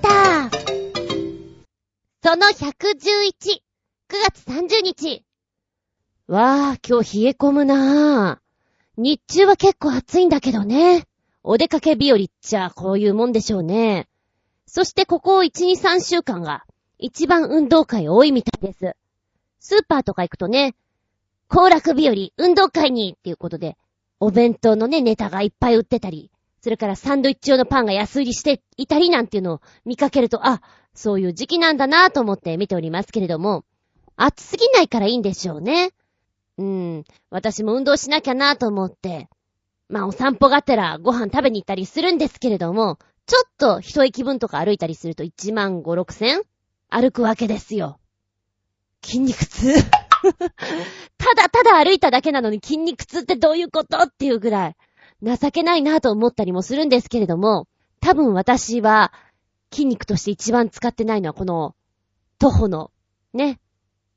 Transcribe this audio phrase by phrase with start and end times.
[0.00, 0.50] タ
[2.22, 5.24] その111、9月30日。
[6.26, 8.50] わー、今日冷え込むなぁ。
[8.96, 11.04] 日中は結構暑いんだけどね。
[11.42, 14.08] お出かけ日和っちゃこういうもんでしょうね。
[14.66, 16.64] そしてここ1、2、3週間が
[16.98, 18.94] 一番運動会多いみたいです。
[19.58, 20.74] スーパーとか行くとね、
[21.48, 23.76] 行楽日和、運動会にっていうことで、
[24.20, 26.30] お弁当のね、ネタがいっぱい売ってたり、
[26.62, 30.60] それからサンドイッチ用のパンが安売りしていたりなんていうのを見かけると、あ、
[30.94, 33.64] そういう時期なんだなぁと思って見ておりますけれども、
[34.16, 35.92] 暑すぎないからいいんでしょうね。
[36.58, 39.30] うん、私も運動しなきゃなぁと思って、
[39.88, 46.42] まあお散歩がてらご飯食べに行ったりするんですけれども、ちょっと一息分とか歩いたりすると1万5、6千
[46.90, 47.98] 歩くわけですよ。
[49.02, 49.74] 筋肉痛
[51.16, 54.76] ただただ歩いただけなのに筋肉痛ってどういうことっていうぐらい
[55.22, 57.66] 情けないなと思ったりもするんですけれども、
[58.00, 59.12] 多分私は
[59.72, 61.74] 筋肉として一番使ってないのはこの
[62.38, 62.90] 徒歩の
[63.34, 63.60] ね、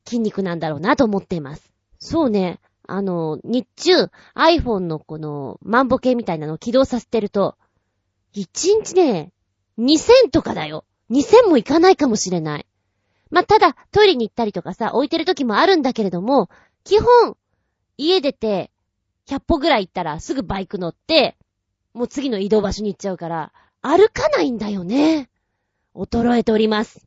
[0.05, 1.72] 筋肉なんだろうなと思っています。
[2.00, 7.58] そうね、あの、日中 iPhone のこの万歩計みたいなのを起動させてると、
[8.36, 9.31] 1日ね、
[9.77, 10.86] 2000とかだよ。
[11.11, 12.66] 2000もいかないかもしれない。
[13.30, 16.49] まあ、ただ、トイレに行ったりとかさ、置いてる時もあるんだけれども、
[16.83, 17.36] 基本、
[17.97, 18.72] 家出て、
[19.29, 21.38] 100歩ぐらい行ったらすぐバイク乗って、
[21.93, 25.30] もう次の移動場所に行っちゃうから、歩かないんだよね。
[25.95, 27.05] 衰えております。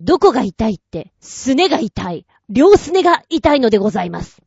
[0.00, 2.26] どこが痛いって、すねが痛い。
[2.48, 4.40] 両すねが痛いのでございます。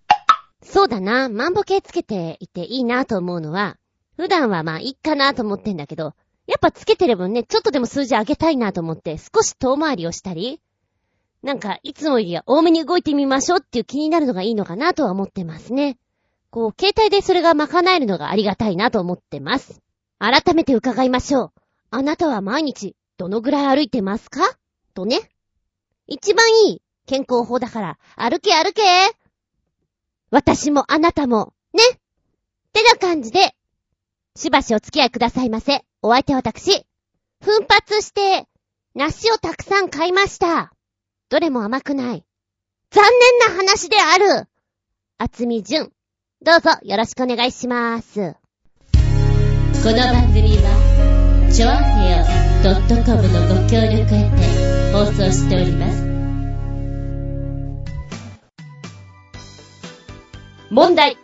[0.64, 3.77] そうだな、万歩計つけていていいなと思うのは、
[4.16, 6.14] 普段はまあいいかなと思ってんだけど、
[6.48, 10.61] やっぱつけてればね、ちょっとでも数字上げたいなと思って、少し遠回りをしたり、
[11.42, 15.98] なんか、いつもよりは多めに動いてみましょうっていう気になるのがいいのかなとは思ってますね。
[16.54, 19.82] こう、携帯でそれが賄えるのがありがたいなと思ってます。
[20.20, 21.52] 改めて伺いましょう。
[21.90, 24.55] あなたは毎日、どのぐらい歩いてますか？
[24.94, 25.32] とね。
[26.05, 28.83] 一番いい健康法だから、歩け歩け
[30.30, 31.98] 私もあなたも、ねっ
[32.72, 33.56] てな感じで、
[34.36, 35.83] しばしお付き合いくださいませ。
[36.04, 36.86] お相手は私。
[37.42, 38.48] 奮発して、
[38.94, 40.72] 梨をたくさん買いました。
[41.30, 42.23] どれも甘くない。
[42.92, 43.04] 残
[43.42, 44.48] 念な話である
[45.17, 45.92] 厚み純。
[46.45, 48.20] どうぞよろしくお願いします。
[48.20, 52.26] この番組は、ちょあへよ
[53.05, 56.03] .com のご協力へて放送しております。
[60.70, 61.17] 問題。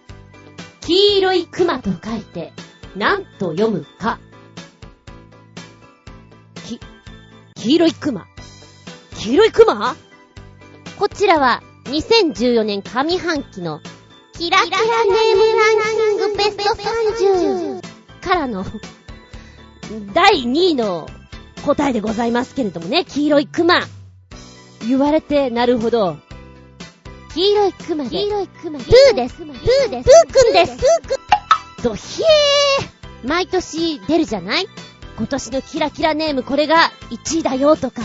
[0.79, 2.53] 黄色い熊と書いて、
[2.95, 4.19] 何と読むか。
[6.65, 6.79] き、
[7.55, 8.25] 黄色い熊。
[9.17, 9.97] 黄色いクマ
[10.97, 13.81] こちらは2014年上半期の
[14.39, 17.81] キラキラネームランキングベスト30
[18.21, 18.63] からの
[20.13, 21.09] 第2位の
[21.65, 23.81] 答えでございますけれどもね、黄色いクマ。
[24.87, 26.15] 言われてなるほど。
[27.33, 28.11] 黄色いクマで。
[28.11, 28.85] 黄色いクマで。
[28.85, 29.35] プーです。
[29.35, 30.09] プーです。
[30.09, 30.77] プーくんです。
[30.77, 31.07] プー
[31.77, 31.83] くん。
[31.83, 34.67] ドヒエー毎年出るじゃない？
[35.17, 38.03] 今年のキラキラネームこれが1位だよとか。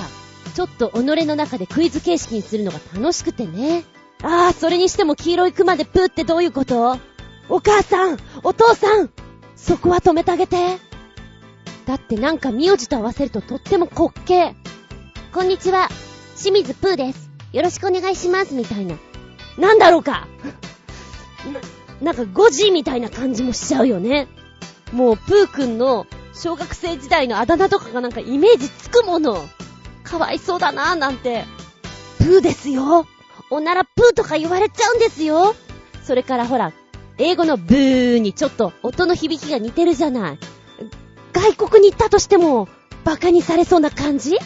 [0.57, 3.85] ちょっと己の中でクイズ形式にするのが楽しくてね。
[4.25, 6.99] ああ、それにしても黄色いクマでプーってどういうこと？
[7.51, 9.11] お母さんお父さん
[9.55, 10.79] そこは止めてあげて。
[11.85, 14.55] だってなんか名字と合わせるととっても滑稽。
[15.35, 15.89] こんにちは。
[16.41, 17.31] 清水プーです。
[17.53, 18.55] よろしくお願いします。
[18.55, 18.97] みたいな。
[19.59, 20.27] なんだろうか
[22.01, 24.27] な、なんか5時みたいな感じもしちゃうよね。
[24.93, 29.47] もうプーくんの小学生時代のあだ名とかがなんかイメージつくもの。
[30.03, 31.45] かわいそうだなぁなんて。
[32.17, 33.07] プーですよ。
[33.51, 35.55] おならプーとか言われちゃうんですよ。
[36.03, 36.73] それからほら、
[37.19, 40.39] 英語のブーにちょっと音の響きが似てるじゃない。
[41.33, 42.69] 外国に行ったとしても、
[43.05, 44.37] 馬鹿にされそうな感じ？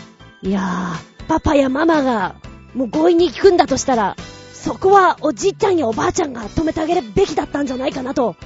[0.43, 2.37] いやー、パパやママが、
[2.75, 4.17] もう強引に聞くんだとしたら、
[4.53, 8.37] そこはおじいちゃんやおばあちゃんが止めてあげるべきだったんじゃないかなと、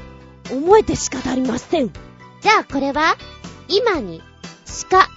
[0.51, 1.93] 思えて仕方ありません。
[2.41, 3.17] じゃあこれは、
[3.69, 4.23] 今に、
[4.91, 5.09] 鹿、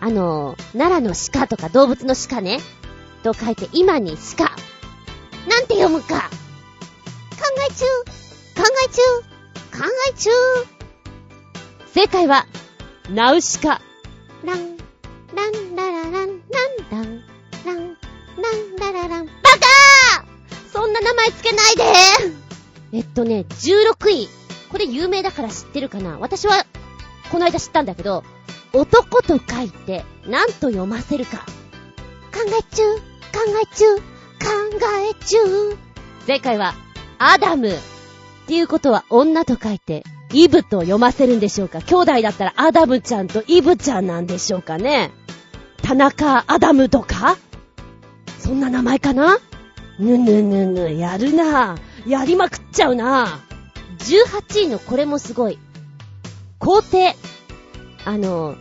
[0.00, 2.60] あの、奈良の鹿とか動物の鹿ね。
[3.32, 4.44] と書いて、今に鹿。
[4.44, 6.30] なんて読むか。
[6.30, 7.84] 考え中
[8.56, 9.02] 考え中
[9.78, 10.30] 考え中
[11.92, 12.46] 正解は、
[13.10, 13.80] ナウシカ。
[14.44, 14.76] ラン、
[15.34, 16.30] ランラララン、ラン
[16.90, 17.24] ラン、
[17.64, 17.96] ラン、
[18.36, 19.26] ランラララン。
[19.26, 21.84] バカーそんな名前つけないで
[22.92, 24.28] えっとね、16位。
[24.70, 26.18] これ有名だから知ってるかな？
[26.18, 26.64] 私は、
[27.30, 28.24] この間知ったんだけど、
[28.72, 31.44] 男と書いて何と読ませるか。
[32.30, 33.00] 考え中、考
[33.32, 34.02] え中、考
[35.10, 35.76] え中。
[36.26, 36.74] 正解は、
[37.18, 37.70] アダム。
[37.70, 37.78] っ
[38.46, 45.10] ていうことは女と書いて、イブと読ませるんでしょうか兄弟だったらアダムちゃんとイブちゃんなんでしょうかね
[45.82, 47.38] 田中アダムとか？
[48.38, 49.38] そんな名前かな？
[49.98, 51.76] ぬぬぬぬ、やるな
[52.06, 53.40] やりまくっちゃうな
[53.98, 55.58] 18位のこれもすごい。
[56.58, 57.16] 皇帝。
[58.04, 58.56] あの、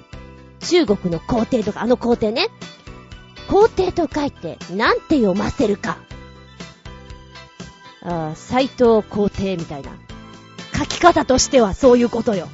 [0.62, 2.48] 中国の皇帝とか、あの皇帝ね。
[3.48, 5.98] 皇帝と書いて、なんて読ませるか。
[8.04, 9.92] ああ斎藤皇帝みたいな。
[10.78, 12.48] 書き方としてはそういうことよ。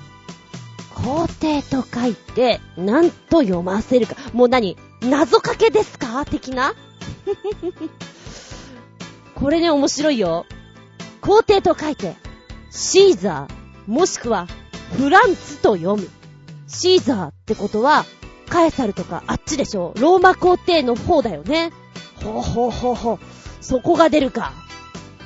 [0.95, 4.15] 皇帝と書いて、なんと読ませるか。
[4.33, 6.25] もう何謎かけですか？
[6.25, 6.73] 的な？
[9.35, 10.45] これね、面白いよ。
[11.21, 12.15] 皇帝と書いて、
[12.71, 14.47] シーザー、もしくは、
[14.97, 16.09] フランツと読む。
[16.67, 18.05] シーザーってことは、
[18.53, 19.95] カエサルとかあっちでしょ？
[19.99, 21.71] ローマ皇帝の方だよね。
[22.23, 23.19] ほうほうほうほう。
[23.61, 24.53] そこが出るか。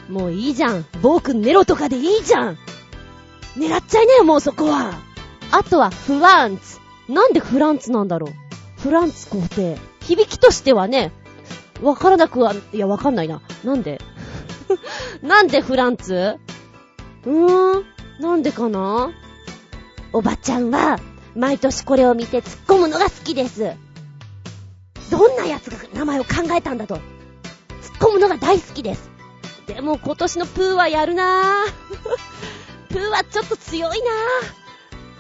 [0.08, 0.86] もういいじゃん。
[1.02, 2.58] 暴君ネロとかでいいじゃん。
[3.58, 4.94] 狙っちゃいなよ、もうそこは。
[5.52, 6.80] あとは、フランツ。
[7.10, 8.82] なんでフランツなんだろう？
[8.82, 9.78] フランツ皇帝。
[10.00, 11.12] 響きとしてはね、
[11.82, 13.42] わからなくは、いや、わかんないな。
[13.66, 14.00] なんで？
[15.22, 16.38] なんでフランツ？
[17.26, 17.84] うーん、
[18.22, 19.10] なんでかな？
[20.14, 20.98] おばちゃんは、
[21.38, 23.76] 毎年これを見て突っ込むのが好きです。
[25.12, 26.96] どんな奴が名前を考えたんだと。
[26.96, 27.02] 突っ
[28.10, 29.12] 込むのが大好きです。
[29.68, 32.88] でも今年のプーはやるなぁ。
[32.90, 34.08] プーはちょっと強いな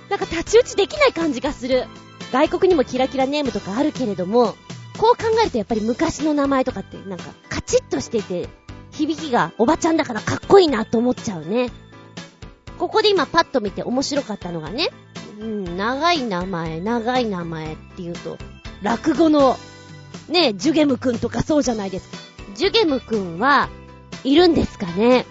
[0.07, 0.09] ぁ。
[0.09, 1.85] なんか太刀打ちできない感じがする。
[2.31, 4.55] 外国にもキラキラネームとかあるけれども、
[4.97, 8.49] こう考えるとやっぱり昔の名前とかってなんかカチッとしていて、
[8.89, 11.69] 響きがおばちゃんだからかっこいいなと思っちゃうね。
[12.79, 14.89] ここで今パッと見て面白かったのがね、
[15.39, 18.37] うん、長い名前、長い名前って言うと、
[18.81, 19.57] 落語の、
[20.29, 22.17] ね、ジュゲムくんとかそうじゃないですか。
[22.55, 23.69] ジュゲムくんは、
[24.23, 25.25] いるんですかね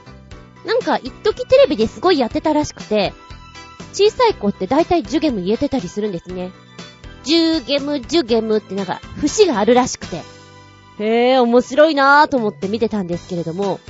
[0.64, 3.12] なんか、一時テレビですごいやってたらしくて、
[3.93, 6.52] 小さい子って大体ジュゲム言えてたりするんですね。
[7.25, 10.23] ジュゲム、ジュゲムってなんか、節があるらしくて。
[10.99, 13.81] へえ、面白いなぁと思って見てたんですけれども、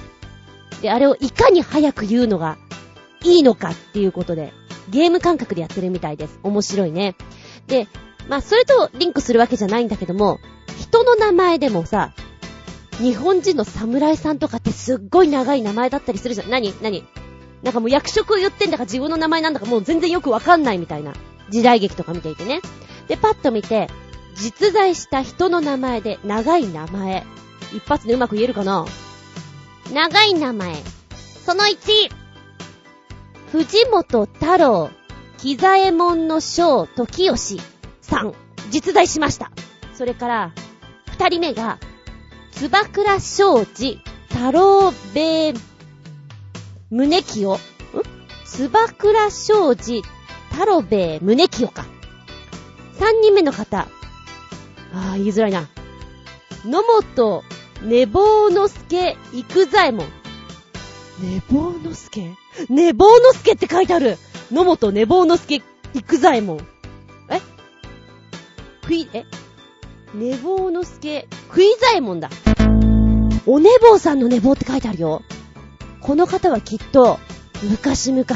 [0.80, 2.56] で、あれをいかに早く言うのが
[3.22, 4.52] いいのかっていうことで、
[4.88, 6.38] ゲーム感覚でやってるみたいです。
[6.42, 7.16] 面白いね。
[7.66, 7.88] で、
[8.28, 10.38] まあ、それとリンクするわけじゃないんだけども、
[10.78, 12.12] 人の名前でもさ、
[12.98, 16.50] 日本人の侍さんとかってすっごい長い名前だったりするじゃん。
[16.50, 17.04] 何何？
[17.62, 21.12] なんかもう役職を言ってんだか自分の名前なんだかもう全然よくわかんないみたいな
[21.50, 22.60] 時代劇とか見ていてね。
[23.08, 23.88] で、パッと見て、
[24.34, 27.24] 実在した人の名前で長い名前。
[27.74, 28.86] 一発でうまく言えるかな？
[29.92, 30.74] 長い名前。
[31.44, 31.76] その1、
[33.52, 34.90] 藤本太郎、
[35.38, 37.60] 木左衛門の将時吉
[38.00, 38.34] さん、
[38.70, 39.52] 実在しました。
[39.94, 40.52] それから、
[41.06, 41.78] 二人目が、
[42.50, 45.54] つばくら商事、太郎兵衛、
[46.90, 47.54] 宗清。
[47.54, 47.58] ん？
[48.44, 50.02] つばくら商事、
[50.50, 51.86] 太郎兵衛、宗清か。
[52.98, 53.78] 三人目の方。
[53.78, 53.86] あ
[54.92, 55.68] あ、言いづらいな。
[56.64, 57.44] 野本、
[57.82, 60.06] 寝坊の助、育左衛門。
[61.18, 62.36] 寝坊の助？
[62.68, 64.18] 寝坊の助って書いてある
[64.52, 65.62] 野本寝坊の助、
[65.94, 66.58] 育左衛門。
[67.30, 67.40] え？
[68.86, 69.24] くい、え？
[70.14, 72.28] 寝坊の助、食い左衛門だ。
[73.46, 75.22] お寝坊さんの寝坊って書いてあるよ。
[76.00, 77.18] この方はきっと、
[77.62, 78.26] 昔々、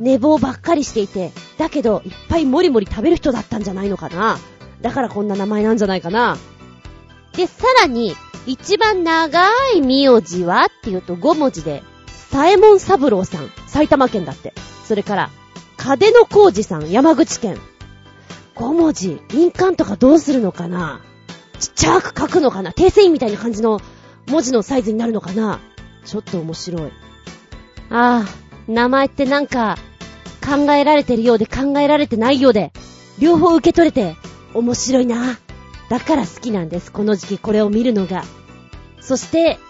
[0.00, 4.38] 寝坊ばっかりしていて、だけど、いっぱいもりもり食べる人だったんじゃないのかな。
[4.80, 6.38] だからこんな名前なんじゃないかな。
[7.36, 10.64] で、さらに、一番長い名字は？
[10.64, 11.82] っていうと5文字で、
[12.34, 14.54] サエモン三郎さん、埼玉県だって。
[14.88, 15.30] それから、
[15.76, 17.58] カ野浩二さん、山口県。
[18.56, 21.00] 5文字、印鑑とかどうするのかな？
[21.60, 22.72] ちっちゃく書くのかな？
[22.72, 23.80] 訂正印みたいな感じの
[24.26, 25.60] 文字のサイズになるのかな？
[26.04, 26.92] ちょっと面白い。
[27.90, 28.24] ああ、
[28.66, 29.78] 名前ってなんか、
[30.44, 32.72] 考えられてるようで考えられてないようで、
[33.20, 34.16] 両方受け取れて、
[34.54, 35.38] 面白いな。
[35.88, 36.90] だから好きなんです。
[36.90, 38.24] この時期これを見るのが。
[39.00, 39.60] そして、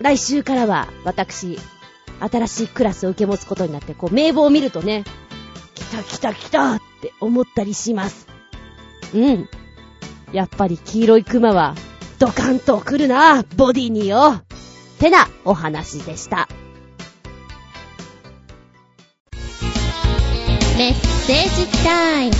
[0.00, 1.58] 来週からは私、
[2.20, 5.04] 新しいクラスを受け持つことになって、こう名簿を見るとね、
[5.74, 8.26] 来た来た来たって思ったりします。
[9.14, 9.48] うん。
[10.32, 11.74] やっぱり黄色いクマは、
[12.18, 14.42] ドカンと来るな、ボディによ。
[14.98, 16.48] てなお話でした。
[20.76, 22.34] メッセージタイム。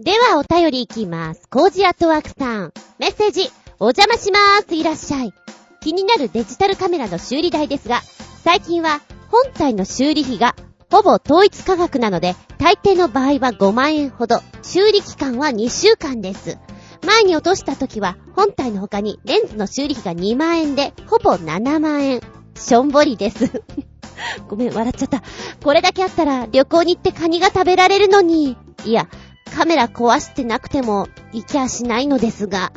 [0.00, 1.48] ではお便りいきます。
[1.48, 2.72] コージアットワークさん。
[2.98, 4.74] メッセージ、お邪魔しまーす。
[4.74, 5.34] いらっしゃい。
[5.80, 8.00] 気になるデジタルカメラの修理代ですが、
[8.42, 10.56] 最近は本体の修理費が
[10.90, 16.58] ほぼ統一価格なので、大抵の場合は5万円ほど、修理期間は2週間です。
[17.04, 22.22] 前に落とした時は、本体の他にレンズの修理費が2万円で、ほぼ7万円。
[22.54, 23.62] しょんぼりです。
[24.48, 25.22] ごめん、笑っちゃった。
[25.62, 28.56] これだけあったら旅行に行ってカニが食べられるのに。
[28.86, 29.08] いや、
[29.54, 32.72] カメラ壊してなくても行きゃしないのですが。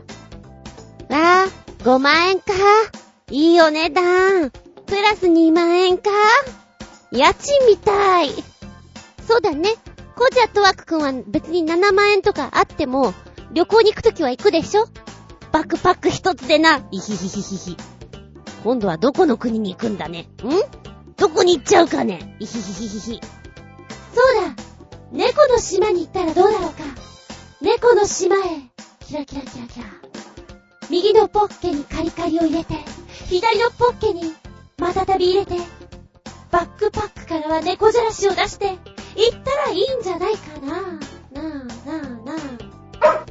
[1.10, 1.48] わあ、
[1.80, 2.54] 5万円か。
[3.32, 4.52] いいお値段。
[4.86, 6.12] プラス2万円か。
[7.12, 8.30] 家賃みたい。
[9.28, 9.76] そうだね。
[10.16, 13.14] コジャとワクくんは別に7万円とかあっても、
[13.54, 14.88] 旅行に行くときは行くでしょ
[15.52, 16.88] バックパック一つでな。
[16.92, 17.78] いひひひひひ。
[18.64, 20.30] 今度はどこの国に行くんだね。
[20.44, 20.50] ん？
[21.16, 22.36] どこに行っちゃうかね。
[22.40, 23.22] いひひひひひ。
[24.14, 24.64] そうだ。
[25.12, 26.84] 猫の島に行ったらどうだろうか。
[27.62, 28.40] 猫の島へ。
[29.08, 30.09] キラキラキラキラ。
[30.90, 32.74] 右のポッケにカリカリを入れて、
[33.28, 34.34] 左のポッケに
[34.78, 35.56] またたび入れて、
[36.52, 40.68] バックパックからは猫じゃらしを出して、行ったらいいんじゃないかな。
[40.72, 42.34] なあなあな
[43.02, 43.26] あ。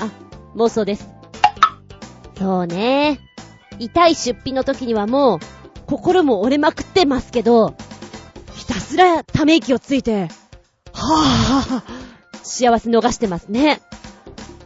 [0.00, 0.10] あ、
[0.56, 1.08] 妄想です。
[2.36, 3.20] そうね。
[3.78, 5.38] 痛い出費の時にはもう、
[5.86, 7.74] 心も折れまくってますけど、
[8.54, 10.28] ひたすらため息をついて、
[10.92, 11.82] はぁ、
[12.42, 13.80] 幸せ逃してますね。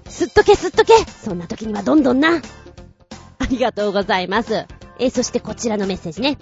[0.08, 2.40] すっとけすっとけそんな時にはどんどんな。
[3.38, 4.66] ありがとうございます。
[4.98, 6.38] えそしてこちらのメッセージね。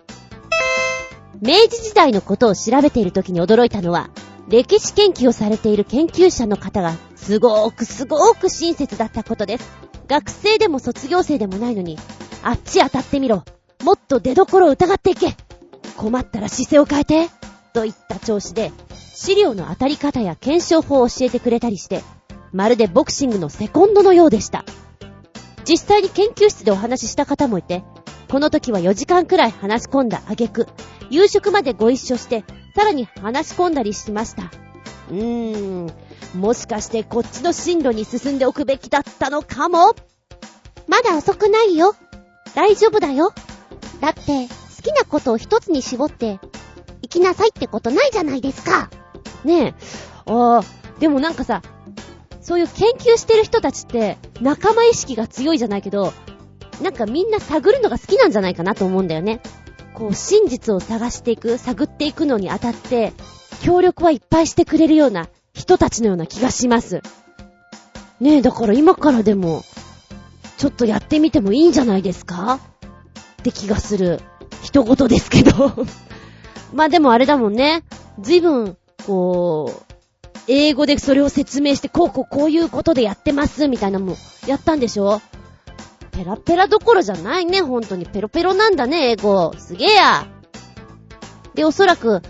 [1.40, 4.10] 明治時代のことを調べている時に驚いたのは、
[4.48, 9.70] 歴史研究をされている研究者の方がすごーくすごーく親切だったことです。
[10.08, 11.98] 学生でも卒業生でもないのに、
[12.42, 13.44] あっち当たってみろ。
[13.82, 15.36] もっと出所を疑っていけ。
[15.96, 17.28] 困ったら姿勢を変えて。
[17.72, 18.72] といった調子で、
[19.14, 22.02] 資料の当たり方や検証法を教えてくれたりして、
[22.52, 24.64] まるでボクシングのセコンドのようでした。
[25.68, 27.84] 実際に研究室でお話しした方もいて、
[28.30, 30.66] この時は4時間くらい話し込んだ挙句、
[31.10, 34.50] 夕食までご一緒して、さらに話し込んだりしました。
[35.10, 35.90] うーん、
[36.34, 39.94] もしかしてこっちの進路に進んでおくべきだったのかも
[40.88, 41.94] まだ遅くないよ。
[42.54, 43.32] 大丈夫だよ。
[44.00, 46.38] だって、好きなことを一つに絞って、
[47.02, 48.90] 行きなさいってことないじゃないですか。
[49.44, 49.74] ねえ。
[50.26, 50.64] ああ、
[50.98, 51.62] でもなんかさ、
[52.46, 56.12] そういう研究してる人たちって、仲間意識が強いじゃないけど、
[56.80, 59.40] なんかみんな探るのが好きなんじゃないかなと思うんだよね。
[59.94, 63.12] こう、真実を探していく、探っていくのにあたって、
[63.62, 67.02] 協力はいっぱいしてくれるような人たちのような気がします。
[68.20, 69.64] ねえ、だから今からでも、
[70.56, 72.60] ちょっとやってみてもいいんじゃないですか？
[73.40, 74.20] って気がする。
[74.62, 75.72] 一言ですけど
[76.72, 77.82] まあでもあれだもんね。
[78.20, 79.95] 随分、こう、
[80.48, 85.20] 英語でそれを説明して、こうこうこういうことでやってます、みたいなもん、やったんでしょ？
[86.12, 88.06] ペラペラどころじゃないね、ほんとに。
[88.06, 89.52] ペロペロなんだね、英語。
[89.58, 90.26] すげえや。
[91.54, 92.22] で、おそらく、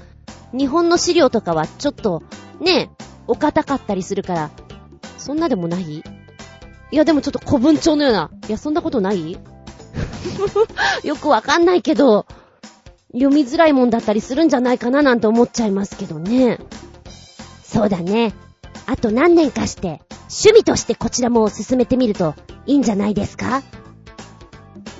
[0.52, 2.23] 日本の資料とかはちょっと、
[2.61, 2.90] ね、
[3.26, 4.50] お堅かったりするから、
[5.18, 6.02] そんなでもない？
[6.92, 8.30] いや、でもちょっと古文帳のような。
[8.49, 9.32] いや、そんなことない？
[11.04, 12.26] よくわかんないけど、
[13.12, 16.58] 読みづらいもんだったりするんじゃないかななんて思っちゃいますけどね。
[17.66, 18.32] そうだね。
[18.87, 23.62] あと何年かして、趣味としてこちらも進めてみるといいんじゃないですか？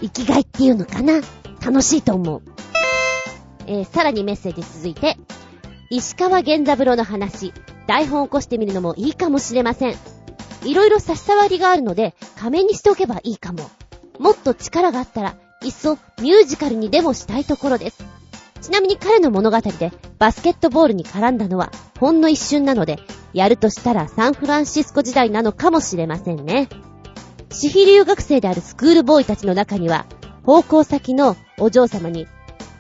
[0.01, 1.21] 生きがいっていうのかな？
[1.65, 2.43] 楽しいと思う。
[3.67, 5.17] えー、さらにメッセージ続いて、
[5.91, 7.53] 石川源三郎の話、
[7.87, 9.97] 台本起こしてみるのもいいかもしれません。
[10.65, 13.71] いろいろ差し障りがあるので、仮面にしておけばいいかも。
[14.19, 18.05] もっと力があったら、いっそミュージカルにでもしたいところです。
[18.67, 21.71] ちなみに彼の物語でバスケットボールに絡んだのは
[22.01, 22.99] ほんの一瞬なので、
[23.33, 26.69] やるとしたらサンフランシスコ時代なのかもしれませんね。
[27.49, 30.07] 私費留学生であるスクールボーイたちの中には、
[30.43, 32.27] 方向先のお嬢様に、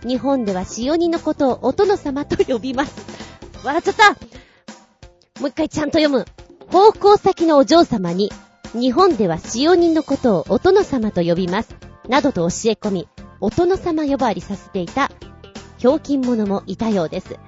[0.05, 2.93] 日本では使用人のことをお殿様と呼びます。
[3.62, 4.11] 笑っちゃった
[5.40, 6.26] もう一回ちゃんと読む。
[6.66, 8.33] 方向先のお嬢様に、
[8.73, 11.76] 日本では使用人のことをお殿様と呼びます。
[12.09, 13.09] などと教え込み、
[13.40, 15.12] お殿様呼ばわりさせていた、
[15.78, 17.38] ひょうきん者もいたようです。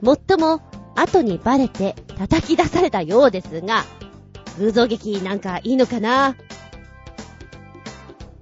[0.00, 0.60] もっとも、
[0.94, 3.84] 後にバレて叩き出されたようですが、
[4.58, 6.36] 偶像劇なんかいいのかな？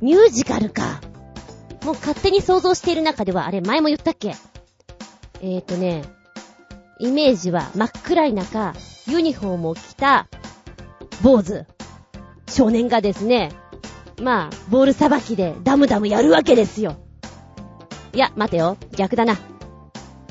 [0.00, 1.00] ミュージカルか。
[1.84, 4.34] もう勝手に想像している中では、あれ前も言ったっけ？
[5.42, 6.02] えーとね、
[6.98, 8.74] イメージは真っ暗い中、
[9.06, 10.28] ユニフォームを着た、
[11.22, 11.66] 坊主、
[12.48, 13.52] 少年がですね、
[14.20, 16.96] まあ、ボールさばきでダムダムやるわけですよ。
[18.16, 18.78] いや、待てよ。
[18.92, 19.36] 逆だな。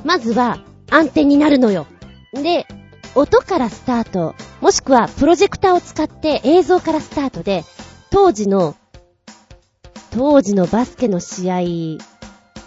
[0.04, 0.58] まずは、
[0.90, 1.86] 暗転になるのよ。
[2.34, 2.66] で、
[3.14, 7.64] 音からスタート、もしくはプロジェクターを使って映像からスタートで、
[8.10, 8.76] 当時の
[10.10, 11.56] 当時のバスケの試合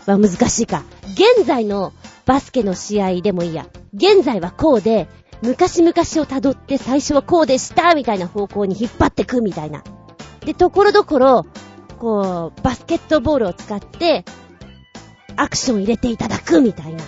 [0.07, 0.85] は難しいか。
[1.15, 1.93] 現在の
[2.25, 3.67] バスケの試合でもいいや。
[3.95, 5.09] 現在はこうで、
[5.43, 5.93] 昔々を
[6.27, 9.83] 辿って最初はこうでしたみたいな方向に引っ張ってくみたいな。
[10.45, 11.47] で、ところどころ、
[11.99, 14.25] こう、バスケットボールを使って、
[15.41, 17.03] アクション入れていただくみたいな。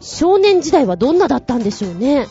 [0.00, 2.26] 少年時代はどんなだったんでしょうね。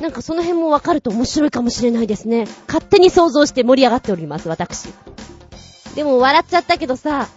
[0.00, 2.46] なんかその辺もわかると面白いかもしれないですね。
[2.66, 4.88] 勝手に想像して盛り上がっております、私。
[5.94, 7.28] でも笑っちゃったけどさ、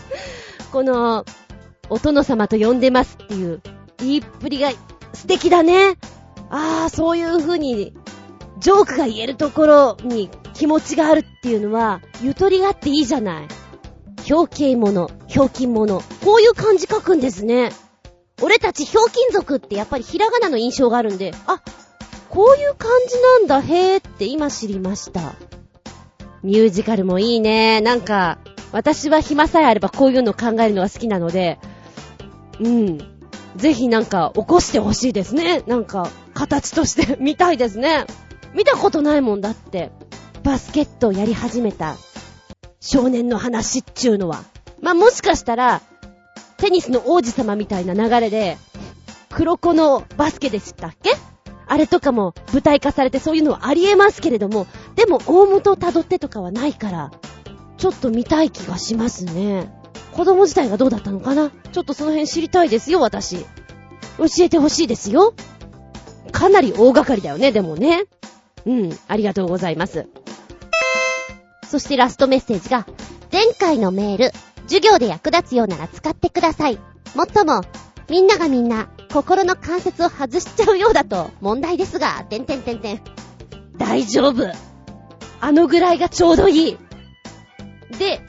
[0.72, 1.24] この、
[1.90, 3.60] お殿様と呼んでますっていう、
[3.98, 4.70] 言いっぷりが
[5.12, 5.96] 素敵だね。
[6.50, 7.94] ああ、そういう風に、
[8.58, 13.48] ジョークが言えるところに気持ちがあるっていうのは、ゆとりがあっていいじゃない。
[14.28, 16.00] 表敬者、表金者。
[16.24, 17.70] こういう漢字書くんですね。
[18.42, 21.62] 俺たちひょうきん族ってやっぱりひらがなの印象があるんで、あ、
[22.30, 25.34] こういう感じなんだ、へーって今知りました。
[26.42, 27.80] ミュージカルもいいね。
[27.80, 28.38] なんか、
[28.72, 31.58] 私は暇さえあればこういうの考えるのが好きなので、
[32.60, 32.98] うん。
[33.56, 35.62] ぜひなんか起こしてほしいですね。
[35.66, 38.04] なんか、形として 見たいですね。
[38.52, 39.92] 見たことないもんだって。
[40.42, 41.96] バスケットをやり始めた
[42.86, 44.44] 少年の話っちゅうのは。
[44.82, 45.80] まあ、もしかしたら、
[46.58, 48.58] テニスの王子様みたいな流れで、
[49.30, 51.16] 黒子のバスケでしたっけ？
[51.66, 57.10] あれとかも舞台化されてそういうのはありえますけれども、でも大元を辿ってとかはないから、
[57.78, 59.72] ちょっと見たい気がしますね。
[60.12, 61.50] 子供自体がどうだったのかな？
[61.72, 63.38] ちょっとその辺知りたいですよ、私。
[64.18, 65.34] 教えてほしいですよ。
[66.32, 68.04] かなり大掛かりだよね、でもね。
[68.66, 70.06] うん、ありがとうございます。
[71.74, 72.86] そしてラストメッセージが、
[73.32, 74.30] 前回のメール、
[74.68, 76.78] 授業で役立つようなら使ってください。
[77.16, 77.62] もっとも、
[78.08, 83.00] みんながみんな、心の関節を外しちゃうようだと、問題ですが、てんてんてんてん。
[83.76, 84.46] 大丈夫。
[85.40, 86.78] あのぐらいがちょうどいい。
[87.98, 88.20] で、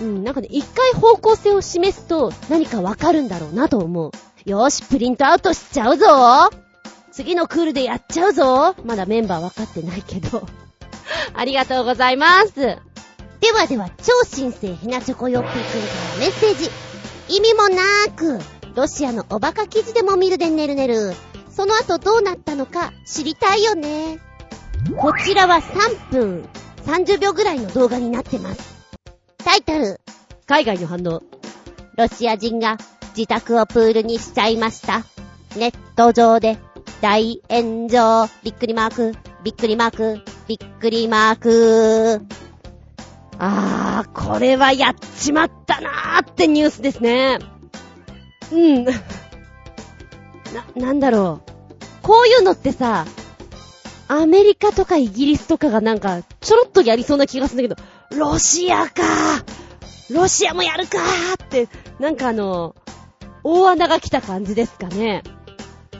[0.00, 4.12] うん、なんかね、一回方向性を示すと何かわかるんだろうなと思う。
[4.48, 6.06] よーし、プリントアウトしちゃうぞ
[7.10, 10.46] 次のクールでやっちゃうぞまだメンバーわかってないけど。
[11.34, 12.54] ありがとうございます。
[12.54, 15.66] ではでは、超新星ひなチョコヨッピーくんか
[16.14, 16.70] らメッセージ。
[17.28, 18.40] 意味もなーく、
[18.74, 21.14] ロシアのおバカ記事でも見るでねるねる。
[21.50, 24.18] その後どうなったのか知りたいよね。
[24.96, 26.48] こちらは3分
[26.86, 28.76] 30秒ぐらいの動画になってます。
[29.38, 30.00] タイトル。
[30.46, 31.22] 海外の反応。
[31.96, 32.78] ロシア人が
[33.16, 35.04] 自宅をプールにしちゃいました。
[35.56, 36.58] ネット上で
[37.00, 38.28] 大炎上。
[38.42, 42.22] びっくりマーク、びっくりマーク、びっくりマーク。
[43.38, 47.38] あー、これはやっちまったなーってニュースですね。
[48.50, 48.84] うん。
[48.84, 48.94] な、
[50.74, 51.50] なんだろう。
[52.02, 53.04] こういうのってさ、
[54.08, 61.68] アメリカとかイギリスとかがなんか、ちょろっとやりそうな気がするんだけど、ロシアかーロシアもやるかーって、
[62.00, 62.74] なんかあの、
[63.44, 65.22] 大穴が来た感じですかね。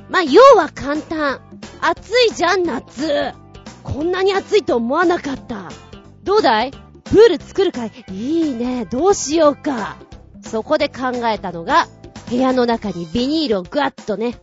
[0.09, 1.43] まあ、要は簡単。
[1.83, 3.35] 暑いじゃん、夏。
[3.93, 5.71] こんなに暑いと思わなかった。
[6.23, 6.71] どうだい？
[6.71, 8.85] プール作るかいいいね。
[8.85, 9.97] どうしようか。
[10.43, 11.89] そこで考えたのが、
[12.29, 14.39] 部屋の中にビニールをぐわっとね、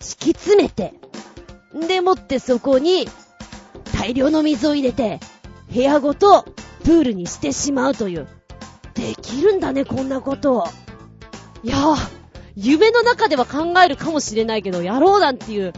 [0.00, 0.94] 敷き詰めて、
[1.88, 3.08] でもってそこに、
[3.98, 5.18] 大量の水を入れて、
[5.72, 6.44] 部屋ごと
[6.84, 8.28] プールにしてしまうという。
[8.94, 10.68] できるんだね、こんなこと。
[11.62, 11.96] いやぁ、
[12.54, 15.72] 夢の中では考えるかもしれないけど、やろうなんていう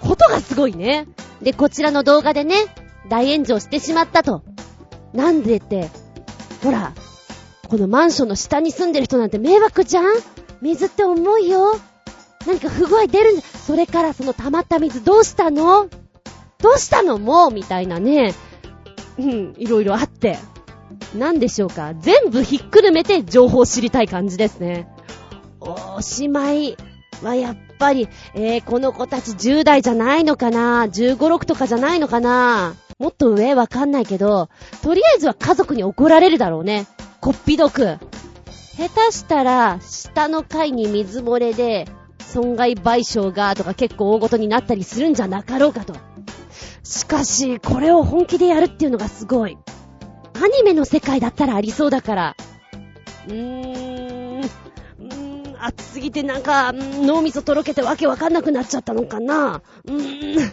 [0.00, 1.06] ことがすごいね。
[1.44, 2.56] で、こちらの動画でね、
[3.08, 4.42] 大炎上してしまったと。
[5.12, 5.90] なんでって、
[6.62, 6.92] ほら、
[7.68, 10.04] このマンションの下に住んでる人なんて迷惑じゃん？
[10.60, 11.78] 水って重いよ？
[12.46, 13.42] 何か不具合出るんだ。
[13.42, 15.88] それからその溜まった水どうしたの？
[16.58, 17.50] どうしたのもう？
[17.52, 18.34] みたいなね。
[19.18, 20.38] うん、いろいろあって。
[21.14, 21.94] なんでしょうか？
[22.00, 24.88] 全部ひっくるめて情報を知りたい感じですね。
[25.60, 26.76] おしまい
[27.22, 32.74] はやっぱり、えー、この子たち10代じゃないのかな ?15、6とかじゃないのかな？
[32.98, 34.48] もっと上わかんないけど、
[34.82, 36.86] とりあえずは家族に怒られるだろうね。
[37.20, 37.98] こっぴどく。
[38.76, 41.86] 下手したら、下の階に水漏れで、
[42.18, 45.94] 損害賠償がとか結構大ごとになったりするんじゃなかろうかと。
[46.82, 49.56] しかし、これを本気でやるっていうのがすごい。
[50.34, 52.36] アニメの世界だったらありそうだから。
[53.28, 53.73] うーん、
[55.66, 59.62] 暑すぎてなんか、脳みそとろけてわけわかんなくなっちゃったのかな。
[59.86, 60.50] うー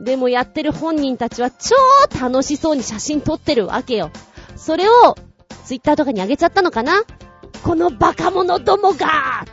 [0.00, 0.04] ん。
[0.04, 1.74] でもやってる本人たちは超
[2.20, 4.10] 楽しそうに写真撮ってるわけよ。
[4.56, 5.16] それを、
[5.64, 7.02] ツイッターとかに上げちゃったのかな
[7.64, 9.44] このバカ者どもが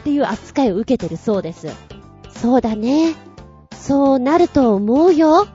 [0.00, 1.68] っていう扱いを受けてるそうです。
[2.30, 3.14] そうだね。
[3.72, 5.46] そうなると思うよ。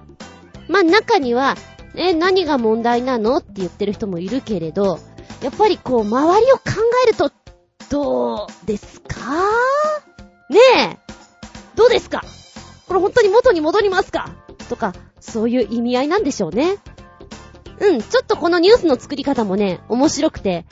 [0.70, 1.56] まあ、中には、
[1.96, 5.00] え、何が問題なのって言ってる人もいるけれど、
[5.42, 6.62] やっぱりこう、周りを考
[7.06, 7.32] えると、
[7.90, 9.16] どうですか？
[10.50, 10.98] ねえ
[11.76, 12.24] どうですか？
[12.88, 14.30] これ本当に元に戻りますか？
[14.70, 16.78] とか、そういう意味合いなんでしょうね。
[17.80, 20.66] うん、ちょっとこのニュースの作り方もね、面白くて、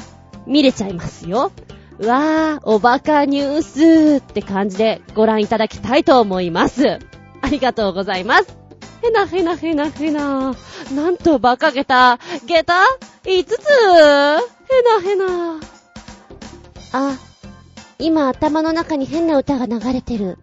[0.47, 1.51] 見れちゃいますよ。
[1.99, 3.61] うわー、おバカニュー
[4.17, 6.99] スって感じでご覧いただきたいと思います。
[7.41, 8.57] ありがとうございます。
[9.03, 10.55] へなへなへなへな。
[10.93, 12.17] なんと馬鹿げた。
[12.45, 12.73] 下駄
[13.23, 13.53] ?5 つ？
[13.53, 13.61] へ
[14.81, 15.59] なへな。
[16.97, 17.19] あ、
[17.99, 20.37] 今頭の中に変な歌が流れてる。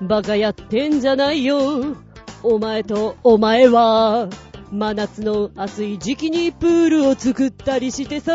[0.00, 1.96] バカやってんじゃないよ。
[2.44, 4.28] お前とお前は、
[4.70, 8.32] 真夏の暑い時期にプールを作ったりしてさ。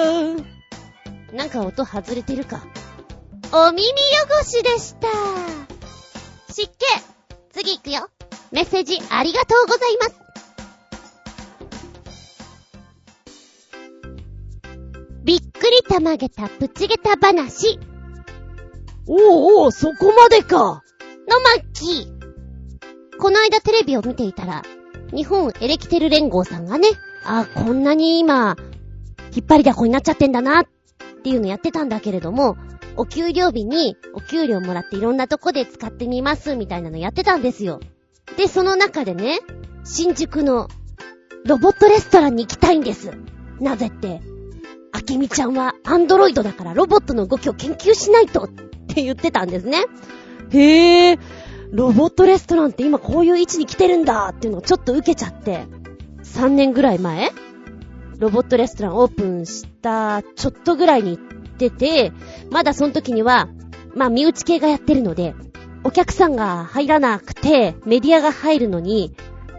[1.31, 2.65] なんか音外れてるか。
[3.53, 3.88] お耳
[4.41, 5.07] 汚しでした。
[6.49, 6.73] 湿気。
[7.51, 8.09] 次行くよ。
[8.51, 10.28] メッセージありがとうございます。
[15.59, 17.79] くりたまげたプチげた話。
[19.07, 20.57] おうおう、そこまでか。
[20.57, 22.07] のまっき。
[23.19, 24.63] この間テレビを見ていたら、
[25.13, 26.87] 日本エレキテル連合さんがね、
[27.25, 28.55] あ、こんなに今、
[29.35, 30.65] 引っ張りだこになっちゃってんだな、っ
[31.23, 32.55] ていうのやってたんだけれども、
[32.95, 37.81] お給料日にお給料もらっていろんなとこで使ってみます、みたいなのやってたんですよ。
[38.37, 39.39] で、その中でね、
[39.83, 40.69] 新宿の
[41.45, 43.11] ロボットレストランに行きたいんです。
[43.59, 44.21] なぜって、
[44.91, 49.86] あきみちゃんはアンドロイドだからロボットの動きを研究しないとって言ってたんですね。
[50.52, 51.19] へぇ、
[51.71, 55.65] ロボットレストランって今こういう位置に来てるんだっていうのをちょっと受けちゃって、
[56.23, 57.32] 3年ぐらい前？
[58.17, 61.25] ロボットレストランオープンしたちょっとぐらいに行っ
[61.58, 62.12] てて、
[62.49, 63.47] まだその時には、
[63.95, 65.36] まあ身内系がやってるので、
[65.84, 69.15] お客さんが入らなくて、メディアが入るのに、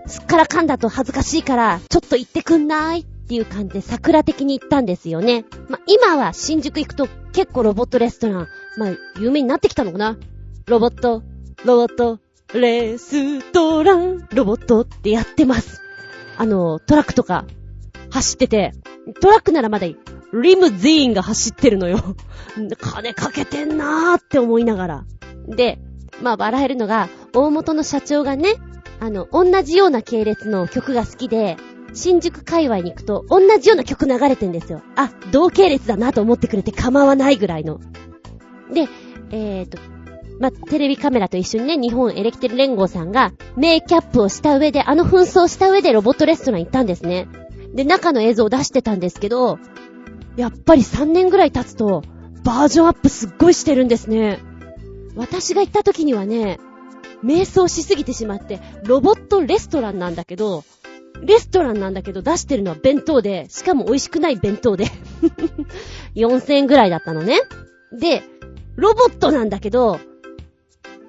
[0.07, 3.07] すっからかんだと恥ずかしいから、ちょっと行ってくんない？
[3.31, 5.45] ていう感じで桜的に行ったんですよね。
[5.69, 8.91] まあ、今は新宿行くと結構ロボットレストラン、まあ、
[9.21, 10.19] 有名になってきたのかな？
[10.67, 11.23] ロボット、
[11.65, 12.19] ロボット、
[12.53, 15.81] レストラン、ロボットってやってます。
[16.39, 17.45] あの、トラックとか
[18.11, 18.73] 走ってて、
[19.21, 19.97] トラックならまだいい。
[20.33, 22.17] リムズイーンが走ってるのよ。
[22.81, 25.05] 金かけてんなーって思いながら。
[25.47, 25.79] で、
[26.21, 28.55] まあ笑えるのが、大元の社長がね、
[28.99, 31.57] あの、同じような系列の曲が好きで、
[31.93, 34.83] 新宿界隈に行くと、同じような曲流れてんですよ。
[34.97, 37.81] あ、同系列だなと思ってくれて構わないぐらいの。
[38.73, 38.89] で、
[39.31, 39.79] えーと、
[40.39, 47.29] まテレビカメラと一緒にね、日本エレキテル連合さんが、メイキャップをした上で、あの紛争した上でロボットレストラン行ったんですね。
[47.75, 49.59] で、中の映像を出してたんですけど、
[50.37, 52.03] やっぱり3年ぐらい経つと、
[52.43, 54.39] バージョンアップすっごいしてるんですね。
[55.17, 56.59] 私が行った時にはね、
[57.23, 60.65] 瞑想しすぎてしまって、ロボットレストランなんだけど、
[61.23, 64.87] レストランなんだけど出してるのは弁当で、しかも美味しくない弁当で
[66.17, 67.41] 4000円ぐらいだったのね。
[67.93, 68.23] で、
[68.77, 70.01] ロボットなんだけど、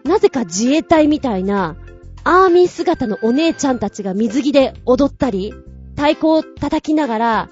[0.03, 1.77] なぜか自衛隊みたいな、
[2.23, 5.53] アーミー姿のお姉ちゃんたちが水着で踊ったり、
[5.95, 7.49] 太鼓を叩きながら、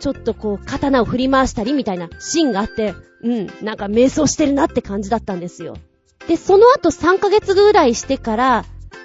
[0.00, 5.76] ちょっとこう、刀を振り回したりみたいなシーンがあって、うん、なんか瞑想してるなって感じだったんですよ。
[6.26, 8.64] で、その後3ヶ月ぐらいしてから、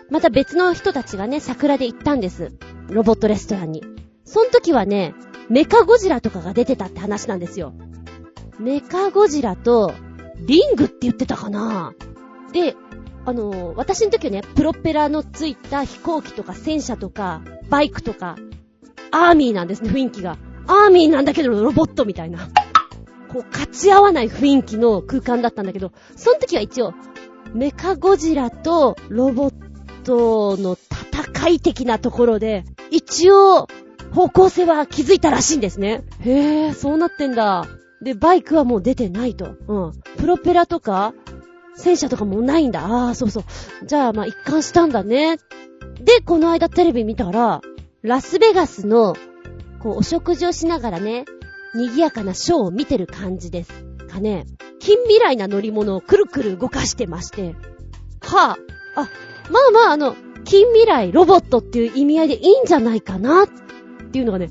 [0.10, 2.52] また別の人たちがね、桜で行ったんです。
[2.90, 3.84] ロボットレストランに。
[4.26, 5.14] その時はね、
[5.50, 7.74] メカゴジラとかが出てたって話なんですよ。
[8.60, 9.94] メカゴジラと、
[10.40, 11.94] リングって言ってたかな
[12.52, 12.76] で、
[13.26, 18.38] あのー、私の時はね、プロペラのついた飛行機とか戦車とか、バイクとか、
[19.12, 20.38] アーミーなんですね、雰囲気が。
[20.68, 22.50] アーミーなんだけどロボットみたいな。
[23.30, 26.94] こう、勝ち合わない雰囲気の空間だったんだけど、その時は一応、
[27.54, 29.54] メカゴジラとロボッ
[30.04, 30.78] トの
[31.12, 33.68] 戦い的なところで、一応、
[34.14, 36.04] 方向性は気づいたらしいんですね。
[36.22, 37.68] へぇ、そうなってんだ。
[38.02, 39.56] で、バイクはもう出てないと。
[39.68, 39.92] うん。
[40.18, 41.14] プロペラとか、
[41.76, 42.86] 戦車とかもないんだ。
[42.86, 43.44] ああ、そうそう。
[43.86, 45.38] じゃあ、まあ、一貫したんだね。
[46.00, 47.62] で、この間テレビ見たら、
[48.02, 49.16] ラスベガスの、
[49.80, 51.26] こう、お食事をしながらね、
[51.76, 53.72] 賑やかなショーを見てる感じです
[54.10, 54.46] かね。
[54.80, 57.56] 近未来な乗り物をくるくる動かしてまして。
[58.22, 58.58] は
[58.96, 59.10] あ、あ、
[59.52, 60.16] まあまああの、
[60.48, 63.48] 近未来ロボットっていう意味合いでいいんじゃないかなっ
[64.12, 64.50] ていうのがね、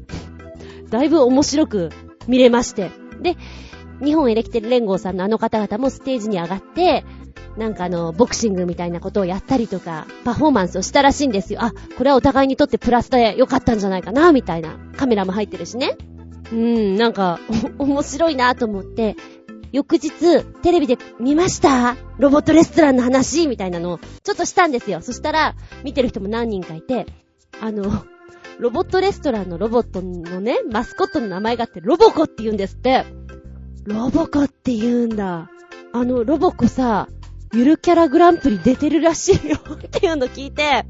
[0.90, 1.90] だいぶ面白く
[2.28, 2.90] 見れまして。
[3.22, 3.36] で、
[4.04, 7.02] 日本エレキテル連合さんのあの方々もステージに上がって、
[7.56, 11.60] なんかあの、ボクシングみたいなことをやったりとか、パフォーマンスをしたらしいんですよ。
[11.62, 14.76] あ、これはお互いにとってプラスで良かったんじゃないかな、みたいな。
[14.98, 15.96] カメラも入ってるしね。
[16.52, 17.40] うん、なんか、
[17.78, 19.16] 面白いなと思って、
[19.76, 21.96] 翌日、テレビで見ました？
[22.16, 23.46] ロボットレストランの話？
[23.46, 25.02] みたいなのを、ちょっとしたんですよ。
[25.02, 27.04] そしたら、見てる人も何人かいて、
[27.60, 27.84] あの、
[28.58, 33.04] ロボットレストランのロボットのね、マスコットの名前があって、ロボコって言うんですって。
[33.84, 35.50] ロボコって言うんだ。
[35.92, 37.08] あの、ロボコさ、
[37.52, 39.58] ゆるキャラグランプリ出てるらしいよ。
[39.76, 40.86] っていうの聞いて、え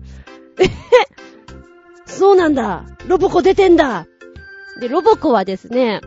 [2.07, 2.85] そうなんだ。
[3.09, 4.07] ロボコ出てんだ。
[4.81, 6.03] で、ロボコはですね、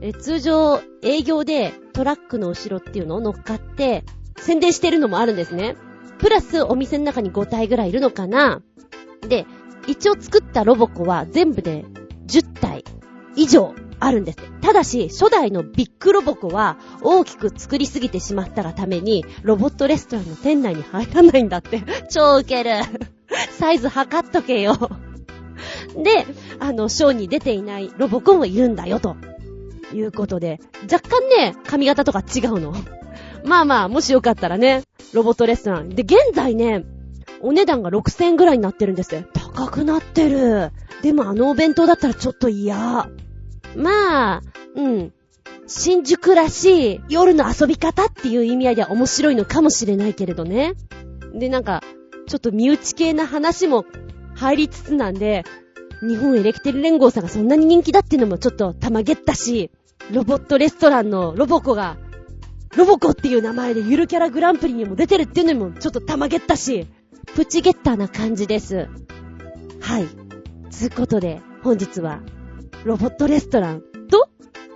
[0.00, 4.04] え通常営業でトラックの後ろっていうのを乗っかって
[4.36, 5.76] 宣伝してるのもあるんですね。
[6.18, 8.62] プラスお店の中に5体ぐらいいるのかな
[9.20, 9.46] で、
[9.86, 11.84] 一応作ったロボコは全部で
[12.26, 12.84] 10体
[13.36, 14.38] 以上あるんです。
[14.60, 21.82] ただし、初代のビッグロボコは大きく作りすぎてしまったがために、ロボットレストランの店内に入らないんだって。
[22.10, 22.70] 超ウケる。
[23.58, 24.76] サイズ測っとけよ。
[25.96, 26.26] で、
[26.58, 29.16] あの、ショーに出ていないロボコンもいるんだよ、と
[29.92, 32.74] いうことで、若干ね、髪型とか違うの。
[33.44, 35.90] まあまあ、もしよかったらね、ロボットレストラン。
[35.90, 36.84] で、現在ね、
[37.40, 39.22] お値段が6000円ぐらいになってるんですよ。
[39.32, 40.72] 高くなってる。
[41.02, 43.08] でもあのお弁当だったらちょっと嫌。
[43.76, 44.42] まあ、
[44.74, 45.12] うん。
[45.66, 50.74] 新宿らしい夜の遊び方っていう意味合いでは面白いのかもしれないけれどね。
[51.34, 51.82] で、なんか、
[52.26, 53.84] ちょっと身内系な話も
[54.34, 55.44] 入りつつなんで、
[56.02, 59.70] 日本エレキテル連合さんがそんなに人気だっていうのもちょっとたまげったし、
[60.10, 61.96] ロボットレストランのロボコが、
[62.76, 66.86] ロボコっていう名前でゆるキャラグランプリにも出てるっていうのもちょっとたまげったし、
[67.34, 68.88] プチゲッターな感じです。
[69.80, 70.06] はい。
[70.70, 72.20] つうことで、本日は、
[72.84, 74.28] ロボットレストランと、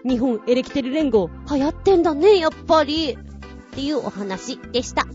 [0.05, 3.13] 日本エレキテル連合流行ってんだね、やっぱり。
[3.13, 5.07] っていうお話でした。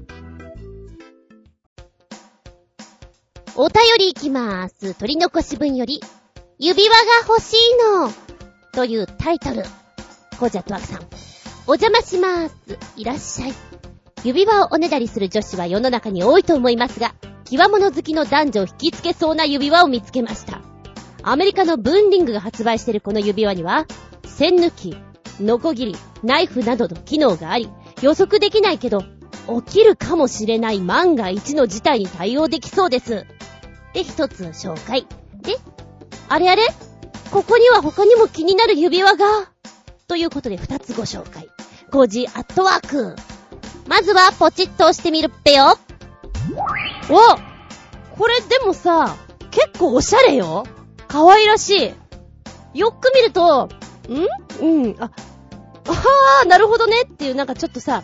[3.58, 4.94] お便りいきまーす。
[4.96, 6.02] 取り残し分より、
[6.60, 7.58] 指輪が欲しい
[7.96, 8.12] の
[8.74, 9.63] というタイトル。
[10.38, 11.00] コージャットワークさん。
[11.65, 12.56] お邪魔しまーす。
[12.98, 13.54] いらっしゃい。
[14.26, 17.15] 指輪をおねだりする女子は世の中に多いと思いますが、
[17.50, 20.60] 極物好きの男女を引きつけそうな指輪を見つけました。
[21.24, 23.86] アメリカのブンリングが発売しているこの指輪には、
[24.26, 24.98] 線抜き、
[25.39, 27.70] ノコギリ、ナイフなどの機能があり、
[28.02, 29.06] 予測できないけど、
[29.65, 33.26] 起きるかもしれない万が一の事態に対応できそうです。
[33.96, 35.08] で、一つ紹介。
[35.42, 35.58] で、
[36.28, 36.68] あれあれ？
[37.32, 39.26] ここには他にも気になる指輪が？
[40.08, 41.48] ということで二つご紹介。
[41.92, 43.16] コージーアットワーク。
[43.88, 45.78] まずはポチッと押してみるっぺよ。
[47.10, 49.16] おこれでもさ、
[49.50, 50.66] 結構おしゃれよ。
[51.08, 51.94] 可愛らし
[52.74, 52.78] い。
[52.78, 53.70] よく見ると、ん？
[54.60, 55.10] うん、あ、
[55.88, 58.04] あー、なるほどねっていうなんかちょっとさ、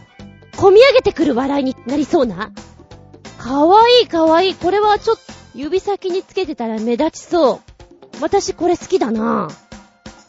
[0.53, 2.53] 込み上げてくる笑いになりそうな。
[3.37, 4.55] かわいいかわいい。
[4.55, 7.59] これはちょっと指先につけてたら目立ちそう。
[8.21, 9.49] 私これ好きだな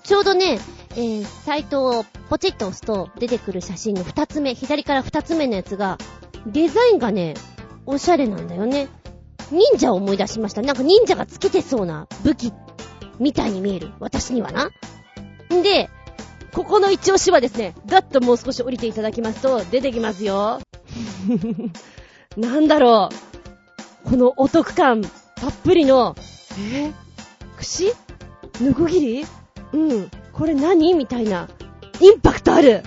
[0.05, 0.59] ちょうどね、
[0.91, 5.99] えー、サイトをポチッと押すと出てくる写真の二つ目、左から二つ目のやつが、
[6.47, 7.35] デザインがね、
[7.87, 8.89] おしゃれなんだよね。
[9.51, 10.63] 忍者を思い出しました。
[10.63, 12.53] なんか忍者がつけてそうな武器
[13.19, 13.91] みたいに見える。
[14.01, 14.71] 私にはな。
[15.55, 15.91] んで、
[16.53, 20.61] ここの一押しはですね、ガッともう少し降りていただきますと、出てきますよ。
[22.37, 23.32] なんだろう。
[24.05, 26.15] このお得感たっぷりの、
[26.75, 26.87] え？
[26.87, 26.93] ー、
[27.57, 27.93] 串？
[28.61, 29.27] ぬこぎり？
[29.73, 30.11] うん。
[30.33, 30.95] これ何？
[30.95, 31.49] みたいな。
[32.01, 32.83] インパクトある。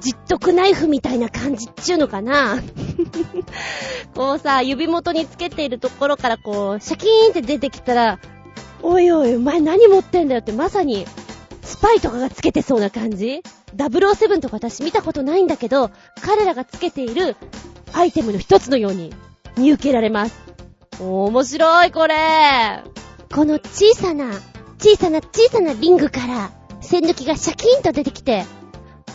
[0.00, 2.60] じっとくナイフみたいな感じっちゅうのかな
[4.14, 8.18] こうさ、指元につけているところからこう、シャキーンって出てきたら、
[8.82, 11.06] おいおい、お前何持ってんだよってまさに、
[11.62, 13.42] スパイとかがつけてそうな感じ
[13.76, 17.36] ?007 とか私見たことないんだけど、彼らがつけている
[17.92, 19.14] アイテムの一つのように
[19.56, 20.36] 見受けられます。
[21.00, 22.14] 面白い、これ
[23.34, 24.30] この小さな、
[24.78, 28.44] 小さな小さなリングから、線抜きがシャキーンと出てきて、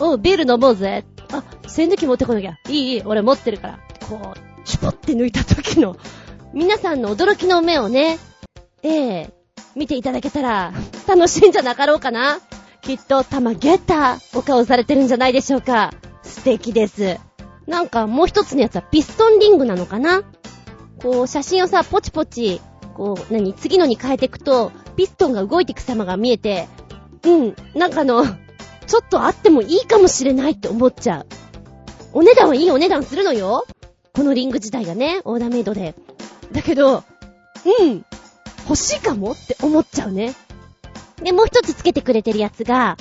[0.00, 1.04] おう、ビール飲もうぜ。
[1.32, 2.58] あ、線抜き持ってこなきゃ。
[2.68, 3.78] いいいい、俺持ってるから。
[4.08, 5.96] こう、シュポって抜いた時の、
[6.52, 8.18] 皆さんの驚きの目をね、
[8.82, 9.30] ええ
[9.74, 10.72] 見ていただけたら、
[11.06, 12.40] 楽しいんじゃなかろうかな。
[12.82, 15.92] きっと、たまげたお顔されてるんじゃないでしょうか。
[16.22, 17.18] 素敵です。
[17.66, 20.22] なんか、もう一つのやつはピストンリングなのかな？
[21.00, 22.60] こう、写真をさ、ポチポチ、
[22.94, 26.68] こう、何、次のに変えていくと、ピストンが動いていく様が見えて、
[27.24, 31.26] うん、なんかあの、ちょっとあってもいいかもしれないって思っちゃう。
[32.12, 33.64] お値段はいいお値段するのよ
[34.12, 35.94] このリング自体がね、オーダーメイドで。
[36.52, 37.04] だけど、
[37.80, 38.04] うん、
[38.64, 40.34] 欲しいかもって思っちゃうね。
[41.22, 42.98] で、もう一つつけてくれてるやつが、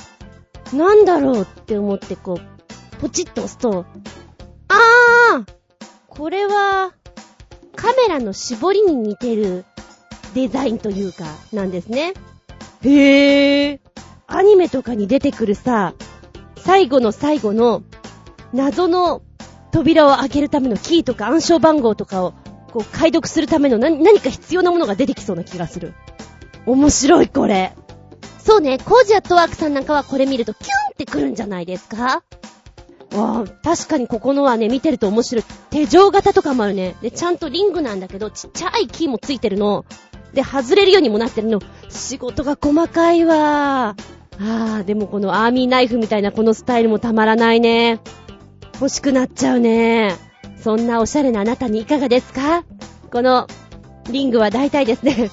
[0.71, 3.85] なんだろうって思ってこう、ポチッと押すと、
[4.73, 5.53] あー
[6.07, 6.93] これは、
[7.75, 9.65] カメラの絞りに似てる
[10.33, 12.13] デザインというか、なんですね。
[12.83, 13.79] へー。
[14.27, 15.93] アニメとかに出てくるさ、
[16.57, 17.83] 最後の最後の
[18.53, 19.21] 謎の
[19.71, 22.33] 扉を開けるためのキーとか暗証番号とかを
[22.71, 25.93] こう解読するための何何か必要なものが出てきそうな気がする。
[26.65, 27.73] 面白いこれ。
[28.39, 32.23] そうね、コージアットワークさんなんかはこれ見るとキュンってくるんじゃないですか？
[33.13, 35.43] わあ、確かにここのはね、見てると面白い。
[35.69, 36.95] 手錠型とかもあるね。
[37.01, 39.85] で、ちゃんとリングなんだけど、ちっちゃいキーもついてるの。
[40.33, 41.59] で、外れるようにもなってるの。
[41.89, 43.89] 仕事が細かいわ。
[43.89, 43.95] あ
[44.39, 47.99] あ、でもこのアーミーナイフみたいなこのスタイルもたまらないね。
[48.75, 50.15] 欲しくなっちゃうね。
[50.63, 52.63] そんなおしゃれなあなたにいかがですか？
[53.11, 53.47] この
[54.09, 55.29] リングは大体ですね、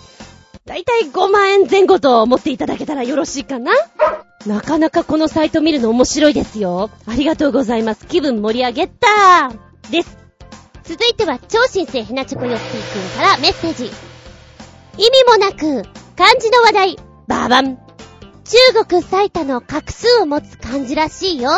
[0.66, 3.72] 大体5万円前後と思っていただけたらよろしいかな？
[4.48, 6.88] なかなかこのサイト見るの面白いですよ。
[7.06, 8.06] ありがとうございます。
[8.06, 10.16] 気分盛り上げたーです。
[10.84, 13.90] 続いては、超新星ひなチョコヨッピーくんからメッセージ。
[14.96, 17.76] 意味もなく、漢字の話題、バーバン。
[18.46, 21.50] 中国最多の画数を持つ漢字らしいよ。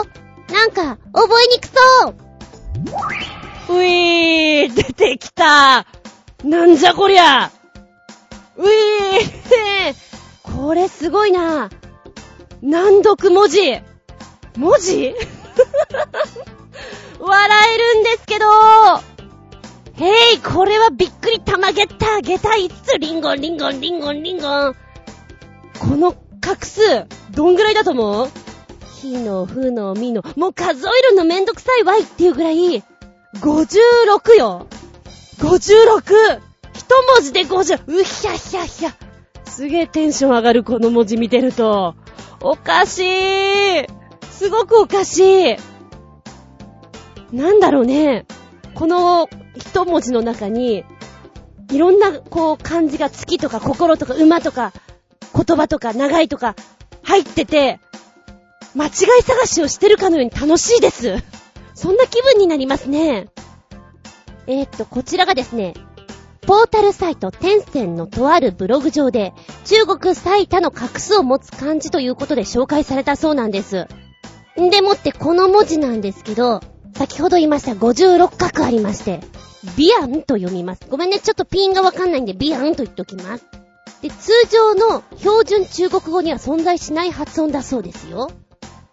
[0.53, 2.09] なんか、覚えにくそ
[3.69, 5.87] うういー出てきた
[6.43, 7.53] なんじゃこりゃ
[8.57, 9.95] ういー
[10.43, 11.71] これすごいな
[12.63, 13.59] 難読文字
[14.57, 15.15] 文字？
[17.19, 18.47] 笑えるんですけど
[20.05, 24.77] へい、これはびっくり玉ゲッター、ゲタ5つ、リンゴン、リンゴン、リンゴン、リンゴン。
[25.79, 28.29] この画数、どんぐらいだと思う？
[29.01, 32.83] ひの、ふの、みの、もう数えるのめんどくさいわいっていうぐらい、
[33.35, 34.67] 56よ
[35.39, 36.41] !56!
[36.75, 37.83] 一文字で 50!
[37.87, 38.95] うひゃひゃひゃ
[39.47, 41.95] すげえテンション上がるこの文字見てると。
[42.43, 43.87] おかしい
[44.31, 45.57] すごくおかしい
[47.33, 48.27] なんだろうね。
[48.75, 50.85] この一文字の中に、
[51.71, 54.73] いろんな、こう、漢字が月とか心とか馬とか、
[55.35, 56.57] 言葉とか長いとか、
[57.03, 57.79] 入ってて、
[58.75, 58.91] 間違い
[59.23, 61.17] 探しをしてるかのように楽しいです。
[61.75, 63.29] そんな気分になりますね。
[64.47, 65.75] えー、っと、こちらがですね、
[66.43, 69.33] ポータルサイト、テンセンのとあるブログ上で、
[69.65, 73.87] 中国最多の画数を持つ漢字ということで紹介されたそうなんです。
[74.61, 76.61] んでもってこの文字なんですけど、
[76.95, 79.21] 先ほど言いました56画ありまして、
[79.77, 80.83] ビアンと読みます。
[80.89, 83.45] ごめんね、ちょっとピンがわかんないんでビアンと言っておきます。
[84.03, 88.31] で、通常の標準中国語には存在しない発音だそうですよ。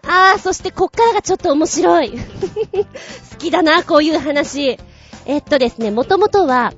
[0.03, 2.11] あー、そしてこっからがちょっと面白い。
[3.31, 4.77] 好きだな、こういう話。
[5.25, 6.73] えっとですね、もともとは、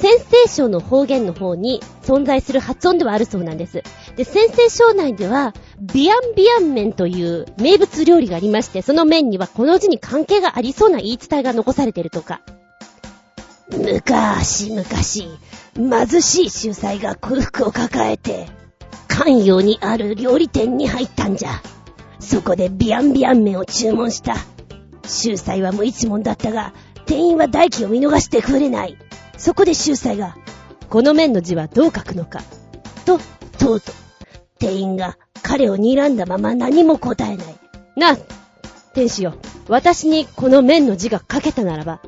[0.00, 3.82] 先西省の方言の方に存在する発音ではあるそうなんです。
[4.16, 5.54] で、先西省内では、
[5.92, 12.40] ビアンビアン麺という名物料理がありまして、その麺にはこの字に関係がありそうな言い伝えが残されているとか。
[13.70, 14.84] 昔々、
[15.74, 18.46] 貧しい秀才が空腹を抱えて、
[19.08, 21.60] 関陽にある料理店に入ったんじゃ。
[22.20, 24.36] そこでビアンビアン麺を注文した。
[25.04, 26.72] 秀才は無一文だったが、
[27.04, 28.96] 店員は代金を見逃してくれない。
[29.38, 30.36] そこで秀才が、
[30.90, 32.42] この面の字はどう書くのか。
[33.06, 33.18] と、
[33.58, 33.92] 問うと、
[34.58, 37.46] 店員が彼を睨んだまま何も答えない。
[37.96, 38.18] な、
[38.94, 39.34] 天使よ、
[39.68, 42.00] 私にこの面の字が書けたならば、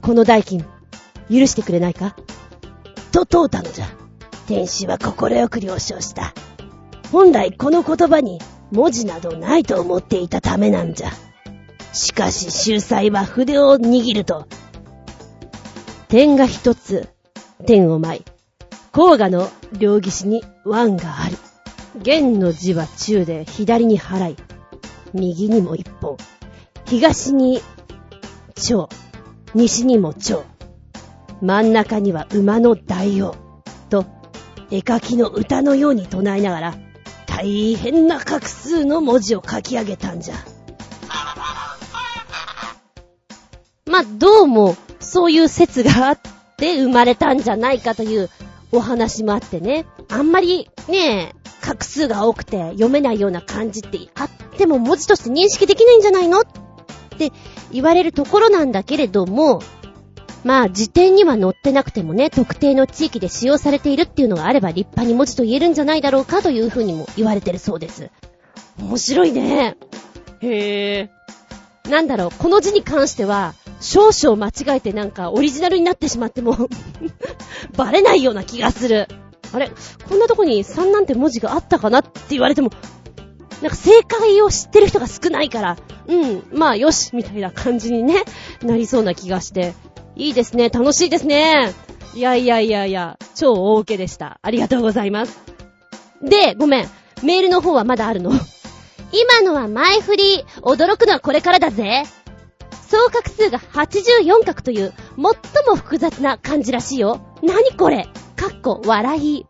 [0.00, 0.64] この代金、
[1.30, 2.16] 許してくれないか？
[3.12, 3.86] と問うたのじゃ。
[4.46, 6.32] 天使は心よく了承した。
[7.12, 8.40] 本来この言葉に
[8.72, 11.10] 文字などないと思っていたためなんじゃ。
[11.92, 14.46] しかし秀才は筆を握ると、
[16.10, 17.08] 点が一つ、
[17.66, 18.24] 点を舞い、
[18.90, 21.36] 甲賀の両岸に湾がある。
[22.02, 24.36] 弦の字は中で左に払い、
[25.14, 26.16] 右にも一本、
[26.84, 27.62] 東に
[28.56, 28.88] 蝶、
[29.54, 30.42] 西にも蝶、
[31.42, 33.36] 真ん中には馬の大王、
[33.88, 34.04] と、
[34.72, 36.74] 絵描きの歌のように唱えながら、
[37.26, 40.34] 大変な画数の文字を書き上げたんじゃ。
[43.86, 44.76] まあ、どうも、
[45.10, 46.18] そういう説があっ
[46.56, 48.30] て生まれたんじゃないかという
[48.70, 49.84] お話もあってね。
[50.08, 56.44] あんまりね、画数が多くて読めないような漢字ってあっても文字として認識できないんじゃないのっ
[57.18, 57.32] て
[57.72, 59.60] 言われるところなんだけれども、
[60.44, 68.10] まあ辞典には載ってなくてもね、特定の地域で使用されているっていうのがあれば立派に文字と言えるんじゃないだろうかというふうにも言われてるそうです。
[68.78, 69.76] 面白いね。
[70.40, 71.90] へー。
[71.90, 76.56] なんだろう、この字に関しては、少々間違えてなんかオリジナルになってしまっても
[77.76, 79.08] バレないような気がする。
[79.52, 79.70] あれ？
[80.08, 82.70] こんなとこに3なんて文字があったかなって言われても、
[83.62, 85.76] なんか正解を知ってる人が少ないから、
[86.06, 88.22] うん、まあよし、みたいな感じにね、
[88.62, 89.74] なりそうな気がして。
[90.16, 91.72] いいですね、楽しいですね。
[92.14, 94.38] いやいやいやいや、超大受けでした。
[94.42, 95.38] ありがとうございます。
[96.22, 96.88] で、ごめん。
[97.22, 98.32] メールの方はまだあるの？
[99.12, 100.44] 今のは前振り。
[100.62, 102.04] 驚くのはこれからだぜ。
[102.90, 105.22] 総画数が84画という最
[105.64, 107.20] も複雑な漢字らしいよ。
[107.40, 108.08] なにこれ？
[108.34, 109.46] かっこ笑い。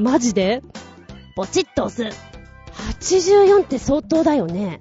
[0.00, 0.60] マジで？
[1.36, 2.18] ポチッと押す。
[3.00, 4.80] 84って相当だよね。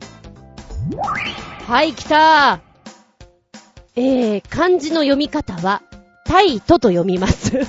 [1.67, 2.61] はい、来た。
[3.95, 5.84] えー、漢字の読み方は、
[6.25, 7.59] タイトと読みます。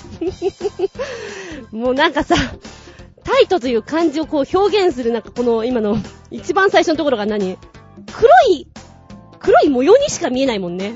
[1.71, 2.35] もうなんかさ、
[3.25, 5.99] タイトという漢字をこう表現するなんかこの今の
[6.31, 7.59] 一番最初のところが何？
[8.11, 8.67] 黒い
[9.41, 10.95] 黒い模様にしか見えないもんね。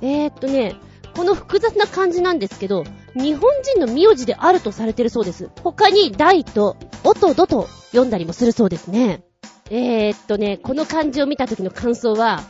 [0.00, 0.76] えー、っとね、
[1.16, 5.50] この複雑な漢字なんですけど、日本人の名字であるとされてるそうです。
[5.62, 9.22] 他に大と、おとどと読んだりもするそうですね。
[9.70, 12.42] えー、っとね、この漢字を見た時の感想は、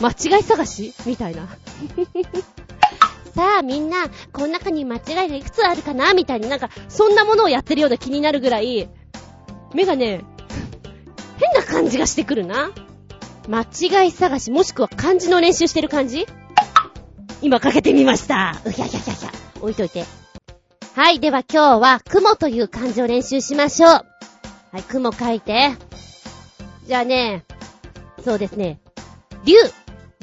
[0.00, 1.48] 間違い探しみたいな。
[3.34, 3.96] さあみんな、
[4.32, 6.12] この中に間違いがいくつあるかな？
[6.12, 8.88] みたいになんか、そんなものをやってるような気になるぐらい、
[9.72, 10.22] 目がね、
[11.38, 12.70] 変な感じがしてくるな。
[13.48, 16.26] 間違い探し、もしくは漢字の練習してる感じ？
[17.40, 18.60] 今かけてみました。
[18.64, 19.30] うひゃひゃひゃひゃ。
[19.60, 20.04] 置いといて。
[20.94, 23.90] はい、では今日は、雲という漢字を練習しましょう。
[23.90, 24.06] は
[24.78, 25.70] い、雲書いて。
[26.86, 27.44] じゃあね、
[28.24, 28.80] そうですね。
[29.44, 29.54] 竜、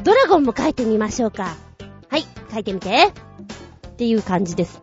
[0.04, 1.58] ドラゴンも書いてみましょうか。
[2.10, 3.14] はい、書いてみて。
[3.88, 4.82] っていう感じです。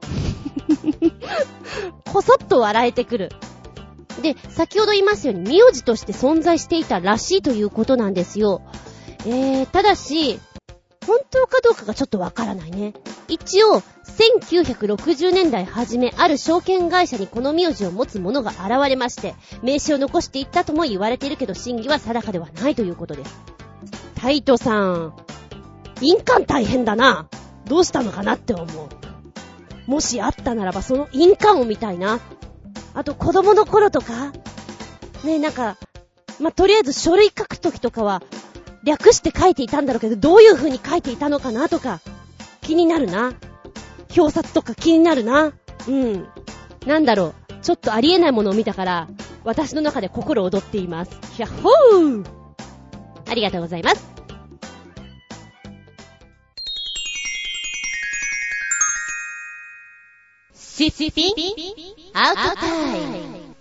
[2.12, 3.30] こそっと笑えてくる。
[4.22, 8.62] で、先ほど言いますように、名字として存在していたらしいということなんですよ。
[9.26, 10.40] えー、ただし、
[11.06, 12.94] 本当かどうかがちょっとわからないね。
[13.28, 13.82] 一応、
[14.18, 23.40] 1960年代初め、ある証券会社にこの名字を持つ者が現れまして、名刺を残していったとも言われているけど、真偽は定かではないということです。
[24.16, 25.14] タイトさん、
[26.00, 27.28] 印鑑大変だな。
[27.66, 29.90] どうしたのかなって思う。
[29.90, 32.20] もしあったならば、その印鑑を見たいな。
[32.96, 34.32] あと、子供の頃とか
[35.22, 35.76] ね、なんか、
[36.40, 38.22] まあ、とりあえず書類書くときとかは、
[38.84, 42.00] 略して書いていたんだろうけど、どういう風に書いていたのかなとか、
[42.62, 43.34] 気になるな。
[44.16, 45.52] 表札とか気になるな。
[45.88, 46.26] うん。
[46.86, 47.52] なんだろう。
[47.60, 49.08] ちょっとありえないものを見たから、
[49.44, 51.10] 私の中で心躍っています。
[51.34, 52.24] ひゃっほー
[53.28, 54.06] ありがとうございます。
[60.54, 62.05] シシピン？
[62.18, 63.54] アウトタイム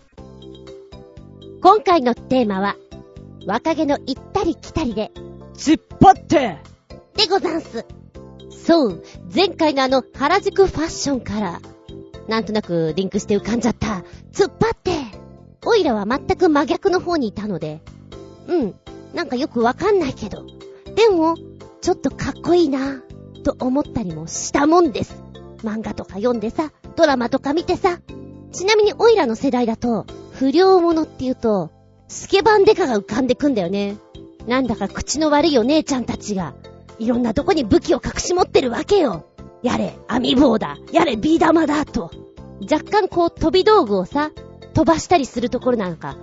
[1.62, 2.78] 今回のテーマは、
[3.46, 5.12] 若気の行ったり来たりで、
[5.56, 6.60] 突っ張って
[7.18, 7.86] でござんす。
[8.50, 9.04] そう、
[9.36, 11.60] 前回のあの原宿ファッションから、
[12.30, 15.02] なんとなくリンクして浮かんじゃった、突っ張って
[15.66, 17.82] オイラは全く真逆の方にいたので、
[18.48, 18.76] うん、
[19.14, 20.46] なんかよくわかんないけど、
[20.96, 21.36] でも、
[21.82, 23.02] ちょっとかっこいいな、
[23.44, 25.22] と思ったりもしたもんです。
[25.58, 28.00] 漫画とか読んでさ、ドラマとか見てさ。
[28.56, 31.72] ちなみにオイラの世代だと、不良者って言うと、
[32.08, 33.98] スケバンデカが浮かんでくんだよね。
[34.48, 36.56] なんだか口の悪いお姉ちゃんたちが、
[36.98, 39.26] いろんなとこに武器を隠し持ってるわけよ。
[39.62, 40.78] やれ、網棒だ。
[40.94, 41.84] やれ、ビー玉だ。
[41.84, 42.12] と。
[42.62, 44.32] 若干こう飛び道具をさ、
[44.74, 46.16] 飛ばしたりするところなんか、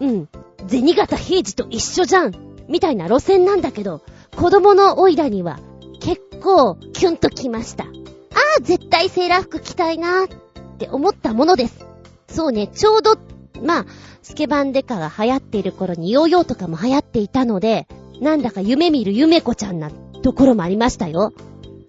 [0.00, 0.28] うん、
[0.66, 2.32] 銭形平次と一緒じゃん。
[2.66, 4.02] みたいな路線なんだけど、
[4.36, 5.60] 子供のオイラには、
[6.00, 7.84] 結構、キュンときました。
[7.84, 7.88] あ
[8.58, 10.26] あ、絶対セーラー服着たいな
[10.78, 11.84] って思ったものです。
[12.28, 13.16] そうね、ちょうど、
[13.60, 13.86] まあ、
[14.22, 17.88] スケバンデカが流行っている頃にヨーヨーとかも流行っていたので、
[18.20, 21.32] なんだか夢見る夢子ちゃんなところもありましたよ。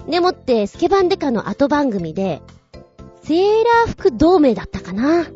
[0.08, 2.42] でもって、スケバンデカの後番組で、
[3.22, 5.28] セーラー服同盟だったかな？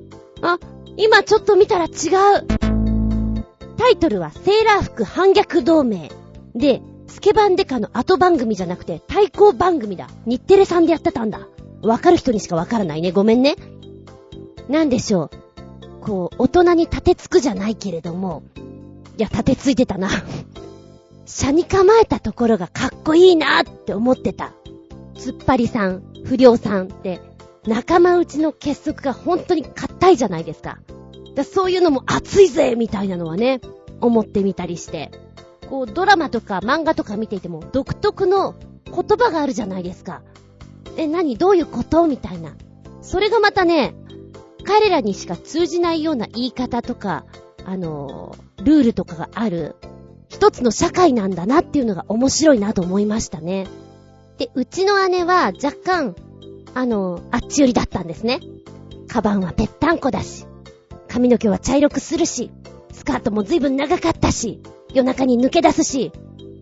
[0.41, 0.57] あ、
[0.97, 1.91] 今ちょっと見たら違う。
[3.77, 6.09] タイトルはセーラー服反逆同盟。
[6.55, 10.07] で、スケバンデカの後番組じゃなくて対抗番組だ。
[10.25, 11.47] 日テレさんでやってたんだ。
[11.84, 13.11] わかる人にしかわからないね。
[13.11, 13.55] ごめんね。
[14.69, 15.29] なんでしょう。
[16.01, 18.43] こう、大人に立てつくじゃないけれども、
[19.17, 20.09] いや、立てついてたな。
[21.25, 24.53] 車に構えたところがかっこいいなって思ってた。
[25.15, 27.21] 突っ張りさん、不良さんって、
[27.65, 30.79] 仲間内の結束が本当に硬いじゃないですか。
[31.36, 33.61] だそういうのも熱いぜみたいなのはね、
[34.01, 35.11] 思ってみたりして。
[35.69, 38.55] こう、ドラマとか漫画とか見ていても独特の
[38.86, 40.21] 言葉があるじゃないですか。
[40.97, 41.37] え、何？
[41.37, 42.07] どういうこと？
[42.07, 42.55] みたいな。
[43.01, 43.95] それがまたね、
[44.65, 47.25] 彼らにしか通じないような言い方とか、
[47.65, 49.75] あのー、ルールとかがある、
[50.29, 53.67] 一つの社会なんだなっていうのが面白いなと思いましたね。
[54.37, 56.15] で、うちの姉は若干、
[56.73, 58.39] あのー、あっち寄りだったんですね。
[59.07, 60.45] カバンはぺったんこだし、
[61.07, 62.51] 髪の毛は茶色くするし、
[62.91, 64.61] スカートも随分長かったし、
[64.93, 66.11] 夜中に抜け出すし、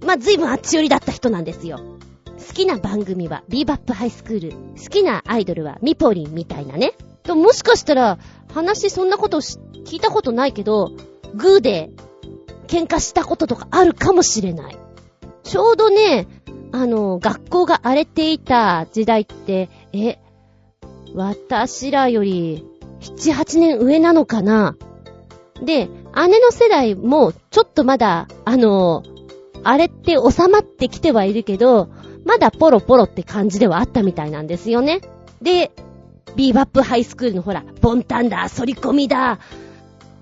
[0.06, 1.80] まあ、随分あっち寄りだった人なんですよ。
[2.52, 4.52] 好きな番組はビーバップハイスクール。
[4.52, 6.92] 好きなアイドルはミポリンみたいなね。
[7.24, 8.20] ともしかしたら、
[8.54, 10.92] 話そんなこと聞いたことないけど、
[11.34, 11.92] グーで
[12.68, 14.78] 喧嘩したこととかあるかもしれない。
[15.44, 16.28] ちょうどね、
[16.74, 20.20] あの、学校が荒れていた時代って、え、
[21.16, 22.66] 私らより、
[23.00, 24.76] 7、8年上なのかな
[25.64, 25.88] で、
[26.28, 29.04] 姉の世代も、ちょっとまだ、あの、
[29.64, 31.88] あれって収まってきてはいるけど、
[32.26, 35.02] まだポロポロって感じではあったみたいなんですよね。
[35.42, 35.72] で、
[36.36, 39.40] ビーバップハイスクールのほら、ボンタンだ、反り込みだ、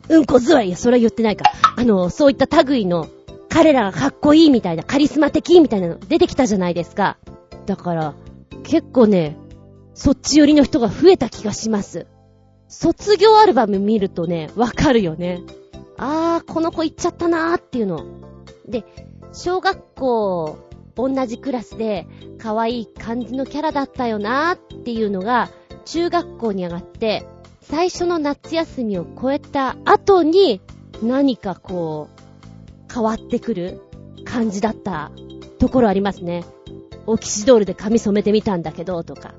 [0.09, 1.51] うんこ座り、それは言ってないか。
[1.75, 3.07] あの、そういった類の
[3.49, 7.17] 彼らがかっこいいみたいな、カリスマ的みたいなの出てきたじゃないですか。
[7.65, 8.13] だから、
[8.63, 9.37] 結構ね、
[9.93, 12.07] そっち寄りの人が増えた気がします。
[12.67, 15.41] 卒業アルバム見るとね、わかるよね。
[15.97, 18.05] あー、この子行っちゃったなーっていうの。
[18.67, 18.85] で、
[19.33, 20.57] 小学校、
[21.07, 25.49] 同じクラスで、可愛い感じのキャラだったよなーっていうのが、
[25.85, 27.25] 中学校に上がって、
[27.61, 30.61] 最初の夏休みを超えた後に、
[31.03, 32.09] 何かこ
[32.89, 33.81] う、変わってくる
[34.25, 35.11] 感じだった
[35.59, 36.43] ところありますね。
[37.05, 39.33] オキシドールで髪染めてみたんだけど、とか。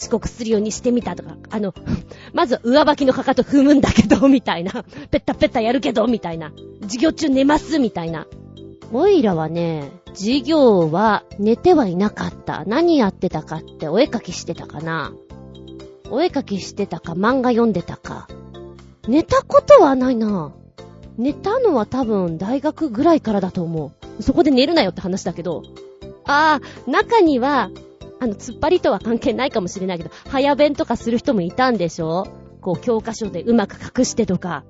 [0.00, 1.74] 遅刻するようにしてみたとか、あの、
[2.32, 4.72] まず上履きのかかと踏むんだけど、みたいな。
[5.10, 6.52] ペッタペッタやるけど、みたいな。
[6.82, 8.26] 授業中寝ます、みたいな。
[8.92, 12.64] オイラはね、授業は寝てはいなかった。
[12.66, 15.12] 何やってたかってお絵かきしてたかな。
[16.10, 18.26] お絵かきしてたか、漫画読んでたか。
[19.06, 20.52] 寝たことはないな。
[21.16, 24.22] 寝たのは多分大学ぐらいからだと思う。
[24.22, 25.62] そこで寝るなよって話だけど。
[26.24, 27.70] ああ、中には、
[28.18, 32.26] あの、突っ張りとは関係ないかもしれないけど、早弁とかする人もいたんでしょ？
[32.60, 34.64] こう、教科書でうまく隠してとか。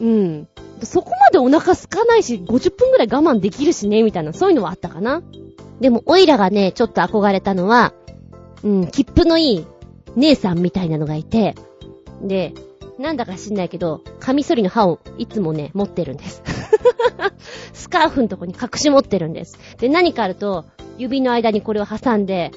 [0.00, 0.48] うん。
[0.86, 5.22] そこまでお腹空かないし、50分くらい我慢できるしね、みたいな、そういうのはあったかな。
[5.80, 7.92] でも、オイラがね、ちょっと憧れたのは、
[8.62, 9.66] うん、切符のいい
[10.16, 11.54] 姉さんみたいなのがいて、
[12.22, 12.52] で、
[12.98, 16.42] なんだか知んないけど、カミソリの刃をいつもね、持ってるんです。
[17.72, 19.58] スカーフのとこに隠し持ってるんです。
[19.78, 20.66] で、何かあると、
[20.98, 22.50] 指の間にこれを挟んで、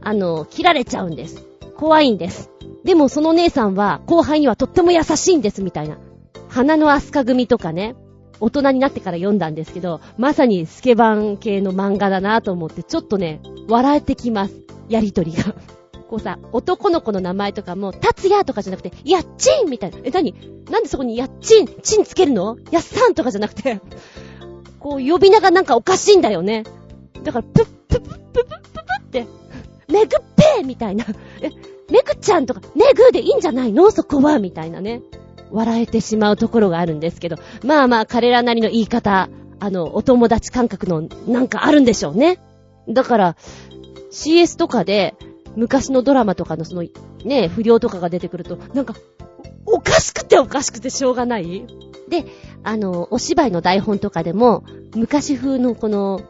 [0.00, 1.46] あの、切られちゃうんです。
[1.76, 2.50] 怖いんです。
[2.84, 5.98] でもその姉さんは後輩にはとっても優しいんですみたいな。
[6.54, 7.96] 花のアスカ組とかね、
[8.38, 14.54] 大人になってから読んだんですけど、まさにスケバン系の漫画だなと思って、ちょっとね、笑えてきます。
[14.88, 15.56] やりとりが。
[16.08, 19.98] こうさ、男の子の名前とかも、達也とかじゃなくて、やっちんみたいな。
[20.04, 20.32] え、なに
[20.70, 22.56] なんでそこにやっちん、ちんつけるの?
[22.70, 23.80] やっさんとかじゃなくて、
[24.78, 26.62] こう呼び名がなんかおかしいんだよね。
[27.24, 29.26] だから、ぷっぷぷぷぷぷぷって、
[29.88, 31.04] めぐっぺーみたいな。
[31.40, 31.50] え、
[31.90, 33.90] めぐちゃんとか、めぐでいいんじゃないの？
[33.90, 35.02] そこはみたいなね。
[35.54, 39.30] 笑えてしまうところがあるんですけど、まあまあ彼らなりの言い方、
[39.60, 42.40] あの、お友達感覚のなんかあるんでしょうね。
[42.88, 43.36] だから、
[44.10, 45.14] CS とかで、
[45.56, 46.84] 昔のドラマとかのその、
[47.24, 48.94] ね、不良とかが出てくると、なんか、
[49.66, 51.64] おかしくておかしくてしょうがない
[52.08, 52.26] で、
[52.62, 56.20] あの、お芝居の台本とかでも、昔風のこの、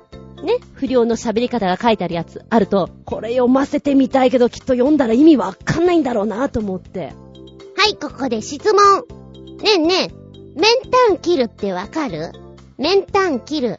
[0.42, 7.14] ね、不良の喋り方が書いてあるやつあると、これ読ませてみたいけどきっと読んだら意味わかんないんだろうなと思って。
[7.76, 9.04] はい、ここで質問。
[9.58, 10.08] ねえねえ、
[10.54, 12.32] メンタン切るってわかる？
[12.78, 13.78] メンタン切る。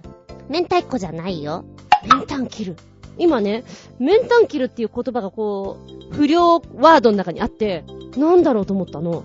[0.50, 1.66] 明太子じゃないよ。
[2.04, 2.76] メンタン切る。
[3.18, 3.64] 今ね、
[4.00, 5.78] メンタンキルっていう言葉がこ
[6.12, 7.84] う、不良ワードの中にあって、
[8.18, 9.24] なんだろうと思ったの。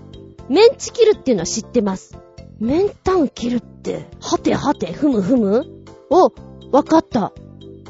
[0.49, 2.17] メンチキルっていうのは知ってます。
[2.59, 5.65] メンタンキルって、はてはて、ふむふむ？
[6.09, 6.31] お、
[6.71, 7.33] わかった。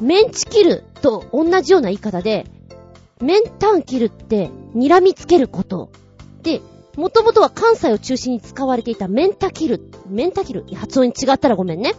[0.01, 2.45] メンチキルと同じような言い方で、
[3.21, 5.91] メンタンキルって、睨みつけること。
[6.41, 6.61] で、
[6.97, 11.93] もともとは関西を中心に使われていたメンタキル、メンタキル、発音に違ったらごめんね。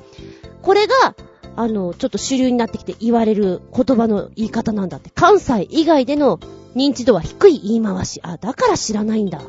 [0.62, 1.14] これが、
[1.56, 5.10] あの、ちょっと主流になってきて言われる言葉の言い方なんだって。
[5.14, 6.38] 関西以外での
[6.74, 8.20] 認知度は低い言い回し。
[8.22, 9.40] あ、だから知らないんだ。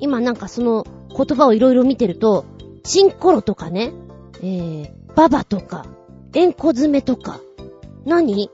[0.00, 0.86] 今なんかその
[1.16, 2.44] 言葉をいろいろ見てると、
[2.82, 3.92] チンコロとかね、
[4.42, 5.86] えー、ババとか、
[6.34, 7.40] エンコ詰めとか、
[8.04, 8.50] 何？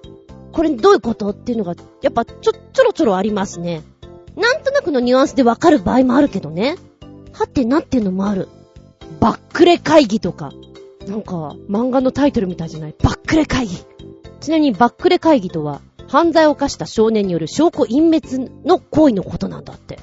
[0.53, 1.31] これどういうこと？
[1.31, 3.83] っていうのが、やっぱちょ、ちょろちょろありますね。
[4.37, 6.77] なんとなくのニュアンスでわかる場合もあるけどね。
[7.33, 8.49] はってなってんのもある。
[9.21, 10.53] バックレ会議とか。
[11.07, 12.95] なんか、漫画のタイトルみたいじゃない？
[13.03, 13.77] バックレ会議。
[14.41, 19.99] ちなみにバックレ会議とは、犯罪を犯した少年による証拠隠滅の行為のことなんだって。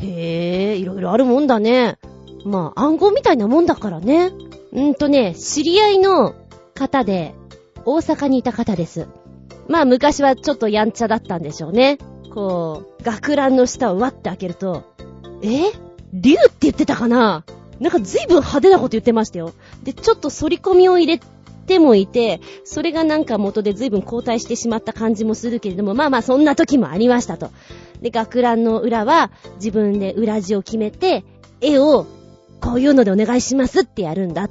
[0.00, 1.98] へえ、いろいろあるもんだね。
[2.44, 4.28] まあ、暗号みたいなもんだからね。
[4.28, 6.34] んーとね、知り合いの
[6.74, 7.34] 方で、
[7.84, 9.06] 大阪にいた方です。
[9.68, 11.98] まあ、昔はちょっとやんちゃだったんでしょうね。
[12.34, 14.84] こう、学ランの下をわって開けると、
[15.42, 15.72] え？
[16.12, 17.44] 竜って言ってたかな？
[17.80, 19.52] なんか随分派手なこと言ってましたよ。
[19.82, 21.20] で、ちょっと反り込みを入れ
[21.66, 27.50] てもいて、それがなんか元で随分後退してしまった感じもするけれども、まあまあそんな時もありましたと。
[28.00, 31.24] で、学ランの裏は自分で裏地を決めて、
[31.60, 32.06] 絵を
[32.60, 34.50] こういうのでお願いしますってやるんだっ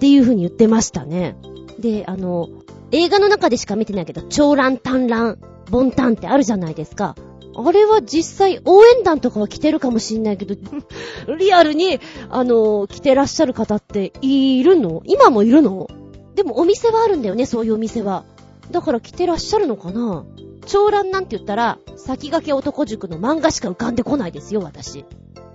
[0.00, 1.36] ていう風に言ってましたね。
[1.78, 2.48] で、あの、
[2.90, 5.38] 映画の中でしか見てないけど、長乱、短乱、
[5.72, 7.16] ボンタンってあるじゃないですか。
[7.56, 10.54] あれは実際応援団とかは来てるかもしんないけど、
[11.38, 11.98] リアルに、
[12.28, 15.02] あの、来てらっしゃる方っているの？
[15.06, 15.88] 今もいるの？
[16.34, 18.24] でもお店はあるんだよね、そういうお店は。
[18.70, 20.24] だから来てらっしゃるのかな？
[20.66, 25.06] 長蘭なんて言ったら、先駆け男塾の漫画しか浮かんでこないですよ、私。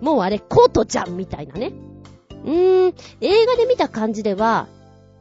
[0.01, 1.73] もうあれ、コートちゃんみたいなね。
[2.43, 4.67] うーん、映画で見た感じでは、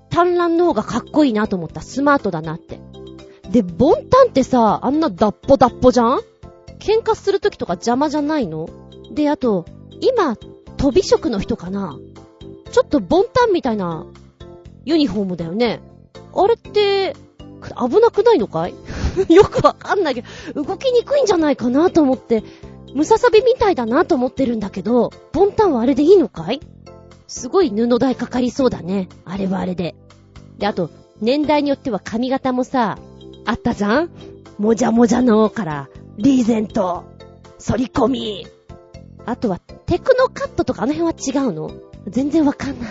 [0.09, 1.83] 単乱の方がかっこいいなと思った。
[1.83, 2.81] スマートだなって。
[3.51, 6.21] で、ボンタンってさ、あんなダッポダッポじゃん？
[6.79, 8.69] 喧嘩するときとか邪魔じゃないの？
[9.13, 9.65] で、あと、
[10.01, 10.37] 今、
[10.77, 11.99] 飛び職の人かな？
[12.71, 14.05] ちょっとボンタンみたいな
[14.85, 15.81] ユニフォームだよね？
[16.35, 17.15] あれって、
[17.79, 18.75] 危なくないのかい？
[19.33, 22.43] よくわかんないけど、動きにくいんじゃないかなと思って、
[22.95, 26.61] ムササビみたいだなと思ってるんだけど、ボンタンはあれでいいのかい？
[27.27, 29.09] すごい布代かかりそうだね。
[29.25, 29.95] あれはあれで。
[30.59, 30.91] で、あと、
[31.21, 32.99] 年代によっては髪型もさ、
[33.47, 34.11] あったじゃん？
[34.59, 35.89] もじゃもじゃのから、
[36.19, 37.05] リーゼント、
[37.65, 38.47] 反り込み。
[39.25, 41.71] あとは、テクノカットとかあの辺は違うの？
[42.09, 42.91] 全然わかんない。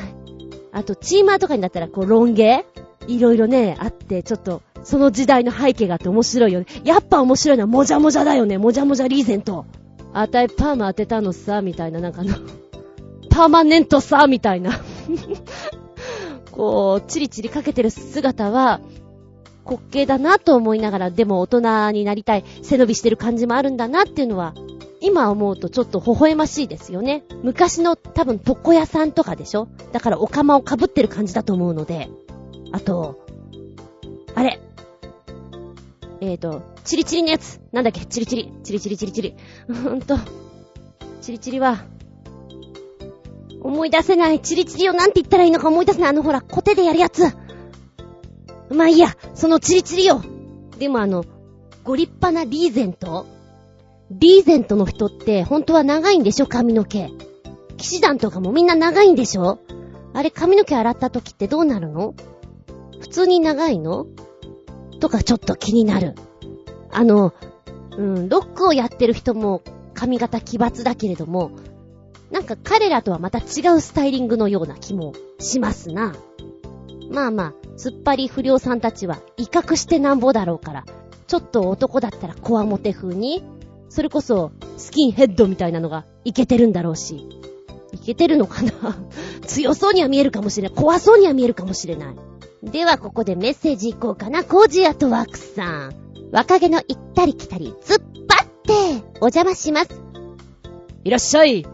[0.71, 2.65] あと、チーマーとかになったら、こう、ロン毛？
[3.07, 6.65] いろいろね、あって、ちょっと、その時代の背景があって面白いよね。
[6.83, 8.57] やっぱ面白いのは、もじゃもじゃだよね。
[8.57, 9.65] もじゃもじゃリーゼント。
[10.13, 12.35] あたいパーマ当てたのさ、みたいな、なんかの、
[13.29, 14.71] パーマネントさ、みたいな。
[16.51, 18.79] こう、チリチリかけてる姿は、
[19.65, 24.53] 滑稽だなと思いながら、でも大人になりたい、背伸びしてる感じもあるんだなっていうのは、
[25.01, 27.23] 今思うとちょっと微笑ましいですよね。
[27.43, 32.09] 昔の多分床屋さんとかでしょだからお釜を被ってる感じだと思うので。
[32.71, 33.25] あと、
[34.33, 34.59] あれ。
[36.21, 37.59] えーと、チリチリのやつ。
[37.71, 38.51] なんだっけチリチリ。
[38.63, 39.35] チリチリチリチリ。
[39.67, 40.17] うーんと、
[41.21, 41.85] チリチリは、
[43.61, 44.39] 思い出せない。
[44.39, 46.09] チリチリをなんて言ったらいいのか思い出せない。
[46.09, 47.23] あのほら、コテでやるやつ。
[48.69, 50.21] まあいいや、そのチリチリよ。
[50.79, 51.23] でもあの、
[51.83, 53.25] ご立派なリーゼント？
[54.11, 56.47] リーゼントの人って本当は長いんでしょ？
[56.47, 57.09] 髪の毛。
[57.77, 59.59] 騎士団とかもみんな長いんでしょ？
[60.13, 62.15] あれ髪の毛洗った時ってどうなるの？
[62.99, 64.07] 普通に長いの？
[64.99, 66.15] とかちょっと気になる。
[66.91, 67.33] あの、
[67.97, 69.61] うん、ロックをやってる人も
[69.93, 71.51] 髪型奇抜だけれども、
[72.31, 76.15] なんか彼らとはまた違うスタイリングのような気もしますな。
[77.11, 80.85] まあまあ、突っ張り不良さんたちは威嚇してなんぼだろうから、
[81.27, 83.43] ちょっと男だったらコアモテ風に、
[83.89, 87.27] それこそスキンヘッドみたいなのがいけてるんだろうし。
[87.91, 88.71] いけてるのかな？
[89.47, 90.77] 強そうには見えるかもしれない。
[90.77, 92.15] 怖そうには見えるかもしれない。
[92.63, 94.43] ではここでメッセージいこうかな。
[94.43, 95.95] コージアとワークスさん。
[96.31, 98.73] 若気の行ったり来たり、突っ張って、
[99.21, 100.01] お邪魔します。
[101.03, 101.65] いらっしゃい。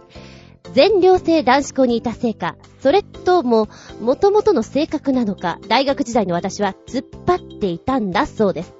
[0.74, 3.70] 全寮制男子校にいたせいか、それとも、
[4.02, 8.74] 元々の性格なのか、大学時代の私は突っ張っていたんだそうです。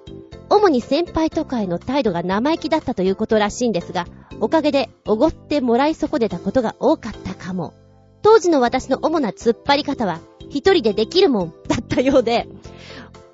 [0.50, 4.08] 主に先輩とかへの態度が生意気だったということらしいんですが、
[4.40, 7.74] おかげでおごってもらい損ねたことが多かったかも。
[8.24, 12.48] 当時の私の主な突っ張り方は、一人でできるもんだったようで、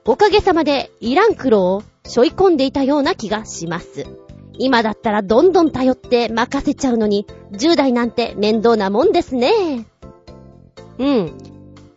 [0.06, 4.06] おかげさまでいらん苦労を背負い込んでいたような気がします。
[4.60, 9.88] 今だったらどんどん頼って任せちゃうのに、10代なんて面倒なもんですね。
[11.00, 11.38] うん。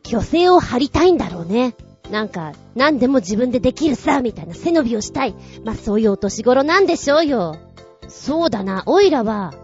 [0.04, 1.74] 虚勢を張りたいんだろうね。
[2.10, 5.34] なんか、何でも自分でできるさ、みたいな背伸びをしたい。
[5.64, 7.56] まあそういうお年頃なんでしょうよ。
[8.08, 9.54] そうだな、オイラは、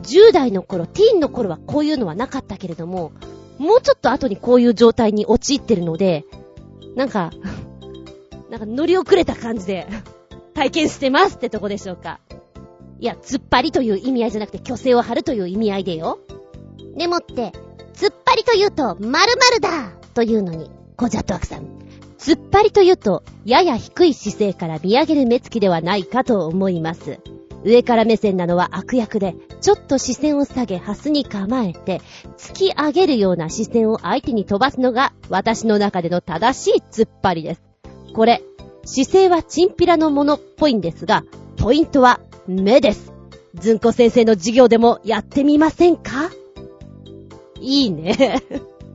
[0.00, 3.12] 10代の頃、ティーンの頃はこういうのはなかったけれども、
[3.58, 6.24] もうちょっと後にこういう状態に陥ってるので、
[6.94, 7.30] なんか、
[8.50, 9.86] なんか乗り遅れた感じで、
[10.54, 12.20] 体験してますってとこでしょうか。
[13.00, 16.18] いや、突っ張りという意味合いじゃなくて、虚勢を張るという意味合いでよ。
[16.96, 17.52] でもって、
[17.96, 21.66] 突っ張りというと、〇〇だというのに、コジャットワクさん。
[22.18, 27.20] 突っ張りというと、やや低い姿勢から見上げる目つきではないかと思います。
[27.64, 32.02] 上から目線なのは悪役で、ちょっと視線を下げ、ハスに構えて、
[32.36, 37.62] 突き上げるような視線を相手に飛ばすのが、私の中での正しい突っ張りです。
[38.14, 38.42] これ、
[38.84, 41.24] 姿勢はチンピラのものっぽいんですが、
[41.56, 43.12] ポイントは目です。
[43.54, 46.30] ずんこ先生の授業でもやってみませんか？
[47.60, 48.42] いいね。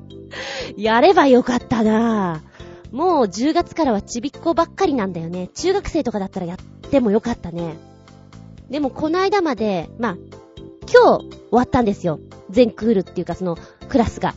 [0.77, 2.41] やればよかったな
[2.91, 5.49] もう10月からはちびっこばっかりなんだよね。
[5.53, 6.57] 中学生とかだったらやっ
[6.89, 7.77] てもよかったね。
[8.69, 10.17] でもこの間まで、まあ、
[10.91, 12.19] 今日終わったんですよ。
[12.49, 13.57] 全クールっていうかその
[13.89, 14.35] クラスが。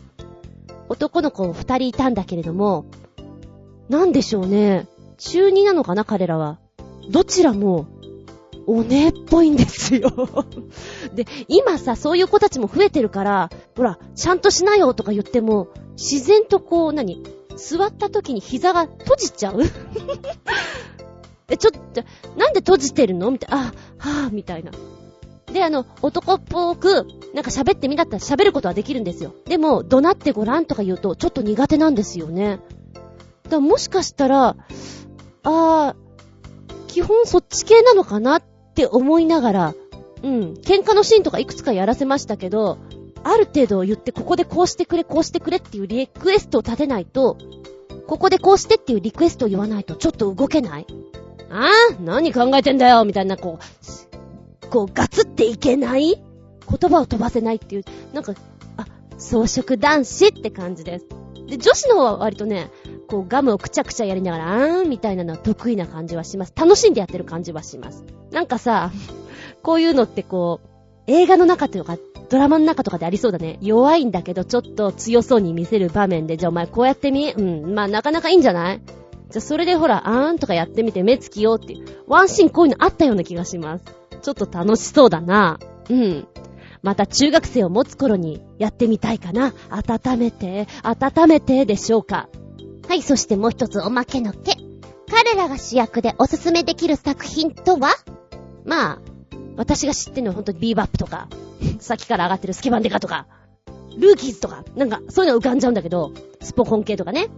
[0.88, 2.84] 男の子二人いたんだけれども、
[3.88, 4.86] なんでしょうね。
[5.18, 6.58] 中2なのかな彼らは。
[7.10, 7.86] どちらも、
[8.66, 10.10] お姉っぽいんですよ。
[11.14, 17.22] で、今さ、そういう子たちも増えてるから、ほら、ちゃんとしなよとか言っても、自然とこう、何
[17.56, 19.62] 座った時に膝が閉じちゃう
[21.48, 22.02] え、ちょっと、
[22.38, 23.30] なんで閉じてるの？
[23.30, 24.72] みたいな、あ、はぁ、みたいな。
[25.52, 29.34] で、あの、男っぽく、なんか喋ってみだったら喋ることはできるんですよ。
[29.44, 32.60] でも、怒鳴ってごらんとか言うと、ちょっと苦手なんですよね。
[33.44, 34.56] だからもしかしたら、
[35.42, 35.94] あー、
[36.88, 38.42] 基本そっち系なのかなっ
[38.74, 39.74] って思いながら、
[40.24, 42.78] うん、喧嘩のシーンとかいくつかやらせましたけど、
[43.22, 47.38] ある程度言ってここでこうしてくれ、こうしてくれっていうリクエストを立てないと、
[48.08, 50.86] ここでこうしてっていうリクエストを言わないとちょっと動けない
[51.50, 58.34] ああ何考えてんだよみたいな、こう、こう、ガツっていけない言葉を飛ばせないっていう、なんか、
[58.76, 58.86] あ、
[59.18, 61.06] 装飾男子って感じです。
[61.46, 62.72] で、女子の方は割とね、
[63.14, 66.52] こうガムをくちゃくちゃやりながら、あーんみたいなのは得意な感じはします。
[66.56, 68.04] 楽しんでやってる感じはします。
[68.32, 68.90] なんかさ、
[69.62, 70.68] こういうのってこう、
[71.06, 71.96] 映画の中とか、
[72.28, 73.58] ドラマの中とかでありそうだね。
[73.60, 77.30] 弱いんだけど、ちょっと強そうに見せる場面で、じゃあお前こうやってみ？
[77.30, 78.80] うん、まあなかなかいいんじゃない？
[78.80, 81.86] じゃあそれでほら、あーんとかやってみて目つきようっていう。
[82.08, 83.84] ワンシーンこういうのあったような気がします。
[84.22, 85.60] ちょっと楽しそうだな。
[85.88, 86.26] うん。
[86.82, 89.54] また中学生を持つ頃にやってみたいかな。
[89.70, 92.28] 温めて、温めてでしょうか。
[92.88, 94.56] はい、そしてもう一つおまけのけ。
[95.10, 97.90] 彼らが主役でおすすめできる作品とは？
[98.64, 98.98] まあ、
[99.56, 101.28] 私が知ってるのはほんとにビーバップとか、
[101.80, 103.26] さっきから上がってるスケバンデカとか、
[103.98, 107.28] ルーキーズとか、なんかそういうの浮かんじゃうんだけど、スポコン系とかね、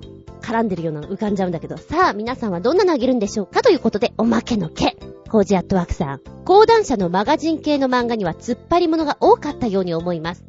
[0.42, 3.62] 絡んでるようなの浮かんじゃうんだけど、さあ皆さんはどんなのあげるんでしょうか？
[3.62, 4.97] ということで、おまけのけ。
[5.30, 6.20] コージアットワークさん。
[6.44, 10.44] 講談社のマガジン系の漫画には突っ張り物が多かったように思います。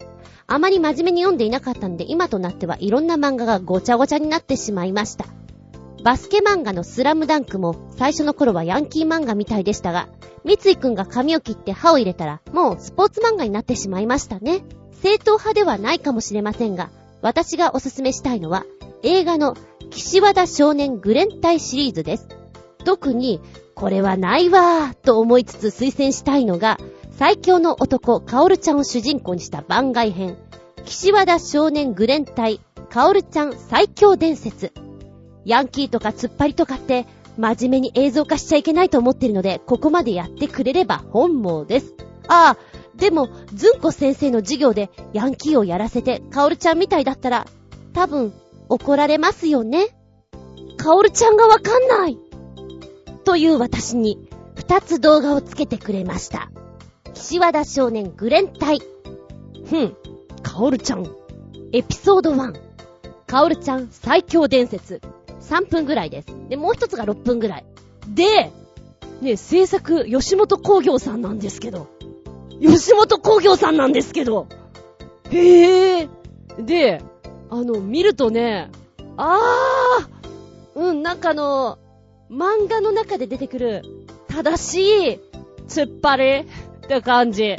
[0.49, 5.25] あまり真面目に読んでいなかったんで、今となってはいろんな漫画がごちゃごちゃになってしまいました。
[6.03, 10.07] バスケ漫画のスラムダンクも最初の頃はヤンキー漫画みたいでしたが、
[10.45, 14.63] 三井くんが髪を切って歯を入れたら、もうスポーツ漫画になってしまいましたね。
[15.01, 16.91] 正統派ではないかもしれませんが、
[17.21, 18.65] 私がおすすめしたいのは、
[19.03, 19.57] 映画の
[19.89, 22.27] 岸和田少年グレン隊シリーズです。
[22.85, 23.41] 特に、
[23.75, 26.77] これはないわーと思いつつ推薦したいのが、
[27.18, 30.38] 最強の男、カオルちゃんを主人公にした番外編、
[30.86, 32.61] 岸和田少年グレン隊、
[32.91, 34.72] カオルちゃん最強伝説。
[35.43, 41.95] ヤンキーとか突っ張りとかって、真面目に映像化しちゃいけないと思ってるので、ここまでやってくれれば本望です。
[42.28, 42.57] ああ、
[42.95, 47.47] でも、ずんこ先生の授業でヤンキーをやらせて、カオルちゃんみたいだったら、
[47.93, 48.32] 多分、
[48.70, 49.88] 怒られますよね。
[50.78, 52.18] カオルちゃんがわかんない
[53.24, 56.51] という私に、二つ動画をつけてくれました。
[57.18, 58.80] 岸和田少年グレン隊。
[59.65, 59.97] ふん、
[60.43, 61.07] カオルちゃん。
[61.74, 62.53] エピソード1。
[63.26, 65.01] カオルちゃん最強伝説。
[65.41, 66.28] 3分ぐらいです。
[66.47, 67.65] で、もう一つが6分ぐらい。
[68.13, 68.51] で、
[69.22, 71.88] ね、制作、吉本工業さんなんですけど。
[72.61, 74.47] 吉本工業さんなんですけど。
[75.32, 76.09] へえ。
[76.59, 77.01] で、
[77.49, 78.70] あの、見るとね、
[79.18, 81.80] あーうん、なんかあの、
[82.30, 83.82] 漫画の中で出てくる、
[84.28, 85.20] 正しい、
[85.68, 86.47] 突っ張り
[86.88, 87.57] って感じ。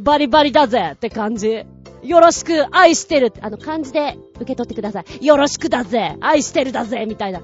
[0.00, 1.64] バリバリだぜって感じ。
[2.02, 5.24] よろしく、愛してるって、あの、漢字で受け取ってください。
[5.24, 7.40] よろしくだぜ愛してるだぜみたいな。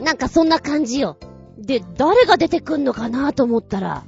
[0.00, 1.16] なんかそんな感じよ。
[1.58, 4.04] で、誰が出てくんのかなと思ったら、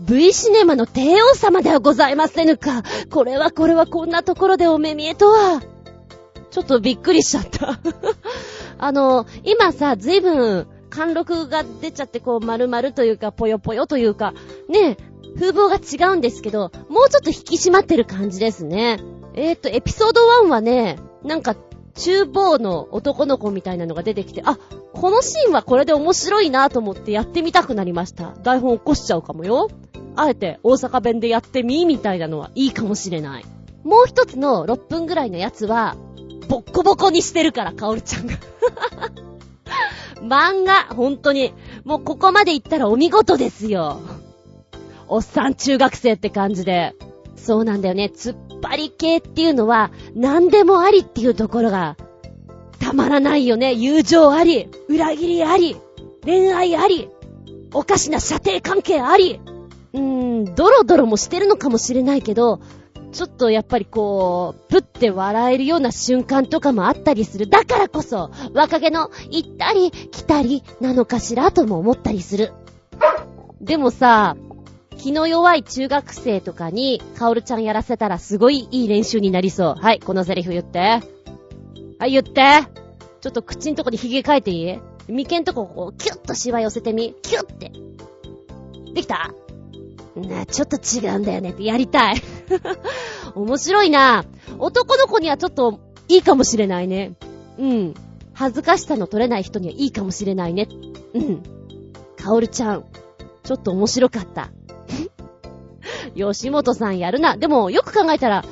[0.00, 2.82] V シネマの帝王様ではございませぬか。
[3.10, 5.62] これはこれはこんなところでお目見えとは。
[6.50, 7.78] ちょっとびっくりしちゃった。
[8.78, 14.32] あの、今さ、ずいぶん、貫禄が出ちゃってこう、丸々というか、ぽよぽよというか、
[14.68, 14.96] ね
[15.38, 18.98] 風貌が違うんですけど、もうちょっと引き締まってる感じですね。
[19.34, 21.54] えっ、ー、と、エピソード1はね、なんか、
[21.94, 24.58] 厨房の男の子みたいなのが出てきて、あ、
[24.92, 28.34] このシーンはこれで面白いなと思ってやってみたくなりました。
[28.42, 29.68] 台本起こしちゃうかもよ。
[30.14, 33.44] あえて大阪弁でやってみみたいなのはいいかもしれない。
[33.84, 35.96] もう一つの6分ぐらいのやつは、
[36.48, 38.34] ボッコボコにしてるから、カオルちゃんが。
[40.20, 41.52] 漫画、本当に。
[41.84, 44.00] もうここまで行ったらお見事ですよ。
[45.08, 46.94] おっさん中学生って感じで。
[47.36, 48.10] そうなんだよね。
[48.14, 51.96] 突っ張り系っていうのは、何でもありっていうところが、
[52.80, 53.72] たまらないよね。
[53.72, 55.76] 友情あり、裏切りあり、
[56.24, 57.10] 恋愛あり、
[57.72, 59.40] おかしな射程関係あり。
[59.92, 62.60] うーん、ドロドロもしてるのかもしれないけど、
[63.12, 67.48] ちょっとやっぱりこう、ぷって笑えるような瞬間とかもあったりする。
[67.48, 72.52] だからこそ、若気の行ったり来たりなのかしらとも思ったりする。
[73.60, 74.36] でもさ、
[74.98, 79.80] 気の弱い中学生とかに、カオルちゃんやらせたらすごいいい練習になりそう。
[79.80, 81.00] はい、このセリフ言って。
[81.98, 82.62] はい、言って。
[83.20, 84.78] ちょっと口んとこに髭描いていい？
[85.08, 87.14] 眉間とここう、キュッとシワ寄せてみ？
[87.22, 87.72] キュッて。
[88.94, 89.32] できた？
[90.16, 92.16] な、ちょっと違うんだよねってやりたい。
[93.34, 94.24] 面白いな。
[94.58, 97.12] 男の子にはちょっといいかもしれないね。
[97.58, 97.94] うん。
[98.32, 100.68] 恥ずかしさの取れない人にはいいかもしれないね。
[101.14, 101.42] うん。
[102.16, 102.84] カオルちゃん、
[103.42, 104.50] ちょっと面白かった。
[106.14, 107.36] 吉本さんやるな。
[107.36, 108.44] でも、よく考えたら、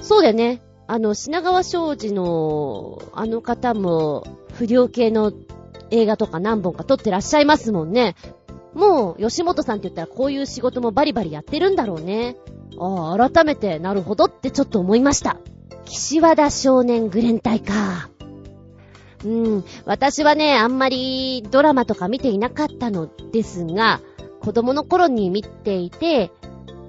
[0.00, 0.62] そうだよね。
[0.86, 5.32] あの、品川庄司の、あの方も、不良系の
[5.90, 8.16] 映画とか何本か撮ってらっしゃいますもんね。
[8.74, 12.36] もう、吉本さんって言ったらこういう仕事もバリバリやってるんだろうね。
[12.78, 15.36] ああ、改めて、なるほどってちょっと思いました。
[15.84, 18.10] 岸和田少年グレン隊か。
[19.24, 24.00] うん、私はね、あんまりドラマとか見ていなかったのですが、
[24.48, 26.30] 子供の頃に見ていて、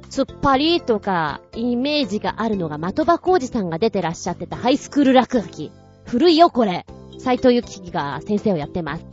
[0.10, 5.70] 突っ張りとかイメージがあるのが的場浩二さんが出てらっしゃってたハイスクール落書き。
[6.06, 6.86] 古いよ、これ。
[7.18, 9.04] 斎藤由貴が先生をやってます。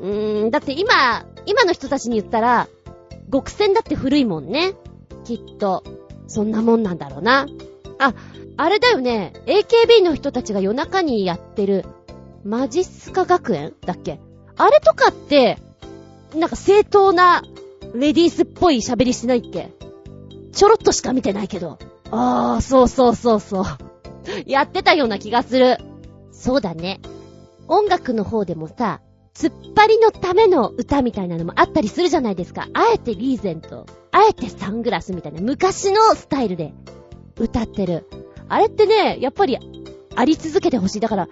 [0.00, 2.68] うーん、だって今、今の人たちに言ったら、
[3.30, 4.72] 極戦だって古いもんね。
[5.24, 5.84] きっと。
[6.26, 7.46] そんなもんなんだろうな。
[7.98, 8.14] あ、
[8.56, 9.34] あれだよね。
[9.44, 11.84] AKB の人たちが夜中にやってる、
[12.44, 13.74] マジスカ学園？
[13.84, 14.20] だっけ？
[14.56, 15.58] あれとかって、
[16.34, 17.44] なんか正当な
[17.94, 19.70] レディースっぽい喋りしてないっけ？
[20.52, 21.78] ちょろっとしか見てないけど。
[22.10, 23.64] あー、そうそうそうそう。
[24.46, 25.78] やってたような気がする。
[26.32, 27.00] そうだね。
[27.68, 29.00] 音楽の方でもさ、
[29.34, 32.68] 突っ張りのための歌みたいなのもあったりするじゃないですか。
[32.74, 36.72] あえてリーゼント、あえてサングラスみたいな昔のスタイルで
[37.36, 38.06] 歌ってる。
[38.48, 39.58] あれってね、やっぱり
[40.14, 41.00] あり続けてほしい。
[41.00, 41.28] だから、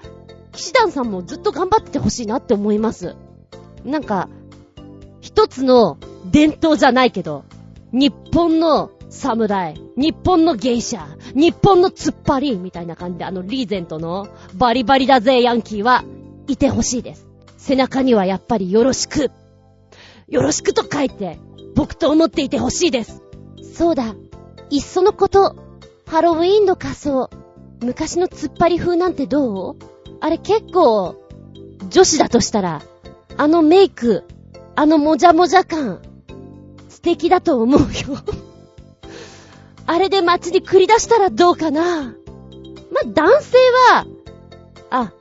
[0.53, 3.15] 騎士団さんもずっと頑張っててほしいなって思います。
[3.85, 4.29] なんか、
[5.21, 7.45] 一つの伝統じゃないけど、
[7.93, 16.05] 日本の侍、日本の芸者、日本の突っ張りみたいな感じであのリーゼントのバリバリだぜヤンキーは
[16.47, 17.27] いてほしいです。
[17.59, 19.31] 背中にはやっぱりよろしく。
[20.29, 21.39] よろしくと書いて、
[21.75, 23.23] 僕と思っていてほしいです。
[23.75, 24.15] そうだ。
[24.71, 25.57] いっそのこと、
[26.07, 27.29] ハロウィーンの仮装、
[27.83, 29.77] 昔の突っ張り風なんてどう？
[30.21, 31.17] あれ結構、
[31.91, 32.83] 女子だとしたら、
[33.37, 34.25] あのメイク、
[34.75, 36.01] あのもじゃもじゃ感、
[37.03, 37.87] 素敵だと思うよ。
[39.87, 42.15] あれで街に繰り出したらどうかな。
[42.93, 43.59] ま、男性
[43.91, 44.07] は、
[44.89, 45.13] あ、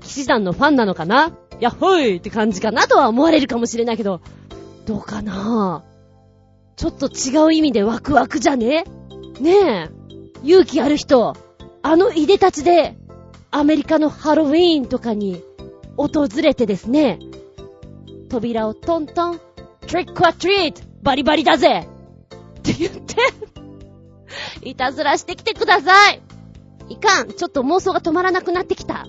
[0.00, 1.36] 騎士団のファンなのかな。
[1.60, 4.22] やっほいって感じかなとは思われるかもしれないけど、
[4.86, 5.84] どうかな。
[6.76, 8.84] ちょっと違う意味でワクワクじゃね？
[9.38, 9.90] ねえ、
[10.44, 11.36] 勇気ある人、
[11.82, 12.96] あのいでたちで、
[13.50, 15.42] アメリカのハロウィーンとかに
[15.98, 17.18] 訪れてですね、
[18.30, 19.40] 扉をトントン、
[19.86, 21.88] トリックはトリートバリバリだぜ
[22.58, 23.16] って言って、
[24.60, 26.20] いたずらしてきてください
[26.90, 29.06] いかん、ちょっと妄想が止まらなくなってきた。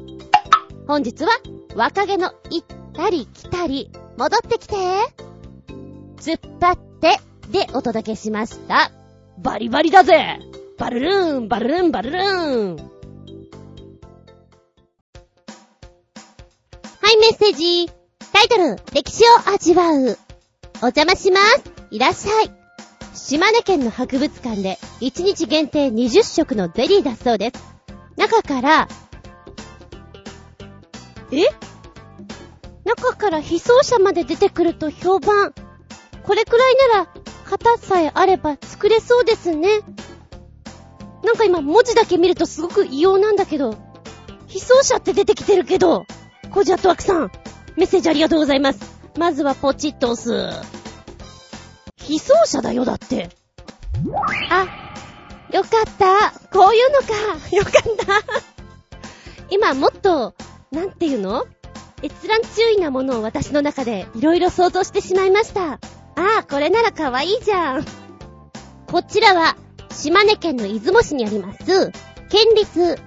[0.88, 1.30] 本日は、
[1.76, 4.76] 若気の行ったり来たり、戻ってきて
[6.16, 7.20] 突っ張って、
[7.50, 8.92] でお届けしました。
[9.38, 10.40] バリバリだぜ
[10.78, 12.84] バルルーン、バルルーン、バルルーンは
[17.12, 17.92] い、メッセージ。
[18.32, 20.18] タイトル、歴史を味わう。
[20.82, 21.79] お邪魔します。
[21.92, 22.52] いらっしゃい。
[23.16, 27.64] 島根県の博物館で1日限定20食のゼリーだそうです。
[28.16, 28.88] 中から、
[31.32, 31.46] え？
[32.86, 35.54] 中から非走者まで出てくると評判。
[36.24, 37.08] これくらいなら、
[37.50, 39.80] 型さえあれば作れそうですね。
[41.24, 43.76] なんか今文字だけ見るとすごく異様なんだけど、
[44.48, 46.06] 非走者って出てきてるけど、
[46.52, 47.32] コジアットワークさん、
[47.78, 48.80] メッセージありがとうございます。
[49.18, 50.79] まずはポチッと押す。
[52.10, 53.30] 非走者だよ、だって。
[54.50, 54.66] あ、
[55.54, 56.32] よかった。
[56.50, 57.14] こういうのか。
[57.56, 58.44] よかった。
[59.52, 60.34] 今もっと、
[60.72, 61.46] なんていうの？
[62.02, 65.74] 閲覧注意なものを私の中でいろいろ想像してしまいました。
[65.74, 65.80] あ
[66.40, 67.86] あ、これなら可愛いじゃん。
[68.88, 69.56] こちらは、
[69.92, 71.92] 島根県の出雲市にあります、
[72.30, 72.98] 県立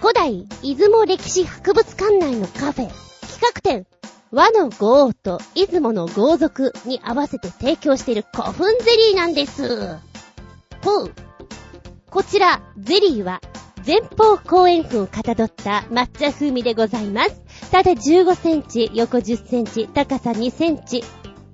[0.00, 2.88] 古代出雲歴史博物館内のカフェ、
[3.26, 3.86] 企画展、
[4.32, 9.98] 和の豪と出雲の豪族に合わせて提供している古墳ゼリーなんです。
[10.82, 11.12] ほう。
[12.08, 13.42] こちら、ゼリーは、
[13.86, 17.42] 前方後円墳をかたどった抹茶風味でございます。
[17.70, 21.04] 縦15センチ、横10センチ、高さ2センチ。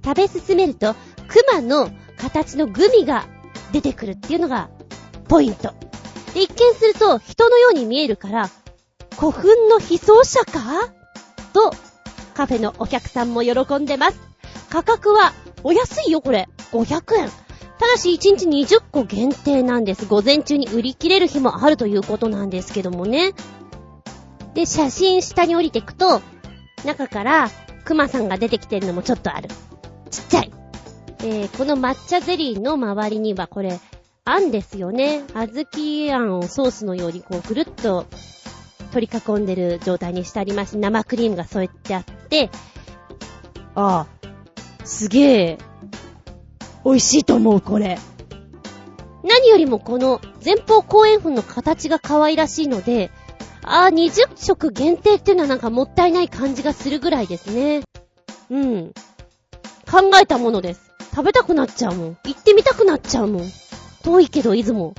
[0.05, 0.95] 食べ進めると、
[1.27, 3.27] 熊の形のグミが
[3.73, 4.71] 出てくるっていうのが、
[5.27, 5.75] ポイント。
[6.33, 8.49] で、一見すると、人のように見えるから、
[9.19, 10.93] 古墳の非走者か？
[11.53, 11.73] と、
[12.39, 14.21] カフェのお客さんも喜んでます。
[14.71, 15.33] 価格は、
[15.65, 16.49] お安いよ、これ。
[16.71, 17.31] 500円。
[17.81, 20.07] ただし、1日20個限定なんです。
[20.07, 23.33] 午前中に売り切れる日もあるということなんですけどもね。
[24.55, 26.23] で、写真下に降りてくと、
[26.85, 27.51] 中から、
[27.85, 29.49] 熊さんが出てきてるのもちょっとある。
[30.09, 30.53] ちっちゃい。
[31.25, 33.81] えー、この抹茶ゼリーの周りには、これ、
[34.25, 35.25] あんですよね。
[35.35, 38.07] 小豆あんをソースのようにこう、ぐるっと
[38.89, 40.77] 取り囲んでる状態にしてあります。
[40.77, 42.51] 生クリームが添えてあって、
[43.75, 44.07] ああ、
[44.85, 45.59] すげえ、
[46.85, 47.99] 美味しいと思う、これ。
[49.23, 53.11] 何よりもこの前方後円墳の形が可愛らしいので、
[53.63, 57.83] あー、20食限定っていうのはなんかもったいない感じがするぐらいですね。
[58.51, 58.93] うん。
[59.91, 60.91] 考えたものです。
[61.11, 62.19] 食べたくなっちゃうもん。
[62.25, 63.43] 行ってみたくなっちゃうもん。
[64.03, 64.95] 遠いけど、出雲。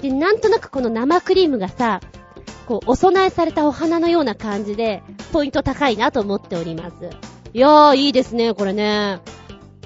[0.00, 2.00] で、なんとなくこの生クリームがさ、
[2.68, 5.02] こう、お供えされたお花のような感じで、
[5.32, 6.96] ポイント高いなと思っております。
[7.54, 9.20] いやー、いいですね、これね。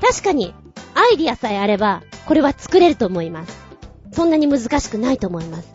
[0.00, 0.52] 確かに、
[0.96, 3.56] アイディアさえあれば、これは作れると思います。
[4.10, 5.70] そんなに難しくないと思います。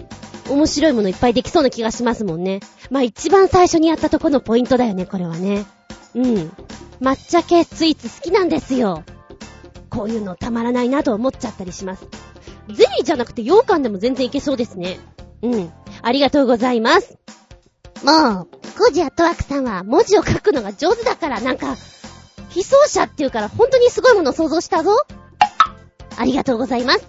[0.50, 2.60] 面白いものいっぱいできそうな気がしますもんね。
[2.92, 5.66] まあ一番最初にやったとこのポイントだよね、これはね。
[6.14, 6.52] うん。
[7.00, 9.04] 抹茶系スイーツ好きなんですよ。
[9.90, 12.06] こういうのたまらないなと思っちゃったりします。
[12.68, 15.00] ゼリーじゃなくて羊羹でも全然いけそうですね。
[15.42, 15.72] うん。
[16.08, 17.18] ありがとうございます。
[18.02, 18.48] もう、
[18.80, 21.76] コジアットワークさんは文字を書くのが上手だから、なんか、
[22.48, 24.92] 非奏者っていうから本当にすごいものを想像したぞ。
[26.18, 27.06] ありがとうございます。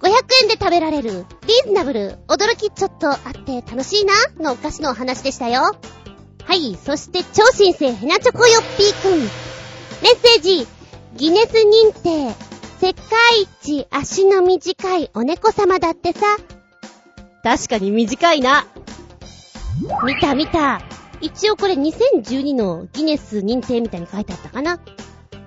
[0.00, 0.08] 500
[0.44, 5.76] 円で食べられる、リーズナブル、驚きちょっとあって楽しいな、のお菓子のお話でしたよ。
[6.44, 9.20] はい、そして超新星ヘナチョコヨッピーくん。
[9.20, 9.28] メ
[10.08, 10.66] ッセージ、
[11.16, 12.34] ギネス認定、
[12.80, 16.38] 世界一足の短いお猫様だってさ。
[17.42, 18.66] 確かに短いな。
[20.04, 20.80] 見た見た。
[21.20, 24.80] 一応これ2012のギネス認定みたいに書いてあったかな。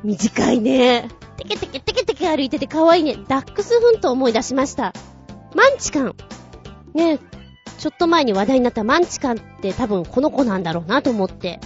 [0.04, 1.10] 短いね。
[1.38, 3.18] テケテケテケテケ歩いてて可愛いね。
[3.28, 4.94] ダックスフント思い出しました。
[5.54, 6.16] マンチカン。
[6.94, 7.20] ね
[7.78, 11.60] ちょっと前に話題になったマンチカンって多分この子なんだろうなと思って。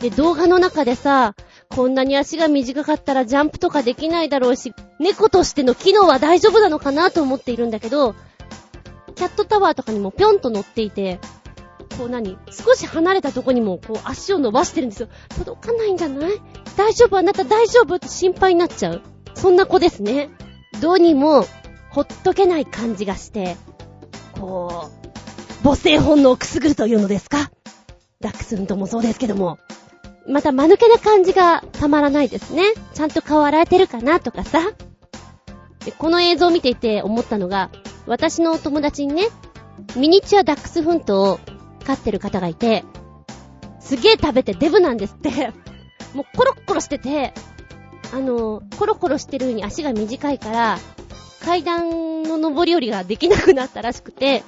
[0.00, 1.34] で、動画の中でさ、
[1.70, 8.14] こんなに足が短かったらジャンプとかできないだろうし、猫としての機能は大丈夫なのかなと思っているんだけど、
[9.16, 11.18] キャットタワーとかにもぴょんと乗っていて、
[11.98, 15.08] こう何少し離れたとこにもこう足を伸ばしてるんですよ。
[15.38, 16.32] 届かないんじゃない？
[16.76, 17.16] 大丈夫？
[17.16, 17.96] あなた大丈夫？
[17.96, 19.02] って心配になっちゃう。
[19.34, 20.28] そんな子ですね。
[20.80, 21.46] どうにも、
[21.90, 23.56] ほっとけない感じがして、
[24.38, 27.50] こう、母性本能をくすぐるというのですか？
[28.20, 29.58] ダックスントもそうですけども。
[30.28, 32.64] また、間抜けな感じがたまらないですね。
[32.92, 34.20] ちゃんと顔洗えてるかな？
[34.20, 34.60] とかさ。
[35.86, 37.70] でこの映像を見ていて思ったのが、
[38.06, 39.28] 私の友達にね、
[39.96, 41.40] ミニチュアダックスフントを
[41.84, 42.84] 飼ってる方がいて、
[43.80, 45.52] すげえ食べてデブなんですって。
[46.14, 47.34] もうコロッコロしてて、
[48.12, 50.78] あの、コロコロしてるに足が短いから、
[51.44, 54.42] 階段の上り下りができなくなったらしくて、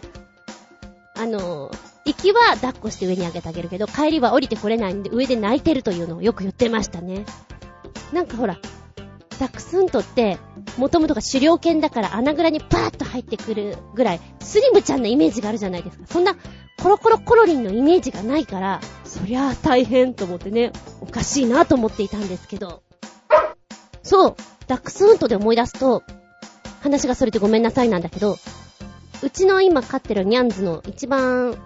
[1.17, 1.71] あの、
[2.05, 7.25] 行きは抱っこして上に上げてあげるけど、帰りは降りてこれないんで上で泣いてるというのをよく言ってましたね。
[8.13, 8.59] なんかほら、
[9.39, 10.39] ダックスフントって、
[10.77, 16.05] もともとが狩猟犬だから穴蔵にパーッと入ってくるぐらい、スリムちゃんなイメージがあるじゃないですか。
[16.07, 16.37] そんな、
[16.83, 22.83] コロコロコロリンのイメージがないから、そりゃあ大変と思ってね、おかしいなと思っていたんですけど。
[24.03, 24.37] そう、
[24.67, 26.03] ダックスフントで思い出すと、
[26.81, 28.37] 話がそれてごめんなさいなんだけど、
[29.23, 31.57] うちの今飼ってるニャンズの一番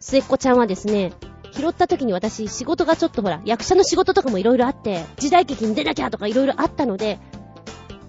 [0.00, 1.12] 末っ子ちゃんはですね、
[1.54, 7.18] 拾った時に私仕事がちょっとほら、役者の仕事とかもいろいろあって、時代劇に出なきゃとかいろいろあったので、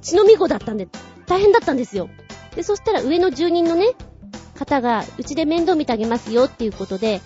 [0.02, 0.88] 血のみ子だったんで、
[1.28, 2.10] 大変だったんですよ。
[2.56, 3.96] で、そしたら上の住人のね、
[4.56, 7.22] 方が、うちで面倒見てあげますよっていうことで、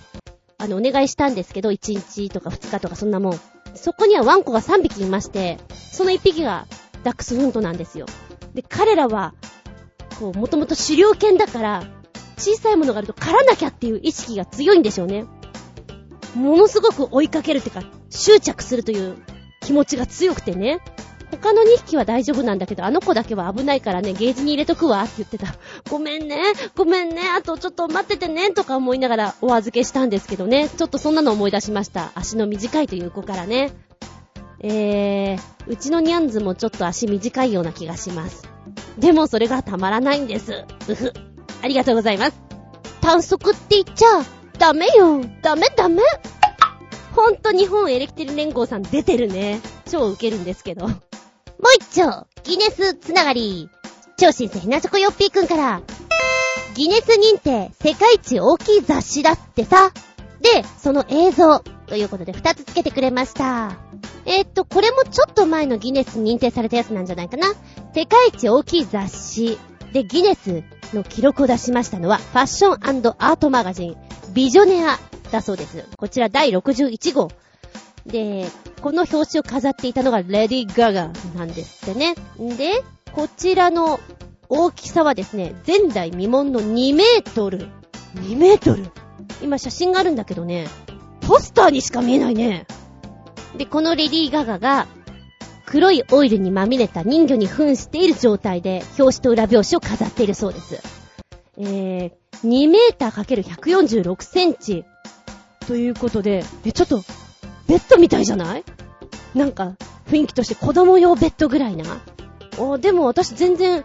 [0.58, 3.40] あの、お願いしたんですけど、1日とか2日とかそんなもん。
[3.74, 5.58] そこにはワンコが3匹いまして、
[5.92, 6.66] その1匹が
[7.02, 8.06] ダックスフントなんですよ。
[8.54, 9.34] で、彼らは、
[10.18, 11.84] こう、もともと狩猟犬だから、
[12.36, 15.26] 小さいものがあると狩らなきゃっていう意識が強いんでしょうね。
[16.34, 19.16] ものすごく追いかけるってか、執着するという
[19.60, 20.80] 気持ちが強くてね。
[21.30, 25.54] 他の2匹は大丈夫なんだけど、あの子だけは危ないからね、ゲージに入れとくわって言ってた。
[25.88, 26.36] ごめんね、
[26.74, 30.68] ごめんね、あとちょっと待っててね、とか思いながらお預けしたんですけどね。
[30.68, 32.10] ちょっとそんなの思い出しました。
[32.14, 33.72] 足の短いという子からね。
[34.62, 38.42] えー、うちのニャンズもちょっと足短いような気がします。
[38.98, 40.64] でもそれがたまらないんです。
[40.88, 41.12] うふ。
[41.62, 42.40] ありがとうございます。
[43.00, 44.24] 短足って言っちゃう、
[44.60, 45.24] ダメよ。
[45.40, 46.02] ダメダメ。
[47.16, 49.58] ほんと日本エレキテル連合さん出てるね。
[49.90, 50.86] 超ウケるんですけど。
[50.86, 50.98] もう
[51.80, 53.70] 一丁、ギネスつながり。
[54.18, 55.80] 超新星なチョコヨッピーくんから、
[56.74, 59.92] ギネス認定世界一大きい雑誌だってさ。
[60.42, 63.78] で、その映像、ということで二つつけてくれました。
[64.26, 67.48] えー、っと、これもちょっと前のギネス認定されたやつなんじゃないかな。
[67.94, 69.58] 世界一大きい雑誌
[69.94, 73.96] でギネスの記録を出しましたのは、ファッションアートマガジン、
[74.32, 74.98] ビジョネア
[75.30, 75.84] だそうです。
[75.96, 77.30] こちら第61号。
[78.06, 78.46] で、
[78.80, 82.14] この表紙を飾っていたのがレディー・ガガなんですってね。
[82.56, 84.00] で、こちらの
[84.48, 87.68] 大きさはですね、前代未聞の2メートル。
[88.16, 88.90] 2メートル？
[89.42, 90.66] 今写真があるんだけどね、
[91.20, 92.66] ポスターにしか見えないね。
[93.56, 94.86] で、このレディー・ガガが、
[95.66, 100.99] 黒いオイルにまみれた人魚に扮している状態で、表紙と裏表紙を飾っているそうです。
[101.58, 102.12] えー、
[102.44, 104.84] 2メーター ×146 センチ。
[105.66, 107.02] ということで、え、ちょっと、
[107.68, 108.64] ベッドみたいじゃない？
[109.34, 109.76] なんか、
[110.08, 111.84] 雰囲気として子供用ベッドぐらいな？
[112.58, 113.84] あ、でも私全然、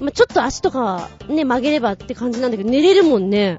[0.00, 3.58] ま、ちょっと足とかね、曲げればって感じなんだけど、寝れるもんね。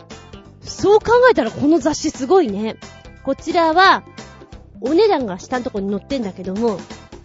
[0.62, 2.78] そう考えたらこの雑誌すごいね。
[3.24, 4.04] こちらは、
[4.82, 6.78] お値段が下のとこに載ってんだけども、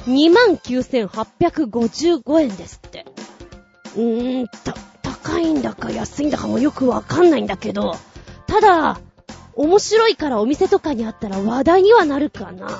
[0.06, 3.04] 29,855円ですって。
[3.96, 4.74] うーん、た、
[5.22, 7.96] 高いんだか安いんだかもよくわかんないんだけど、
[8.46, 9.00] ただ、
[9.54, 12.72] 面白いからお店とかにあったら話題にはなるかなっ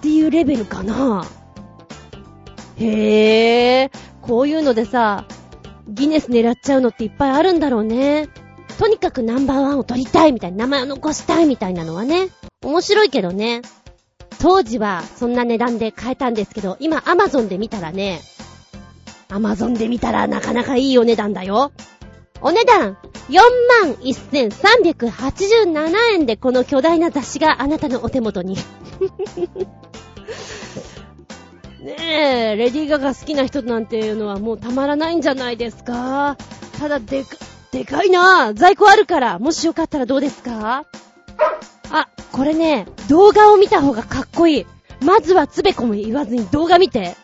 [0.00, 1.24] ていうレベルかな。
[2.76, 5.24] へえ、こういうのでさ、
[5.88, 8.28] ギネス狙っちゃうのっていっぱいあるんだろうね。
[8.78, 12.28] とにかくナンバーワンを取りたいみたいな、名前を残したいみたいなのはね、
[12.64, 13.62] 面白いけどね。
[14.40, 18.20] 当時はそんな値段で買えたんですけど、今アマゾンで見たらね、
[19.32, 21.72] アマゾンで見たらなかなかいいお値段だよ。
[22.40, 22.98] お値段、
[23.30, 28.56] 41,387円でこの巨大な雑誌があなたのお手元に。
[31.80, 31.96] ね
[32.52, 36.36] え、レディーガガ好きな人なんていうのはもうたまらないんじゃないですか
[36.78, 37.36] ただでか、
[37.72, 40.84] でかいな在庫あるから、もしよかったらどうですか？
[41.90, 44.66] あ、これね、動画を見た方がかっこいい。
[45.04, 47.16] まずはつべこも言わずに動画見て。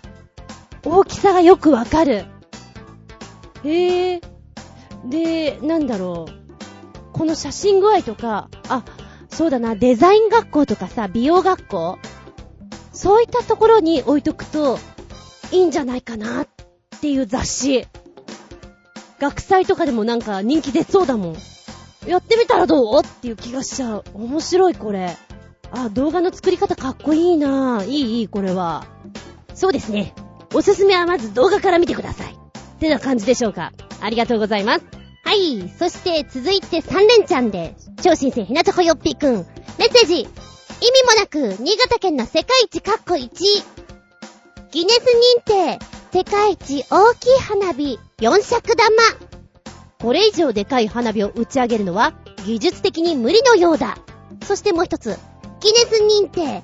[0.85, 2.25] 大きさがよくわかる。
[3.65, 4.21] へえ。
[5.05, 6.39] で、なんだろう。
[7.13, 8.85] この写真具合とか、あ、
[9.29, 11.99] そうだな、デザイン学校とかさ、美容学校
[12.93, 14.79] そういったところに置いとくと、
[15.53, 16.49] いいんじゃないかなっ
[17.01, 17.87] ていう雑誌。
[19.21, 21.37] 学祭とかでもなんか人気出そうだもん。
[22.07, 24.05] やってみたらどうっていう気がしちゃう。
[24.15, 25.17] 面白いこれ。
[25.73, 27.87] あ、動画の作り方かっこいいなぁ。
[27.87, 28.87] いいいい、これは。
[29.55, 30.15] そうですね。
[30.55, 32.33] おすすめはまず動画から見てください。
[32.33, 32.39] っ
[32.81, 33.73] てな感じでしょうか？
[34.01, 34.85] ありがとうございます。
[35.25, 35.69] はい。
[35.79, 39.35] そして続いて3連チャンで、超新星ひなちょこよっぴくん。
[39.79, 40.21] メッセージ。
[40.21, 40.29] 意味
[41.05, 43.29] もなく、新潟県の世界一カッコ1。
[44.71, 45.01] ギネス
[45.39, 45.79] 認定、
[46.13, 48.89] 世界一大きい花火、4尺玉。
[50.01, 52.15] これ以上でかい花火を打ち上げるのは、
[52.47, 53.99] 技術的に無理のようだ。
[54.45, 55.19] そしてもう一つ、
[55.61, 56.63] ギネス認定、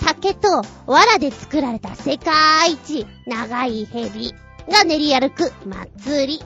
[0.00, 4.34] 竹と藁で作られた世界一長い蛇
[4.68, 6.40] が練り歩く祭り。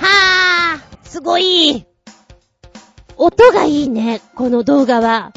[0.00, 1.86] はぁすごい
[3.16, 5.32] 音がいいね、この動画は。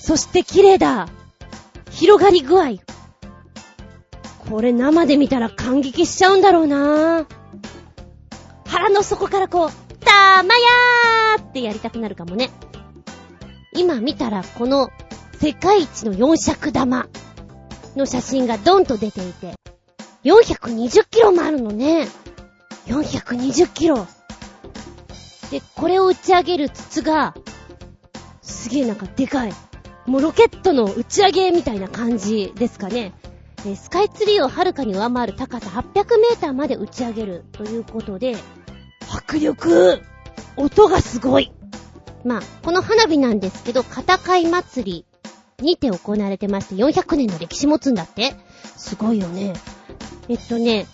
[0.00, 1.08] そして綺麗だ。
[1.90, 2.74] 広がり具合。
[4.48, 7.26] これ生で見たら感激しちゃうんだろうな
[8.66, 9.70] 腹の底からこう、
[10.04, 12.50] たまやーってやりたくなるかもね。
[13.72, 14.90] 今見たらこの
[15.44, 17.06] 世界一の四尺玉
[17.96, 19.52] の写真がドンと出ていて、
[20.24, 22.08] 420キロもあるのね。
[22.86, 24.06] 420キロ。
[25.50, 27.34] で、これを打ち上げる筒が、
[28.40, 29.52] すげえなんかでかい。
[30.06, 33.12] もうロケットの打ち上げみたいな感じですかね。
[33.76, 38.34] スカイツリーをはるかに上回る高さ800メーターまで打ち上げるということで、
[39.14, 40.00] 迫力
[40.56, 41.52] 音がすごい
[42.24, 45.06] まあ、この花火なんですけど、片貝祭り
[45.60, 48.34] にて行われてまして、400年の歴史持つんだって。
[48.76, 49.54] すごいよね。
[50.28, 50.86] えっとね、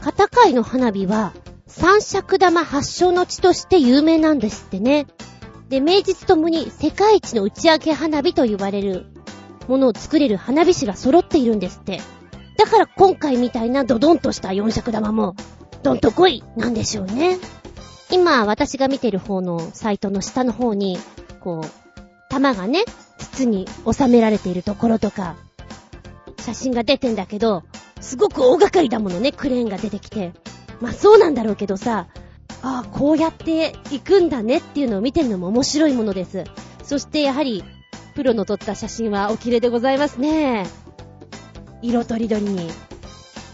[0.00, 1.32] 片貝の花火は、
[1.66, 5.06] 三尺玉発祥の地として有名なんですってね。
[5.68, 9.06] で、名実ともに世界一の打ち上げ花火と言われる
[9.66, 12.00] ものを作れる花火師が揃っているんですって。
[12.58, 15.34] だから今回みたいなドドンとした四尺玉も、
[15.82, 17.38] ドンと来いなんでしょうね。
[18.10, 20.98] 今、私が見てる方のサイトの下の方に、
[21.40, 22.84] こう、玉がね、
[23.18, 25.36] 筒に収められているところとか、
[26.40, 27.62] 写真が出てんだけど、
[28.00, 30.32] すごく大掛かりだものね、クレーンが出てきて。
[30.80, 32.08] まあそうなんだろうけどさ、
[32.62, 36.44] ああ、こうやって行くんだねっていうのを見てるのも面白いものです。
[36.82, 37.64] そしてやはり、
[38.14, 40.66] プロの撮った写真はお綺麗でございますね。
[41.82, 42.70] 色とりどりに。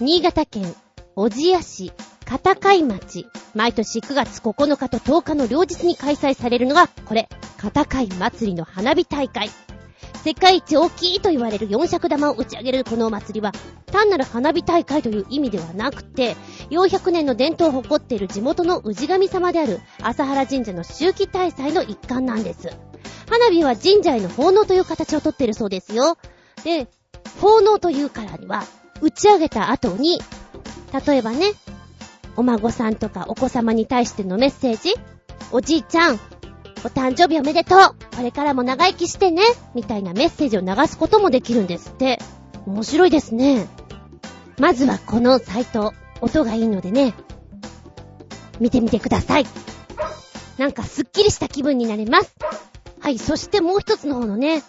[0.00, 0.74] 新潟県、
[1.14, 1.92] 小千谷市、
[2.30, 3.26] 片貝町。
[3.56, 9.50] 毎年9月9日と10日の両日に開催されるのが、これ、片貝祭りの花火大会。
[10.22, 13.50] 世界一大きいと言われる四尺玉を打ち上げるこのお祭りは、
[13.86, 16.36] 単なる花火大会という意味ではなくて、
[16.70, 22.70] 400年の伝統を誇っている地元の氏神様である朝原神社の周期大祭の一環なんです。
[23.28, 26.16] 花火は神社への奉納という形をとっているそうですよ。
[26.62, 26.86] で、
[27.40, 28.62] 奉納というからには、
[29.00, 30.20] 打ち上げた後に、
[31.06, 31.54] 例えばね、
[32.40, 34.94] お孫さんとかお子様に対してのメッセージ
[35.52, 37.78] おじいちゃん、お誕生日おめでとう
[38.16, 39.42] これからも長生きしてね
[39.74, 42.18] みたいなメッセージを流すこともできるんですって。
[42.66, 43.66] 面白いですね。
[44.58, 45.92] まずはこのサイト、
[46.22, 47.14] 音がいいのでね、
[48.58, 49.46] 見てみてください。
[50.56, 52.34] なんかすっきりした気分になれます。
[53.00, 54.62] はい、そしてもう一つの方のね、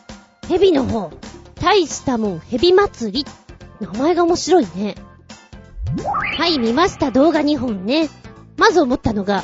[0.50, 1.10] ヘビの方。
[1.56, 3.26] 大したもんヘビ祭り。
[3.80, 4.96] 名前が面白いね。
[6.38, 8.10] はい、見ました動画2本ね。
[8.58, 9.44] まず思ったのが、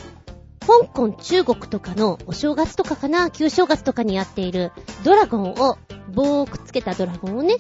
[0.62, 4.72] 香港、中国とかのお正月とかかな、旧正月とかにやっている
[5.04, 5.78] ドラゴンを、
[6.14, 7.56] 棒をくっつけたドラゴンをね、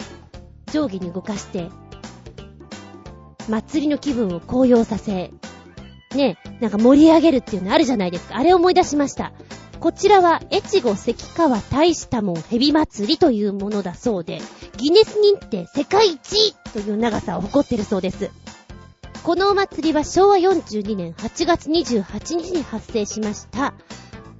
[0.71, 1.69] 上下に動かして、
[3.47, 5.31] 祭りの気分を高揚させ、
[6.15, 8.37] ね、なんか盛り上げるっていうのあるじゃないですか。
[8.37, 9.31] あれ思い出しました。
[9.79, 14.39] こちらは、越後関川大したもん蛇祭りというものだそうで、
[14.77, 18.31] ギネス認定世界一という長さを誇ってるそうです。
[19.23, 23.73] このお祭りは昭和42年8月28日に発生しました。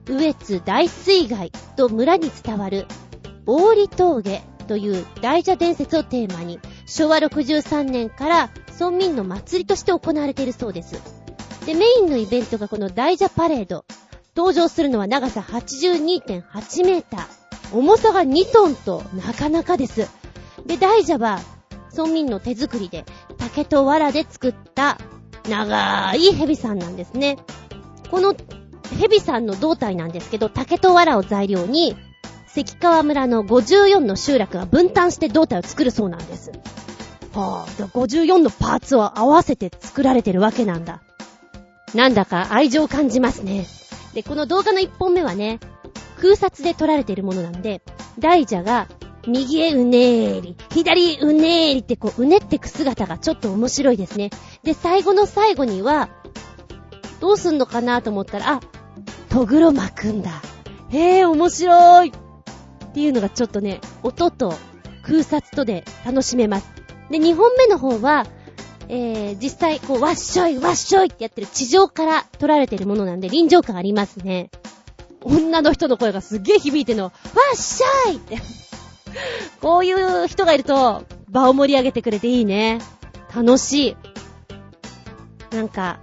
[0.08, 2.88] 羽越大水害と村に伝わる
[3.46, 8.50] 大利峠という大蛇伝説をテーマに、昭和63年から
[8.80, 11.02] 村民の祭りとして行われているそうです。
[11.66, 13.86] で、メインのイベントがこの大蛇パレード。
[14.36, 17.78] 登場するのは長さ82.8メーター。
[17.78, 20.08] 重さが2トンとなかなかです。
[20.66, 21.42] で、大蛇は
[21.92, 23.06] 村民の手作りで
[23.38, 24.98] 竹と藁で作った
[25.50, 27.38] 長い蛇さんなんですね。
[28.12, 28.36] この
[29.00, 31.96] 蛇さんの胴体なんですけど、竹と藁を材料に、
[32.48, 36.52] 関川村の54の集落が分担して胴体を作るそうなんです。
[37.34, 41.02] はぁ、あ、54のパーツを合わせて作られてるわけなんだ。
[41.94, 43.66] なんだか愛情を感じますね。
[44.14, 45.60] で、この動画の1本目はね、
[46.20, 47.82] 空撮で撮られているものなんで、
[48.20, 48.88] 大蛇が
[49.28, 54.30] 右へうねーり、左へうねーりってこう、うねってく姿がちょっと面白いですね。
[54.64, 56.10] で、最後の最後には、
[57.20, 58.60] どうすんのかなと思ったら、あ、
[59.30, 60.42] とぐろ巻くんだ。
[60.90, 62.12] へえ、面白いっ
[62.94, 64.54] ていうのがちょっとね、音と
[65.04, 66.68] 空撮とで楽しめます。
[67.10, 68.26] で、2本目の方は、
[68.90, 74.50] えー、実際、こう、わっしょい、わっしょいってやってる地上から撮られてるものなんで臨場感ありますね。
[75.22, 77.12] 女の人の声がすっげー響いてるの、わ
[77.54, 78.38] っしょいって
[79.62, 82.80] こういう人がいると、場を盛り上げてくれていいね。
[83.36, 85.56] 楽しい。
[85.56, 86.00] なんか、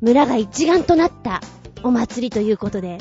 [0.00, 1.40] 村が一丸となった
[1.82, 2.98] お祭りということで。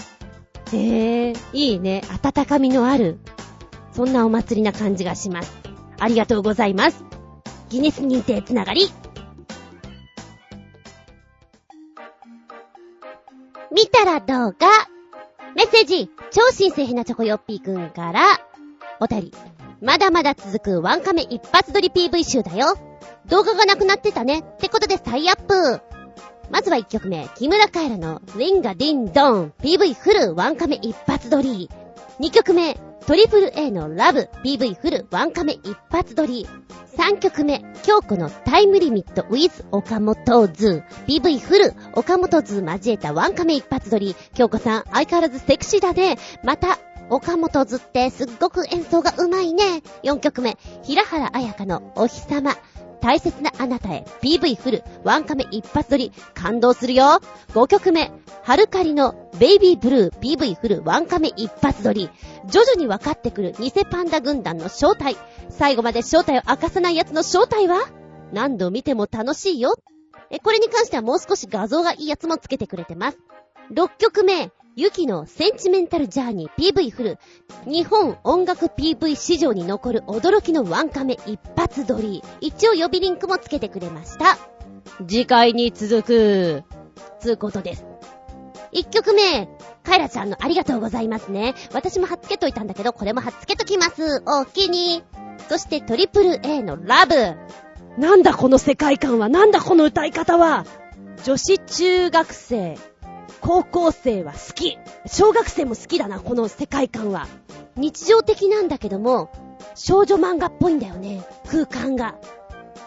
[0.74, 2.02] へえ、いいね。
[2.24, 3.20] 温かみのある、
[3.94, 5.52] そんなお祭りな感じがします。
[6.00, 7.04] ありがとうございます。
[7.70, 8.92] ギネス認定つながり。
[13.72, 14.68] 見たら動画。
[15.56, 18.45] メッセージ、超新星ひなチョコヨッピーくんから、
[19.00, 19.34] お便り。
[19.82, 22.78] まだまだ続くワンカメ一発撮り PV 集だよ。
[23.28, 24.40] 動画がなくなってたね。
[24.40, 25.82] ってことで再アップ。
[26.50, 31.70] まずは1曲目、木村カエラのリンガディンドン PV フルワンカメ一発撮り。
[32.20, 32.78] 2曲目、
[33.08, 36.48] トリプル A のラブ PV フルワンカメ一発撮り。
[36.98, 44.16] 3曲目、京子のタイムリミット with 岡本図 PV フル岡本図交えたワンカメ一発撮り。
[44.34, 46.18] 京子さん相変わらずセクシーだね。
[46.44, 46.80] また
[47.10, 49.82] 岡本図ってすっごく演奏がうまいね。
[50.04, 52.56] 4曲目、平原綾香のお日様。
[53.02, 57.20] 大切なあなたへ PV フル、ワンカメ一発撮り、感動するよ。
[57.50, 58.12] 5曲目、
[58.42, 62.10] ハルカリのベイビーブルー PV フル、ワンカメ一発撮り、
[62.48, 65.18] 徐々に分かってくる偽パンダ軍団の正体。
[65.50, 67.88] 最後まで正体を明かさない奴の正体は？
[68.34, 69.76] 何度見ても楽しいよ。
[70.32, 73.20] え、これに関してはもう少し画像がいいやつもつけてくれてます。
[73.72, 77.18] 6曲目、ユキのセンチメンタルジャーニー PV フル。
[77.66, 82.22] 日本音楽 PV 史上に残る驚きのワンカメ一発撮り。
[82.42, 84.38] 一応予備リンクもつけてくれました。
[85.08, 86.64] 次回に続く、
[87.22, 87.86] つうことです。
[88.74, 89.48] 1曲目、
[89.84, 91.56] カイラちゃんのありがとうございますね。
[91.72, 94.24] 私も貼っつけといたんだけど、これも貼っつけときます。
[94.26, 95.06] おおきに。
[95.48, 97.16] そしてトリプル A のラブ。
[97.98, 100.66] なんだこの世界観はなんだこの歌い方は
[101.24, 102.78] 女子中学生
[103.42, 104.78] 高校生は好き。
[105.06, 107.28] 小学生も好きだな、この世界観は。
[107.76, 109.30] 日常的なんだけども、
[109.76, 112.16] 少女漫画っぽいんだよね、空間が。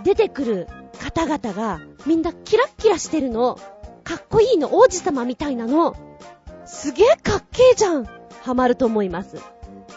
[0.04, 0.68] 出てくる
[1.00, 3.58] 方々がみんなキラッキラしてるの。
[4.04, 5.94] かっこいいの、王子様みたいなの。
[6.64, 8.06] すげえかっけえじゃん。
[8.42, 9.36] ハマると思います。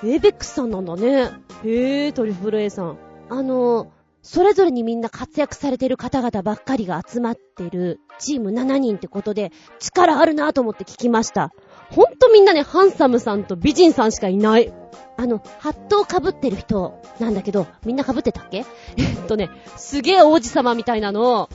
[0.03, 1.31] エイベックスさんなんだね。
[1.63, 2.97] へえ、トリプル A さん。
[3.29, 3.91] あの、
[4.23, 11.52] それぞれにみんな活躍されてる方々ばっかりが集まってるチーム7人ってことで力あるなと思って聞きました。
[11.89, 14.72] ほんとみんなね、ハンサムさんと美人さんしかいない。
[15.18, 18.65] あの、ハットを被ってる人なんだけど、みんな被ってたっけ？
[18.98, 21.49] えっとね、すげえ王子様みたいなのを、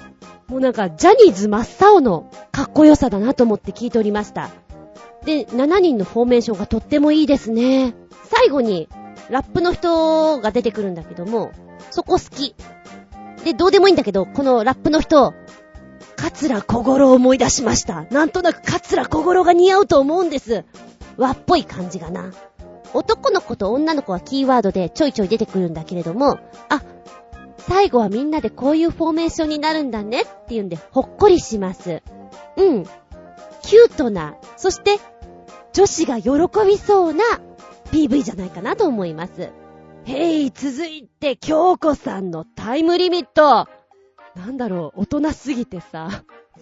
[0.48, 4.50] もうなんか、ジャニーズ真っ青のかっこよさだなと思って聞いておりました。
[5.24, 7.94] で、7人のフォーメーションがとってもいいですね。
[8.24, 8.88] 最後に、
[9.28, 11.50] ラップの人が出てくるんだけども、
[11.90, 12.54] そこ好き。
[13.44, 15.34] で、どうでもいいんだけど、このラップの人、
[16.16, 18.06] 桂小五郎を思い出しました。
[18.10, 20.64] なんとなく桂小五郎が似合うと思うんです。
[21.16, 22.32] 和っぽい感じがな。
[22.94, 26.38] 男の子と女の子はキーワードでちょいちょい出てくるんだけれども、
[26.68, 26.82] あ、
[27.58, 32.02] 最後はみんなでこういうフォーメーションになるんだねっていうんで、ほっこりします。
[32.56, 32.84] うん。
[33.62, 34.98] キュートな、そして
[35.72, 36.30] 女子が喜
[36.66, 37.24] びそうな
[37.90, 39.50] PV じゃないかなと思います。
[40.04, 43.68] へい、続いて、京子さんのタイムリミット。
[44.36, 46.08] なんだろう、大人すぎてさ。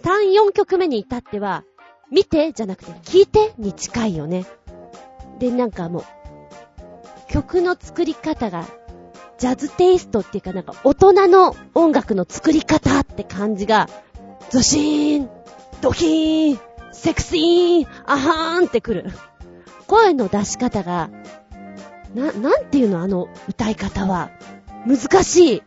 [0.03, 1.63] 3、4曲目に至っては、
[2.11, 4.45] 見てじゃなくて、聞いてに近いよね。
[5.39, 6.03] で、なんかもう、
[7.31, 8.65] 曲の作り方が、
[9.37, 13.89] ジャズテイストっていうかなんか大人の音楽の作り方って感じが、
[14.49, 15.29] ゾシーン、
[15.81, 16.59] ドキーン、
[16.93, 19.11] セクシーン、アハーンってくる。
[19.87, 21.09] 声の出し方が、
[22.13, 24.31] な、なんていうのあの歌い方は。
[24.87, 25.63] 難しい。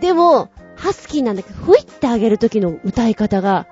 [0.00, 3.66] でも、ハスキーなんだけど、ふいってあげる時の歌い方が、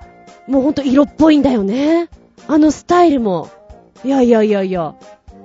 [0.47, 2.09] もうほんと色っぽいんだよね。
[2.47, 3.49] あのスタイルも、
[4.03, 4.95] いやいやいやいや、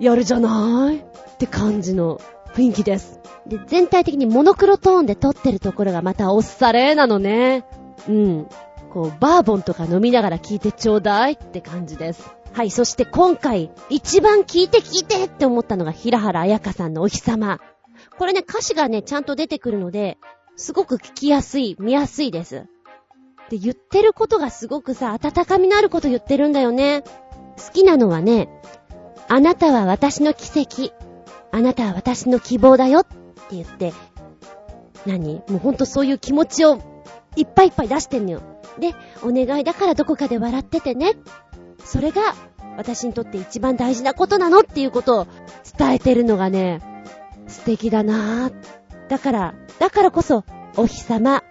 [0.01, 2.20] やるじゃないって感じの
[2.55, 3.20] 雰囲気です。
[3.47, 7.64] で、全体的にモノクロトーンで撮ってるところがまたおっされなのね。
[8.09, 8.48] うん。
[8.93, 12.28] こう、バーボンとか飲みながら聞いてちょうだいって感じです。
[12.52, 17.60] はい、そして今回、一番聞いて聞いてって思ったのが、平原彩香さんのお日様。
[18.18, 20.18] これね、歌詞がね、ちゃんと出てくるので、
[20.59, 22.66] すごく聞きやすい、見やすいです。
[23.48, 27.02] で、言ってることがすごくさ、温かみのあること言ってるんだよね。
[27.56, 28.48] 好きなのはね、
[29.28, 30.93] あなたは私の奇跡。
[31.52, 33.16] あなたは私の希望だよって
[33.52, 33.94] 言って、
[35.06, 35.43] 何？
[35.48, 36.78] もうほんとそういう気持ちを
[37.36, 38.43] いっぱいいっぱい出してんのよ。
[38.80, 41.14] で、お願いだからどこかで笑っててね。
[41.85, 42.35] それが
[42.76, 45.26] 私にとって一番大事なことなのっていうことを
[45.78, 46.82] 伝えてるのがね、
[47.47, 48.55] 素敵だなぁ。
[49.09, 50.44] だから、だからこそ、
[50.76, 51.43] お日様、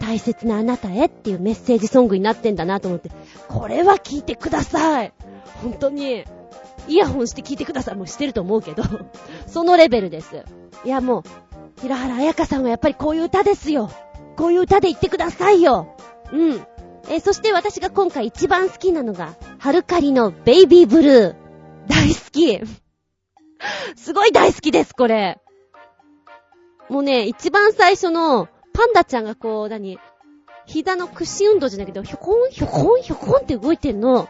[0.00, 3.10] 大切なあなたへっていうメッセージソングになってんだなと思って、
[3.48, 5.12] これは聞いてください。
[5.62, 6.24] 本当に、
[6.88, 7.96] イヤホンして聞いてください。
[7.96, 8.82] もうしてると思うけど、
[9.46, 10.44] そのレベルです。
[10.84, 13.90] いやもう、平原彩香さんはやっぱりこういう歌ですよ。
[14.36, 15.96] こういう歌で言ってくださいよ。
[16.32, 16.66] うん。
[17.08, 21.34] えそして私が今回一番好きなのが、ハルカリのベイビーブルー。
[21.88, 22.60] 大好き。
[23.96, 25.38] すごい大好きです、これ。
[26.88, 29.98] もうね、一番最初の、パンダちゃんがこう、何？
[30.66, 34.28] 膝の屈伸運動じゃないけど、ひょこん、ひょこん、ひょこんって動いてんの。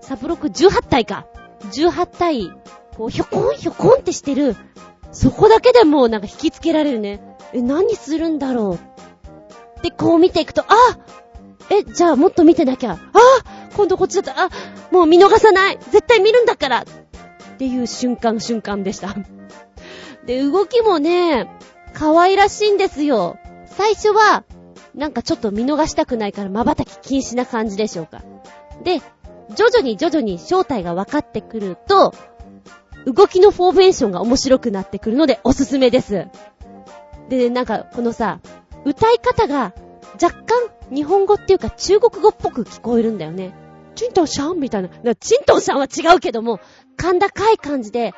[0.00, 1.26] サブロック18体か。
[1.72, 2.50] 18体、
[2.96, 4.56] こう、ひょこん、ひょこんってしてる。
[5.12, 7.20] そこだけでもうなんか引きつけられるね。
[7.52, 8.78] え、何するんだろ
[9.80, 9.82] う。
[9.82, 10.66] で、こう見ていくと、あ
[11.70, 12.92] え、じゃあもっと見てなきゃ。
[12.92, 12.98] あ
[13.74, 14.44] 今度こっちだった。
[14.44, 14.50] あ
[14.90, 16.84] もう見逃さない絶対見るんだからっ
[17.58, 19.14] ていう瞬間瞬間でした。
[20.26, 21.48] で、動きもね、
[21.98, 23.38] 可愛らしいんですよ。
[23.66, 24.44] 最初は、
[24.94, 28.22] なんかちょっと見逃したくないから瞬き禁止な感じでしょうか。
[28.84, 29.00] で、
[29.56, 32.14] 徐々に徐々に正体が分かってくると、
[33.04, 36.28] 動きのフォーメーションが面白くなってくるのでおすすめです。
[37.28, 38.38] で、なんか、このさ、
[38.84, 39.74] 歌い方が
[40.22, 43.54] 若干日本語っていうか中国語っぽく聞こえるんだよね。
[43.96, 45.14] チントンシャンみたいな。
[45.16, 46.58] チントンシャンは違うけども、
[47.00, 48.14] 甲高い感じで、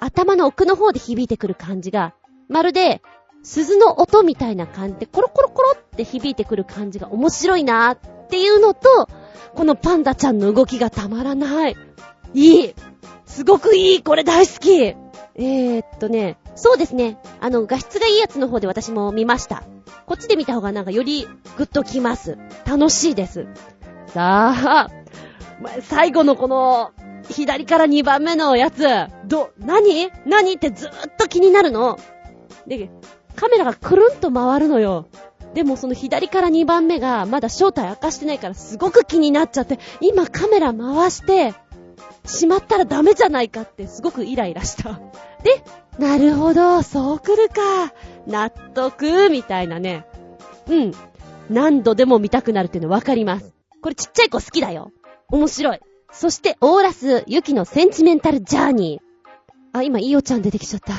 [0.00, 2.14] 頭の奥の方で響いてくる感じが、
[2.48, 3.00] まるで、
[3.42, 9.08] 鈴の音みたいな感じで、コロコロコロって響いてくる感じが面白いなーっていうのと、
[9.54, 11.76] このパンダちゃんの動きがたまらない。
[12.34, 12.74] いい
[13.26, 17.18] すごくいいこれ大好きえー、っとね、そうですね。
[17.40, 19.62] あの、画質がいいやつの方で私も見ました。
[20.06, 22.36] こっちで見た方がなんかよりグッときます。
[22.66, 23.46] 楽しいです。
[24.08, 24.90] さあ、
[25.80, 26.92] 最後のこの、
[27.30, 28.84] 左から2番目のやつ、
[29.26, 30.10] ど、何？
[30.26, 30.52] 何？
[30.54, 31.98] ってずーっと気になるの。
[32.66, 32.90] で、
[33.36, 35.06] カメラがくるんと回るのよ。
[35.54, 41.54] でもその左から2番目がまだ正体明かしてないからすごく気になっちゃって、今カメラ回して、
[42.24, 45.00] しまったらダメじゃないかってすごくイライラした。
[45.42, 45.62] で、
[45.98, 47.92] なるほど、そう来るか。
[48.26, 50.06] 納得、みたいなね。
[50.68, 50.92] うん。
[51.50, 53.52] 何度でも見たくなるっていうのわかります。
[53.82, 54.92] これちっちゃい子好きだよ。
[55.28, 55.80] 面白い。
[56.12, 59.78] そして、オーラス、ユキのセンチメンタルジャーニー。
[59.78, 60.92] あ、今、イオちゃん出てきちゃった。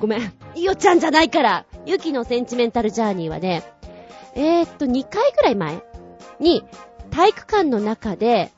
[0.00, 0.32] ごめん。
[0.54, 1.66] イオちゃんじゃないから。
[1.86, 3.62] ユキのセンチメンタルジャーニーはね、
[4.34, 5.82] えー、っと、2回ぐらい前
[6.40, 6.64] に、
[7.10, 8.52] 体育館の中で、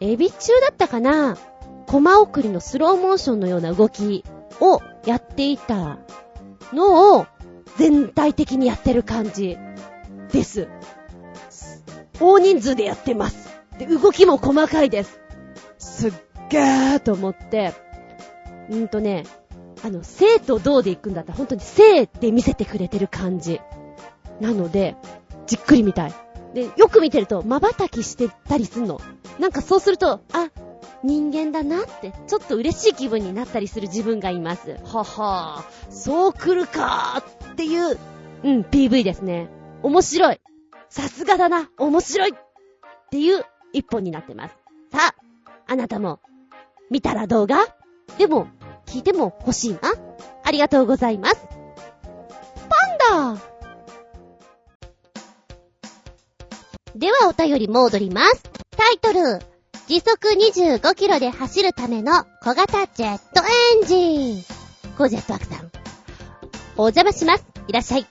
[0.00, 1.36] エビ中だったかな
[1.86, 4.24] コマ送りのスローモーションのような動き
[4.60, 5.98] をやっていた
[6.72, 7.26] のを
[7.76, 9.58] 全体的にやってる感じ
[10.32, 10.68] です。
[12.18, 13.50] 大人数でやってます。
[13.78, 15.20] で、動きも細かいです。
[15.78, 16.12] すっ
[16.48, 17.74] げーと思って、
[18.70, 19.24] うんとね、
[19.82, 23.60] あの、生と銅で行くんだったら本当に生で見せてくれてる感じ。
[24.40, 24.96] なので、
[25.46, 26.14] じっくり見たい。
[26.54, 29.00] で、よく見てると、瞬きしてたりすんの。
[29.38, 30.50] なんかそうすると、あ、
[31.02, 34.76] 人間だなって、ちょっと嬉しい気分になったりする自分がいます。
[34.84, 37.98] ははそう来るかーっていう、
[38.42, 39.48] うん、PV ですね。
[39.82, 40.40] 面白い。
[40.88, 41.70] さすがだな。
[41.78, 42.30] 面白い。
[42.30, 42.32] っ
[43.10, 44.54] ていう一本になってます。
[44.92, 45.14] さあ、
[45.66, 46.20] あなたも、
[46.90, 47.66] 見たら動画
[48.18, 48.48] でも、
[48.90, 49.78] 聞いても欲しいな。
[50.42, 51.36] ありがとうございます。
[53.06, 53.40] パンダ
[56.96, 58.42] ではお便り戻ります。
[58.76, 59.38] タイトル、
[59.86, 64.44] 時速25キロで走るための小型ジェットエンジン。
[64.98, 65.70] コージェットワークさん。
[66.76, 67.44] お邪魔します。
[67.68, 68.06] いらっしゃい。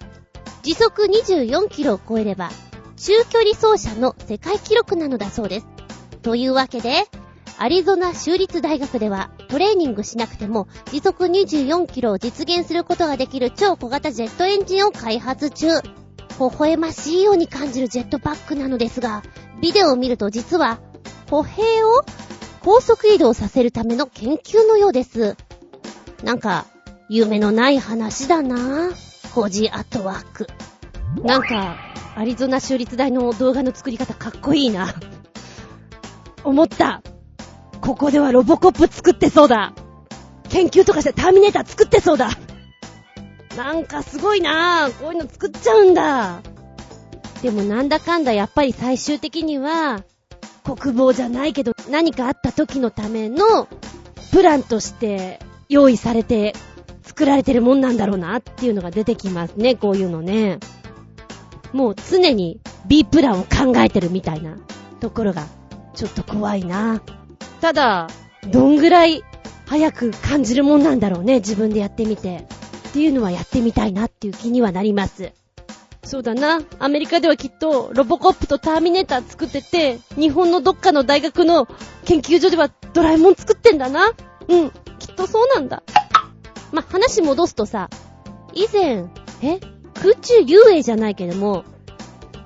[0.64, 2.52] 時速24キロを超えれば、
[2.96, 5.68] 中距離走者の世界記録なのだそうです。
[6.22, 7.06] というわけで、
[7.62, 15.68] アリゾナ州立大学ではトレーニングしなくても時速24キロを実現することができる超小型ジェットエンジンを開発中。
[16.40, 19.24] 微笑ましいように感じるジェットパックなのですが、
[19.62, 20.80] ビデオを見ると実は、
[21.30, 22.02] 歩兵を
[22.62, 25.36] 高速移動させるための研究のようです。
[26.24, 26.66] なんか、
[27.10, 29.34] 夢のない話だなぁ。
[29.34, 30.48] コジアットワーク。
[31.24, 31.76] なんか、
[32.16, 34.96] アリゾナ州立大の動画の作り方かっこいいな。
[36.46, 37.04] 思った。
[37.82, 39.74] ここではロボコップ作ってそうだ。
[40.50, 42.30] 研究とかしてターミネーター作ってそうだ。
[43.58, 46.42] なんかすごいなぁこういうの作っちゃうんだ。
[47.42, 50.04] でもなんだかんだやっぱり最終的には、
[50.64, 53.68] 国防じゃないけど何かあった時のための
[54.32, 56.54] プランとして用意されて
[57.02, 60.60] 作られてるもんなんだろうなっていうのが出てきますね、こういうのね。
[61.74, 64.58] もう常に B プランを考えてるみたいな
[65.00, 65.48] ところが
[65.96, 67.02] ちょっと怖いな。
[67.62, 68.08] ただ、
[68.48, 69.24] どんぐらい
[69.66, 72.48] 早く感じるもんなんだろうね、自分でやってみて。
[72.90, 75.32] っていうのはやってみたいなっていう気にはなります。
[76.04, 76.62] そうだな。
[76.80, 81.68] アメリカではきっとロボコップとターミネーター作ってて、日本のどっかの大学の
[82.06, 84.12] 研究所ではドラえもん作ってんだな。
[84.48, 84.72] うん。
[84.98, 85.84] きっとそうなんだ。
[86.72, 87.90] ま、話戻すとさ、
[88.54, 89.06] 以前、
[89.44, 89.60] え？
[89.94, 91.64] 空中遊泳じゃないけども、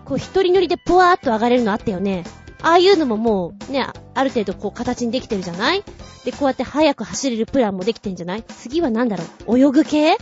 [0.04, 2.26] こう一人乗りでぷわーっと上がれるのあったよね。
[2.64, 3.86] ああいうのももう、ね、
[4.16, 5.84] ある程度こう形にできてるじゃない？
[6.26, 8.44] で、こうやって早く走れるプランもできてんじゃない？
[8.44, 9.60] 次はなんだろう？
[9.60, 10.18] 泳ぐ系？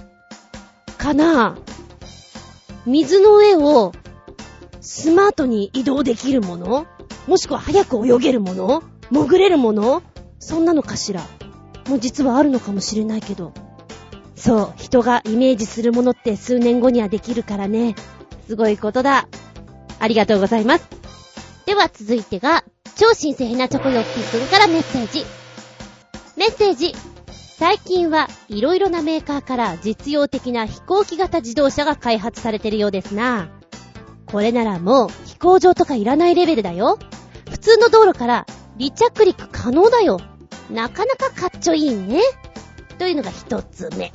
[0.98, 1.58] かな？
[2.86, 3.92] 水の上を
[4.82, 6.88] スマートに移動できるもの？
[7.28, 8.84] もしくは早く泳げるもの？
[9.12, 10.02] 潜れるもの？
[10.40, 11.22] そんなのかしら？
[11.88, 13.54] もう実はあるのかもしれないけど。
[14.36, 17.94] そう、人がイメージするものって数年後にはできるからね。
[18.48, 19.28] すごいことだ。
[20.00, 21.01] ありがとうございます。
[21.72, 22.66] では続いてが、
[22.98, 25.26] 超新星ヘナチョコヨッピーくんからメッセージ。
[26.36, 26.94] メッセージ。
[27.32, 33.50] 最近はいろいろなメーカーから実用的な飛行機型自動車が開発されてるようですな。
[34.26, 37.00] これならもう飛行場とかいらないレベルだよ。
[37.50, 38.46] 普通の道路から
[38.78, 40.20] 離着陸可能だよ。
[40.70, 42.20] なかなかかっちょいいね。
[43.00, 44.12] というのが一つ目。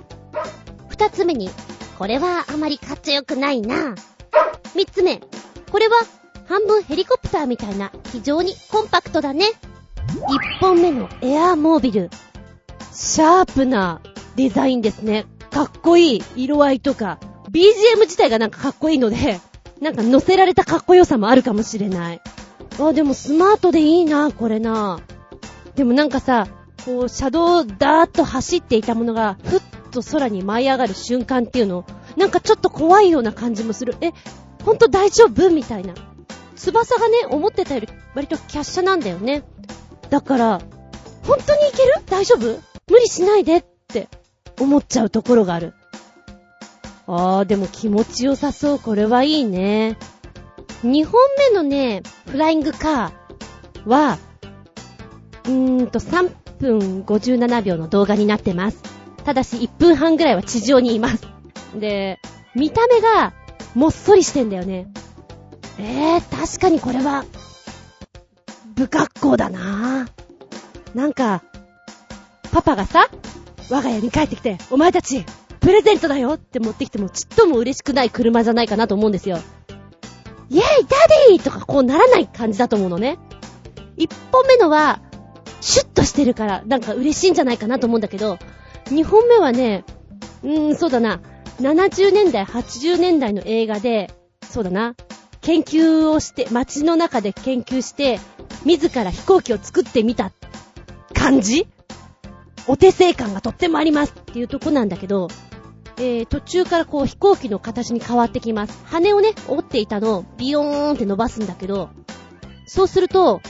[0.91, 1.49] 二つ目に、
[1.99, 3.95] これはあまりかっちょよくないな。
[4.75, 5.23] 三つ目、
[5.73, 5.97] これは
[6.47, 9.47] 半分ヘリコプターみたいな非常にコンパクトだね。
[10.29, 12.11] 一本目のエアーモービル。
[12.93, 14.01] シャープな
[14.37, 15.27] デザインですね。
[15.51, 17.19] かっこいい色合いとか、
[17.51, 19.41] BGM 自体がなんかかっこいいので、
[19.81, 22.21] なんか乗せられたかっこよさもあるかもしれない。
[22.79, 25.01] あ、でもスマートでいいな、これな。
[25.75, 26.47] でもなんかさ、
[26.85, 29.61] こう、車道をダーッと走っていたものが、ふっ
[29.91, 31.85] と空に舞い上がる瞬間っていうの、
[32.17, 33.97] なんかちょっと怖いような感じもする。
[34.01, 34.13] え、
[34.65, 35.51] ほんと大丈夫？
[35.51, 35.95] みたいな。
[36.57, 39.45] 翼がね、思ってたより割とキャッシャなんだよね。
[40.11, 40.61] だから、
[41.25, 41.95] 本当にいける？
[42.07, 42.61] 大丈夫？
[42.91, 44.09] 無理しないでって
[44.61, 45.75] 思っちゃうところがある。
[47.07, 48.79] あー、でも気持ちよさそう。
[48.79, 49.97] これはいいね。
[50.85, 51.21] 2本
[51.51, 54.19] 目のね、フライングカーは、
[55.45, 58.83] うーんと3分57秒の動画になってます。
[59.25, 61.27] ただし1分半ぐらいは地上にいます。
[61.75, 62.19] で、
[62.55, 63.33] 見た目が
[63.75, 64.89] もっそりしてんだよね。
[65.79, 67.25] えー、確かにこれは、
[68.77, 70.09] 不格好だな
[70.95, 71.43] なんか、
[72.53, 73.09] パパがさ、
[73.71, 75.25] 我が家に帰ってきて、お前たち、
[75.61, 79.39] プレゼントだよって持ってきてもちっとも嬉しくない車じゃないかなと思うんですよ。
[80.49, 80.97] イェイダ
[81.29, 83.19] ディとかこうならない感じだと思うのね。
[83.97, 85.01] 一本目のは、
[85.61, 88.39] シュッとしてるから、なんか嬉しいんじゃないかなと思うんだけど、
[88.91, 89.85] 二本目はね、
[90.45, 91.21] うーん、そうだな、
[91.61, 94.11] 70年代、80年代の映画で、
[94.49, 94.95] そうだな、
[95.47, 98.19] 研究をして、街の中で研究して、
[98.65, 100.33] 自ら飛行機を作ってみた
[101.15, 101.69] 感じ？
[102.67, 105.29] お手製感がとってもありますっていうとこなんだけど、
[105.99, 108.77] えー、途中からこう飛行機の形に変わってきます。
[108.87, 111.91] 羽をね、折っていたのをビヨーンって伸ばすんだけど、
[112.67, 113.41] そうすると、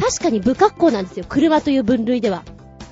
[0.00, 1.24] 確かに不格好なんですよ。
[1.28, 2.42] 車という分類では。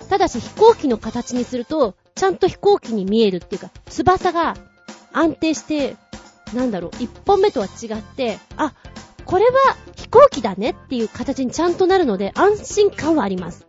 [0.08, 4.56] ただし飛行機の形にすると、ちゃんと飛行機に見えるっていうか、翼が
[5.12, 5.96] 安定して、
[6.54, 8.74] なんだろう、一本目とは違って、あ、
[9.24, 13.66] これは飛行機だねっていう形にちゃんとなるので、安心感はあります。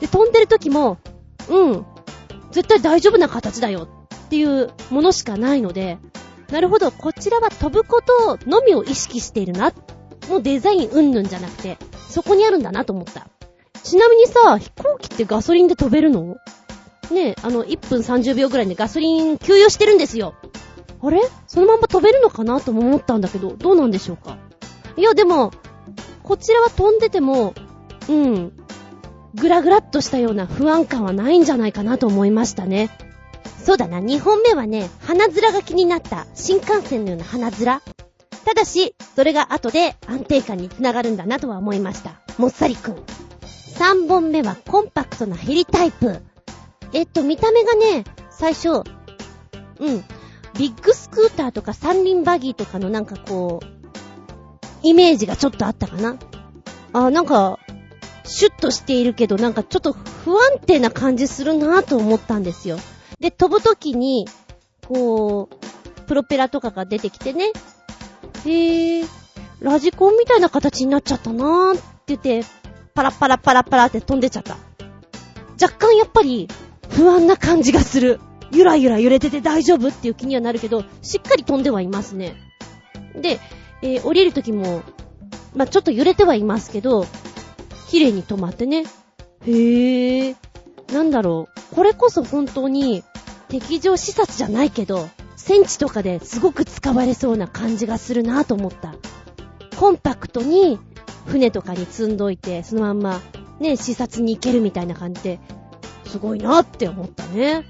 [0.00, 0.98] で、飛んでる時も、
[1.48, 1.86] うん、
[2.50, 3.88] 絶対大丈夫な形だよ
[4.26, 5.98] っていうものしかないので、
[6.50, 9.72] なるほど、こちらは飛ぶことのみを意識しているな。
[10.28, 11.78] もうデザインうんぬんじゃなくて、
[12.08, 13.28] そこにあるんだなと思った。
[13.82, 16.36] ちなみにさ、飛行機ってガソリンで飛べるの？
[17.10, 20.34] ねえ、あの、1分30秒ぐらいでガソリン給油してるんですよ。
[21.02, 21.20] あれ？
[21.46, 24.38] そのまんま飛べるのかなとも思ったんだけど、どうなんでしょうか？
[24.96, 25.52] いや、でも、
[26.22, 27.54] こちらは飛んでても、
[28.08, 28.52] うん、
[29.34, 32.90] ぐらぐらっとしたような不安感はないんじゃないかなと思いましたね。
[33.64, 36.26] そうだな、2本目はね、鼻面が気になった。
[36.34, 37.80] 新幹線のような鼻面。
[38.44, 42.20] ただし、それが後で安定感につながるんだなとは思いました。
[42.38, 42.94] もっさりくん。
[43.78, 46.22] 3本目はコンパクトなヘリタイプ。
[46.92, 50.04] えっと、見た目がね、最初、うん、
[50.58, 53.66] ビッグスクーターとか三輪バギーとかのなんかこう、
[54.82, 56.16] イメージがちょっとあったかな？
[56.92, 57.58] あ、なんか、
[58.24, 62.78] シュッとしているけど、なんかちょっと不安定な感じするなぁと思ったんですよ。
[63.20, 64.26] で、飛ぶときに、
[64.86, 67.52] こう、プロペラとかが出てきてね、
[68.44, 69.06] へー、
[69.60, 72.44] ラジコンみたいな形になっちゃったなーって言って、
[72.94, 74.56] パラパラパラパラって飛んでちゃった。
[75.60, 76.48] 若干やっぱり、
[76.90, 78.20] 不安な感じがする。
[78.52, 82.34] ゆらゆら揺れてて大丈夫っていう気にはなるけど、しっかり飛んではいますね。
[83.14, 83.40] で、
[83.82, 84.82] えー降りるときも、
[85.54, 87.06] まあ、ちょっと揺れてはいますけど、
[87.88, 88.84] 綺麗に止まってね。
[89.46, 90.36] へー。
[90.92, 91.74] なんだろう。
[91.74, 93.02] これこそ本当に、
[93.48, 98.94] 敵情視察じゃないけど、戦地とかですごく使われそうな感じがするなぁと思った。
[99.78, 100.78] コンパクトに、
[101.26, 103.20] 船とかに積んどいて、そのまんま、
[103.60, 105.40] ね、視察に行けるみたいな感じで、
[106.06, 107.64] すごいなって思ったね。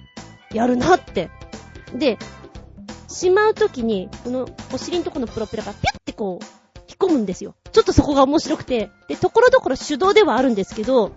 [0.56, 1.30] やるなって。
[1.94, 2.18] で、
[3.08, 6.44] しまうときに、このお尻のとこのプロペラがピュッてこう、
[6.88, 7.54] 引っ込むんですよ。
[7.72, 8.90] ちょっとそこが面白くて。
[9.08, 11.12] で、ところどころ手動ではあるんですけど、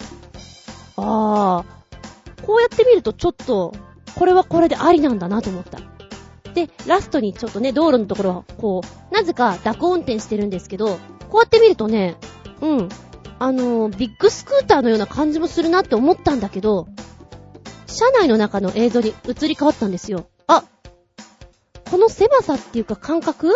[0.97, 3.73] あー、こうやって見るとちょっと、
[4.15, 5.79] これはこれでありなんだなと思った。
[6.53, 10.97] で、ラストにちょっとね、道路のところは、こう、なぜか蛇行運転してるんですけど、
[11.29, 12.17] こうやって見るとね、
[12.61, 12.89] うん、
[13.39, 16.87] あのービッグスクーターのような感じもするなって思ったんだけど、
[17.99, 20.29] 車内の中の映像に移り変わったんですよ。
[20.47, 20.63] あ、
[21.91, 23.53] この狭さっていうか感覚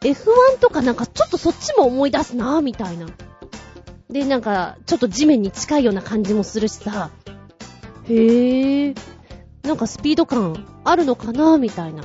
[0.00, 3.06] ?F1 とかなんかちょっとそっちも思い出すなぁ、みたいな。
[4.10, 7.10] で、なんか、ちょっと地面に近いような感じもするしさ。
[8.08, 8.98] へぇー。
[9.62, 12.02] なんかスピード感あるのかなぁ、みたいな。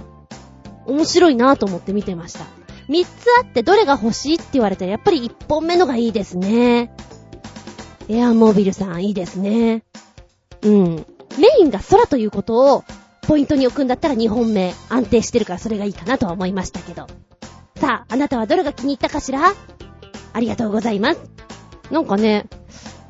[0.86, 2.46] 面白いなぁと思って見てました。
[2.88, 3.10] 三つ
[3.42, 6.94] あってどれが欲しいって言われたらやっぱり一本目のがいいですね。
[8.08, 9.84] エアモービルさんいいですね。
[10.62, 11.06] うん。
[11.38, 12.84] メインが空ということを
[13.22, 17.08] ポイントに置くんだったら2本目安定してるからそれがいいかなとは思いましたけど。
[17.78, 19.54] さあ、あなたはどれが気に入ったかしら？
[20.34, 21.20] ありがとうございます。
[21.92, 22.48] なんかね、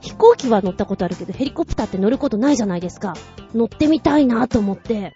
[0.01, 3.15] 飛行機は乗ったことあるけどヘリコプターって乗ることないじゃないですか。
[3.55, 5.15] 乗ってみたいなと思って、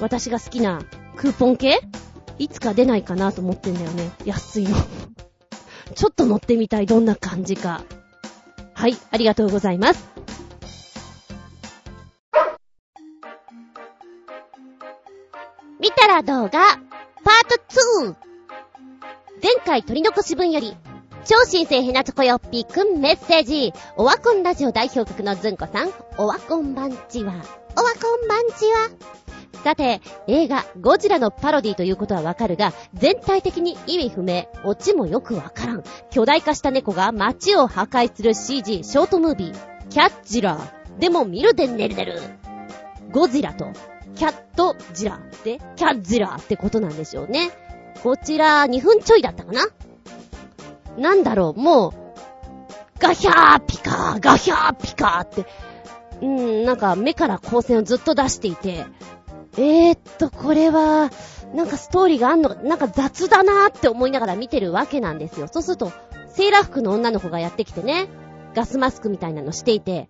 [0.00, 0.82] 私が好きな
[1.16, 1.80] クーポン系？
[2.38, 4.10] いつか出ないかなと思ってんだよね。
[4.24, 4.76] 安いの。
[5.94, 6.86] ちょっと乗ってみたい。
[6.86, 7.82] どんな感じか。
[8.72, 10.08] はい、ありがとうございます。
[15.82, 16.60] 見たら動画、パー
[17.48, 17.56] ト
[18.04, 18.14] 2!
[19.42, 20.76] 前回取り残し分より、
[21.24, 23.72] 超新星ヘナチョコヨッピーくんメッセージ。
[23.96, 28.90] オワコンラジオ代表格のズンコさん、オワコンバンチは、オワコンバンチは？
[29.64, 35.82] さて、映画、ゴジラのパロディということはわかるが、全体的に意味不明、オチもよくわからん。
[36.12, 40.98] 巨大化した猫が街を破壊する CG ショートムービー、キャッジラー。
[41.00, 42.20] でも見るでねるねる。
[43.10, 43.66] ゴジラと、
[44.16, 47.50] キャットジラって、キャッジラーってことなんでしょうね。
[48.02, 49.66] こちら、2分ちょいだったかな
[50.98, 51.92] なんだろう、もう、
[52.98, 55.46] ガヒャーピカー、ガヒャーピカーって、
[56.20, 58.86] うん、なんか目から光線をずっと出していて、
[59.56, 61.10] えーっと、これは、
[61.54, 65.48] なんかストーリーがあんの、なんか雑だなーって思いながら見てるわけなんですよ。
[65.50, 65.92] そうすると、
[66.28, 68.08] セーラー服の女の子がやってきてね、
[68.54, 70.08] ガスマスクみたいなのしていて、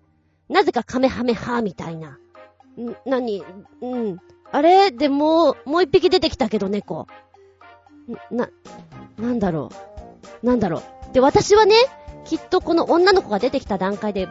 [0.48, 2.18] なぜかカメハメハーみたいな。
[2.80, 3.44] ん、なに、
[3.80, 4.18] うん。
[4.50, 4.90] あれ？
[4.90, 7.06] でも、もう一匹出てきたけど、猫。
[8.30, 8.48] な、
[9.18, 9.70] なんだろ
[10.42, 10.46] う？
[10.46, 11.14] なんだろう？
[11.14, 11.74] で、私はね、
[12.24, 14.28] きっとこの女の子が出てきた段階で、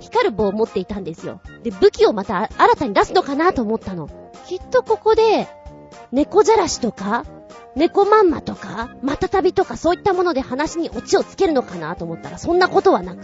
[0.00, 1.40] 光る棒を持っていたんですよ。
[1.62, 4.08] で、武器をまた新たに出すのかなと思ったの。
[4.46, 5.48] きっとここで、
[6.12, 7.24] 猫じゃらしとか、
[7.74, 13.18] 猫まんまとか、またたびとかそういったもので話にオチをつけるのかなと思ったら、そんなことはなく。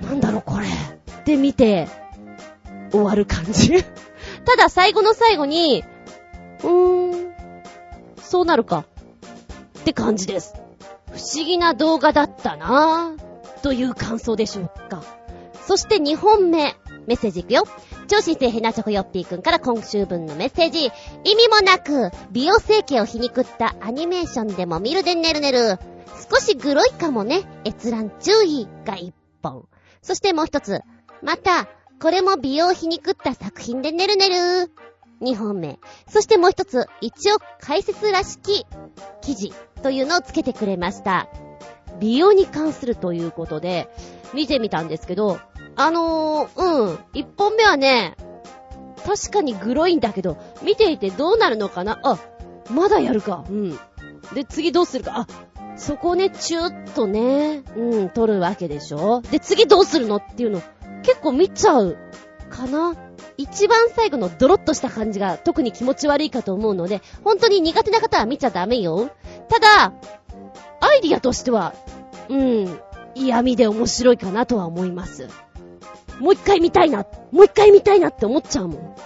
[0.00, 0.66] なんだろうこれ。
[0.66, 1.88] って見て、
[2.92, 3.82] 終わる感じ。
[4.44, 5.84] ただ最後の最後に、
[6.62, 7.34] うーん、
[8.22, 8.84] そうなるか。
[9.80, 10.54] って感じです。
[11.10, 15.02] 不思議な動画だったなぁ、という感想でしょうか。
[15.66, 17.64] そして2本目、メッセージいくよ。
[18.08, 20.86] 超新星ヘナチョコヨッピーくんから今週分のメッセージ。
[21.24, 25.78] 意味もなく、美容整形を皮肉ったアニメーションでも見るでねるねる。
[26.30, 27.42] 少しグロいかもね。
[27.64, 29.12] 閲覧注意が1
[29.42, 29.66] 本。
[30.02, 30.80] そしてもう一つ。
[31.22, 31.68] また、
[32.02, 34.72] これも美容皮肉った作品でねるねる。
[35.20, 35.78] 2本目。
[36.08, 38.66] そしてもう一つ、一応解説らしき
[39.20, 39.52] 記事
[39.84, 41.28] というのをつけてくれました。
[42.00, 43.88] 美容に関するということで、
[44.34, 45.38] 見てみたんですけど、
[45.76, 48.16] あのー、うん、一本目はね、
[49.06, 52.00] 確かにグロいんだけど、見ていてどうなるのかな？
[52.02, 52.18] あ、
[52.68, 53.44] まだやるか。
[53.48, 53.78] うん。
[54.34, 55.20] で、次どうするか？
[55.20, 55.26] あ、
[55.76, 60.16] そこね、チューッとね、うん、撮るわけでしょで、次どうするの？
[60.16, 60.60] っていうの、
[61.02, 61.96] 結構見ちゃう、
[62.50, 62.94] かな
[63.38, 69.10] 一番最後のドロッとした感じが特に気持ち悪いかと思うので、本当に苦手な方は見ちゃダメよ。
[69.48, 69.92] ただ、
[70.80, 71.74] アイディアとしては、
[72.28, 72.80] うん、
[73.14, 75.28] 嫌味で面白いかなとは思います。
[76.20, 78.96] もう一回見たいな、もう一回見たいなって思っちゃうもん。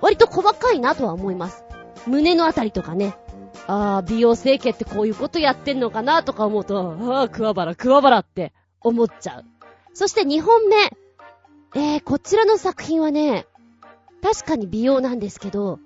[0.00, 1.64] 割と細かいなとは思います。
[2.06, 3.16] 胸のあたりとかね。
[3.66, 9.44] ああ、美容整形ってこういうことやってんのかなとか思うと、ああ、桑原、桑原って思っちゃう。
[9.92, 10.76] そして2本目。
[11.74, 13.46] えー、こちらの作品はね、
[14.22, 15.78] 確かに美容なんですけど、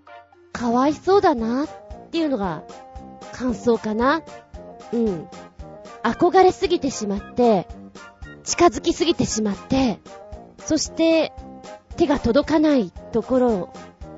[0.52, 1.68] かわいそうだなっ
[2.10, 2.62] ていうのが
[3.32, 4.22] 感想かな。
[4.92, 5.28] うん。
[6.02, 7.66] 憧れすぎてしまって、
[8.44, 10.00] 近づきすぎてしまって、
[10.59, 11.32] そして、
[11.96, 13.72] 手が届かないところを、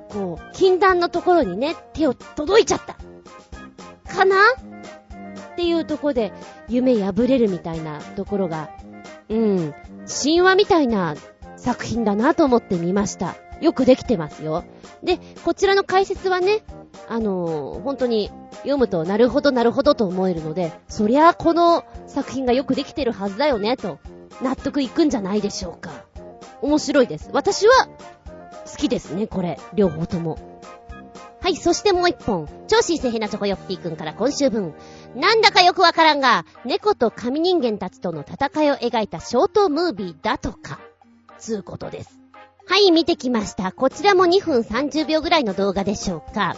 [0.09, 2.95] こう、禁断のところにね、手を届いちゃった。
[4.13, 4.35] かな？
[5.51, 6.31] っていうとこで、
[6.67, 8.69] 夢破れるみたいなところが、
[9.29, 9.73] うん、
[10.23, 11.15] 神話みたいな
[11.65, 13.35] 作品だなと思って見ました。
[13.59, 14.63] よくできてますよ。
[15.03, 16.61] で、こちらの解説はね、
[17.09, 23.97] あのー、本当に読むとなるほどなるほどと思えるので、そりゃあこの作品がよくできてるはずだよね、と
[24.43, 25.89] 納得いくんじゃないでしょうか。
[26.61, 27.31] 面白いです。
[27.33, 27.87] 私は、
[28.69, 29.59] 好きですね、これ。
[29.73, 30.37] 両方とも。
[31.41, 32.47] はい、そしてもう一本。
[32.67, 34.75] 超新星ヘナチョコヨッピーくんから今週分。
[35.15, 40.79] なんだかよくわからんが、猫と神人間たちとの戦いを描いたショートムービーだとか。
[41.45, 42.19] つうことです。
[42.67, 43.71] はい、見てきました。
[43.71, 46.55] こちらも2分30秒ぐらいの動画でしょうか。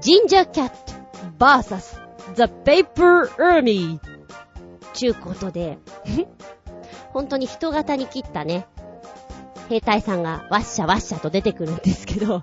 [0.00, 0.92] ジンジャーキャット
[1.38, 2.02] vs
[2.34, 4.00] The Paper Army
[4.92, 5.78] ちゅうことで
[7.12, 8.66] 本当に人型に切ったね、
[9.68, 12.42] 兵隊さんがワッシャワッシャと出てくるんですけど、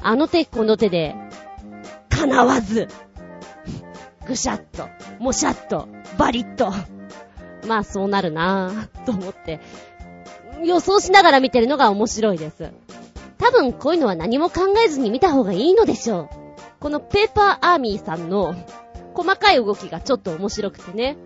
[0.00, 1.14] あの手この手で、
[2.08, 2.88] 叶わず、
[4.26, 6.72] ぐしゃっと、もしゃっと、バリッと。
[7.66, 9.60] まあそうなるなぁ、と思って、
[10.66, 12.72] 予想しながら見てるのが面白いです。
[13.38, 16.28] 多分こういうのは何も考えずに見た方がいいのでしょう。
[16.80, 18.54] このペーパーアーミーさんの
[19.14, 21.16] 細かい動きがちょっと面白くてね。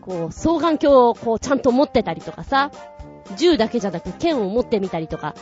[0.00, 2.70] こう、双眼鏡をこうちゃんと持ってたりとかさ、
[3.36, 5.34] 銃だけじゃなく剣を持ってみたりとか、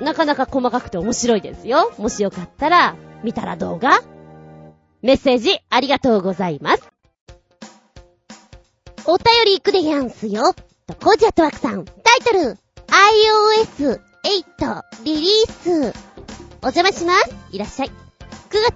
[0.00, 1.92] なかなか細かくて面白いですよ。
[1.98, 4.00] もしよかったら、見たら動画
[5.00, 6.88] メッセージありがとうございます。
[9.04, 10.54] お便り行くでやんすよ。
[10.86, 11.84] と、コージアットワークさん。
[11.84, 12.56] タイトル、
[12.92, 15.94] iOS8 リリース。
[16.60, 17.34] お邪魔します。
[17.50, 17.88] いらっしゃい。
[17.88, 17.92] 9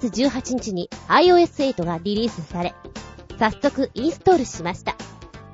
[0.00, 2.74] 月18日に iOS8 がリリースされ、
[3.38, 4.96] 早速インストールしました。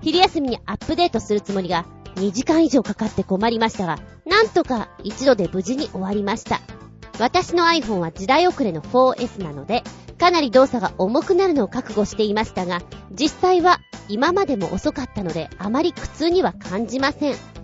[0.00, 6.60] 昼休みにアップデートするつもりが2時間以上かかって困りましたが、なんとか一度で無事に終わりました。
[7.18, 9.82] 私の iPhone は時代遅れの 4S なので、
[10.18, 12.80] かなり動作が重くなるのを覚悟していましたが、
[13.10, 17.61] 実際は今までも遅かったので、あまり苦痛には感じません。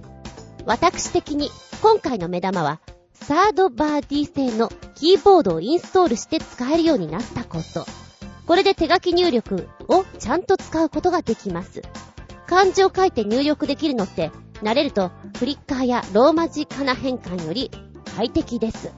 [0.69, 1.51] 私的に
[1.81, 2.79] 今回の目玉は、
[3.15, 7.87] サードバーディー製のキーボードをインストールして使えるようになったこと。
[8.47, 11.81] これで手書き入力をちゃんと使うことができます。
[12.47, 14.31] 漢字を書いて入力できるのって、
[14.63, 17.71] 慣れるとフリッカーやローマ字仮名変換より
[18.15, 18.93] 快適です。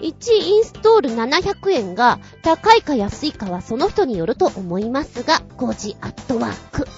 [0.00, 6.88] 1インストール700円が高いか安いかはその人によると思いますが、5時アットワーク。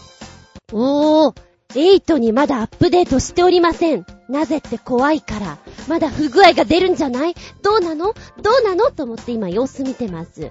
[0.73, 4.05] おー、8にまだアップデートしておりません。
[4.29, 5.59] なぜって怖いから。
[5.89, 7.35] まだ不具合が出るんじゃない？
[7.63, 8.15] どうなの？
[8.43, 8.91] どうなの？
[8.91, 10.51] と思って今様子見てます。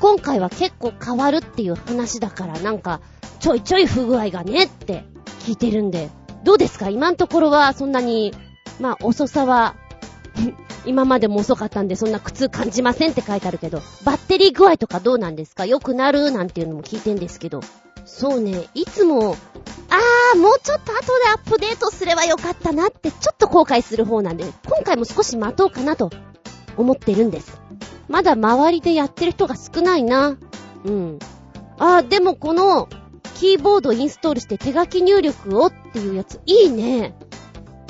[0.00, 3.00] 今回は結構変わるっていう話だからなんか、
[3.40, 5.04] ちょいちょい不具合がねって
[5.40, 6.10] 聞いてるんで、
[6.44, 6.88] どうですか？
[6.88, 8.34] 今のところはそんなに、
[8.80, 9.76] まあ遅さは
[10.86, 15.66] 今までも遅かったんでそんな苦痛感じませんって書いてあるけど、バッテリー具合とかどうなんですか？
[15.66, 16.30] 良くなる？
[16.30, 17.60] なんていうのも聞いてんですけど。
[18.04, 19.36] そうね、いつも、
[19.90, 26.10] あー、もうちょっと後でアップデートすればよかったなってちょっと後悔する方なんで、今回も少し待とうかなと
[26.76, 27.60] 思ってるんです。
[28.08, 30.36] まだ周りでやってる人が少ないな。
[30.84, 31.18] うん。
[31.78, 32.88] あー、でもこの、
[33.34, 37.14] キーボードインストールして手書き入力をっていうやつ、いいね。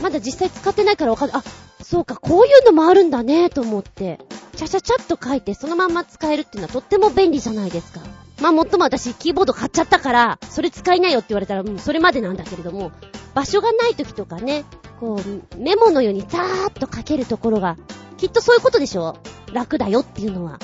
[0.03, 1.39] まだ実際使ってないからわかんない。
[1.39, 1.45] あ、
[1.83, 4.19] そうか、こういうのもあるんだね、と思って。
[4.57, 8.01] ちゃちゃちゃっと書いてそのまんま使えるっていうのはとっても便利じゃないですか。
[8.43, 12.91] まあ、もっとも私、キーボード買っちゃったから、それ使いなよって言われたら、う、それまでなんだけれども、
[13.35, 14.65] 場所がない時とかね、
[15.01, 17.77] こう、メモのようにザーッと書けるところが、
[18.19, 19.17] きっとそういうことでしょ？
[19.53, 20.59] 楽だよっていうのは、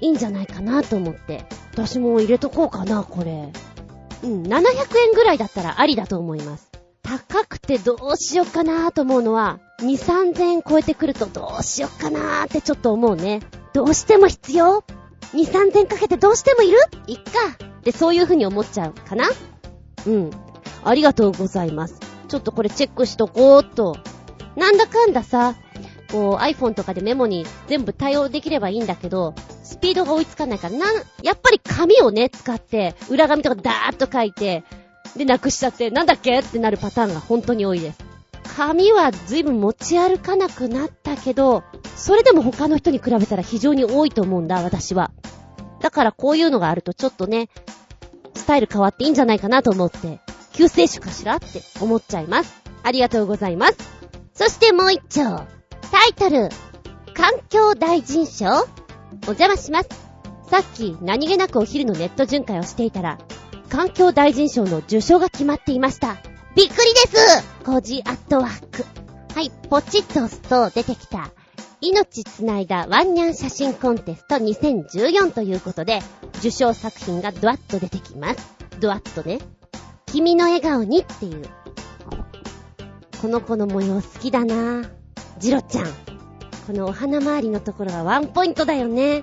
[0.00, 1.44] いいんじゃないかなと思って。
[1.72, 3.52] 私も入れとこうかな、これ。
[4.24, 6.70] うん、700円ぐらいだったらありだと思います。
[7.02, 13.40] 高くてどうしよっかなと思うのは、2、3000円超えてくるとどうしよっかなってちょっと思うね。
[13.72, 14.84] どうしても必要？
[15.32, 16.78] 2,3千かけてどうしてもいる？
[17.06, 17.22] いっか
[17.62, 19.28] ってそういう風に思っちゃうかな？
[20.06, 20.30] うん。
[20.84, 22.00] ありがとうございます。
[22.28, 23.96] ちょっとこれチェックしとこうっと。
[24.56, 25.54] なんだかんださ、
[26.10, 30.86] こう iPhone とかでメモに全部対応できればいいんだけど、スピードが追いつかないから、な、
[31.22, 34.64] やっぱり紙をね、使って、裏紙とかダーッと書いて、
[35.16, 36.38] で、なくしちゃって、なんだっけ？
[36.38, 37.98] ってなるパターンが本当に多いです。
[38.56, 41.62] 紙は随分持ち歩かなくなったけど、
[41.96, 45.10] それでも他の人に比べたら非常に多いと思うんだ、私は。
[45.80, 47.48] だからこういうのがあるとちょっとね、
[48.34, 50.20] スタイル変わっていいんじゃないかなと思って、
[50.52, 52.62] 救世主かしらって思っちゃいます。
[52.82, 53.76] ありがとうございます。
[54.34, 55.22] そしてもう一丁。
[55.90, 56.48] タイトル、
[57.14, 58.66] 環境大臣賞お
[59.28, 59.88] 邪魔します。
[60.50, 63.18] さっき何気なくお昼のネット巡回をしていたら、
[63.68, 66.16] 環境大臣賞の受賞が決まっていました。
[66.58, 68.84] びっくりですコジアットワーク。
[69.32, 71.30] はい、ポチッと押すと出てきた。
[71.80, 76.00] 命つないだワンニャン写真コンテスト2014ということで、
[76.38, 78.40] 受賞作品がドワッと出てきます。
[78.80, 79.38] ドワッとね。
[80.06, 81.48] 君の笑顔にっていう。
[83.22, 84.82] この子の模様好きだな
[85.38, 85.84] ジロちゃん。
[86.66, 89.22] このお花周りのところがワンポイントだよね。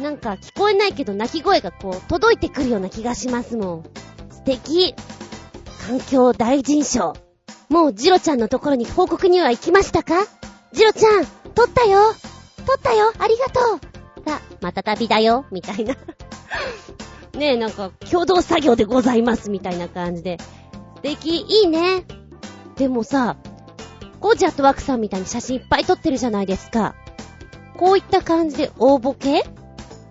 [0.00, 3.84] なんか聞こえないけど泣き声がこう届いてくるような気がしますもん。
[4.30, 4.94] 素敵。
[5.86, 7.14] 環境大臣賞。
[7.68, 10.14] もうジロちゃんのところに報告には行きましたか？
[10.72, 12.12] ジロちゃん、撮ったよ
[12.66, 13.80] 撮ったよありがとう
[14.28, 15.94] さあ、また旅だよみたいな。
[17.38, 20.38] ねえ、なんか、共同作業でございますみたいな感じで。
[20.96, 22.04] 素敵、いいね。
[22.76, 23.36] でもさ、
[24.20, 26.94] コージアットワークさんみたいに写真いっぱい撮ってるじゃないですか。
[27.76, 29.44] こういった感じで応募系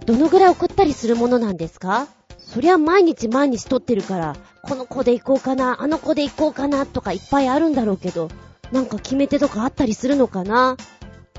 [0.06, 2.08] どのぐらい送ったりするものなんですか？
[2.38, 8.30] そりゃ毎日毎日撮ってるから、この子で行こうかな、あの子で行こうかなとかいっぱいあるんだろうけど、
[8.72, 10.78] なんか決め手とかあったりするのかな？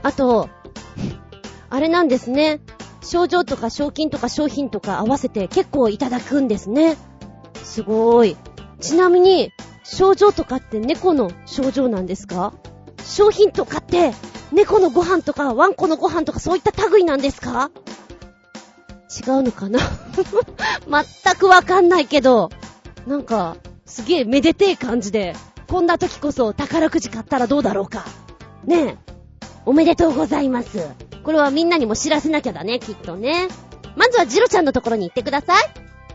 [0.03, 0.51] あと、
[1.71, 2.61] あれなんですね。
[3.03, 6.99] 賞状とか賞金とか商品とか合わせて結構いただくんですね。
[7.63, 8.37] すごーい。
[8.81, 9.53] ちなみに、
[9.85, 12.53] 賞状とかって猫の賞状なんですか？
[13.07, 14.13] 商品とかって
[14.53, 17.71] 猫のご飯とかワンコのご飯とかそういった類なんですか？
[19.27, 19.81] 違うのかな？
[21.25, 22.51] 全くわかんないけど、
[23.07, 25.35] なんか、すげえめでてえ感じで、
[25.69, 28.05] こんな時こそ宝くじ買ったらどうだろうか。
[28.65, 28.97] ねえ。
[29.67, 30.89] おめでとうございます。
[31.23, 33.49] これはみんなにも知らせなきゃだね、きっとね。
[33.97, 35.65] まずはジロちゃんのところに行ってください。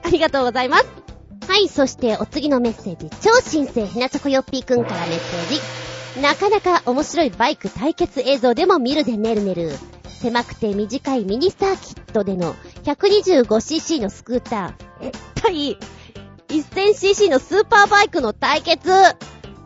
[0.04, 0.86] ありがとうございます。
[1.48, 3.10] はい、そしてお次のメッセージ。
[3.22, 6.22] 超新星ひなちょこよっぴーくんからメッセージ。
[6.22, 9.72] なかなか面白いバイク対決映像でも見るでねるねる。
[10.22, 15.12] 狭くて短いミニサーキットでの 125cc のスクーター。
[15.36, 15.78] 対
[16.50, 18.90] 1000cc のスーパーバイクの対決。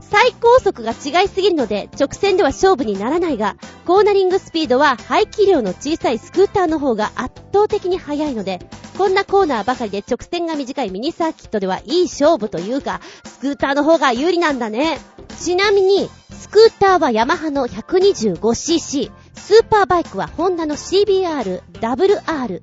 [0.02, 3.56] 最高速が違いすぎるので直線では勝負にならないが、
[3.86, 8.60] コーナリングスピードは排気量の小さいスクーターの方が圧倒的に速いので、
[8.96, 15.00] こんなコーナーばかりで直線が短いミニサーキットではいい勝負というか、スクーターの方が有利なんだね。
[15.40, 22.62] ちなみに、スクーターはヤマハの 125cc、スーパーバイクはホンダの CBR、WR、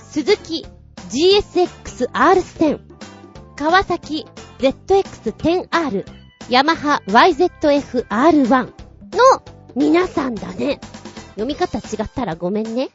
[0.00, 0.66] 鈴木
[1.10, 2.87] GSX-R1000、
[3.58, 4.24] 川崎
[4.60, 6.04] ZX-10R、
[6.48, 8.72] ヤマハ YZF-R1 の
[9.74, 10.78] 皆さんだね。
[11.30, 12.90] 読み方違ったらごめんね。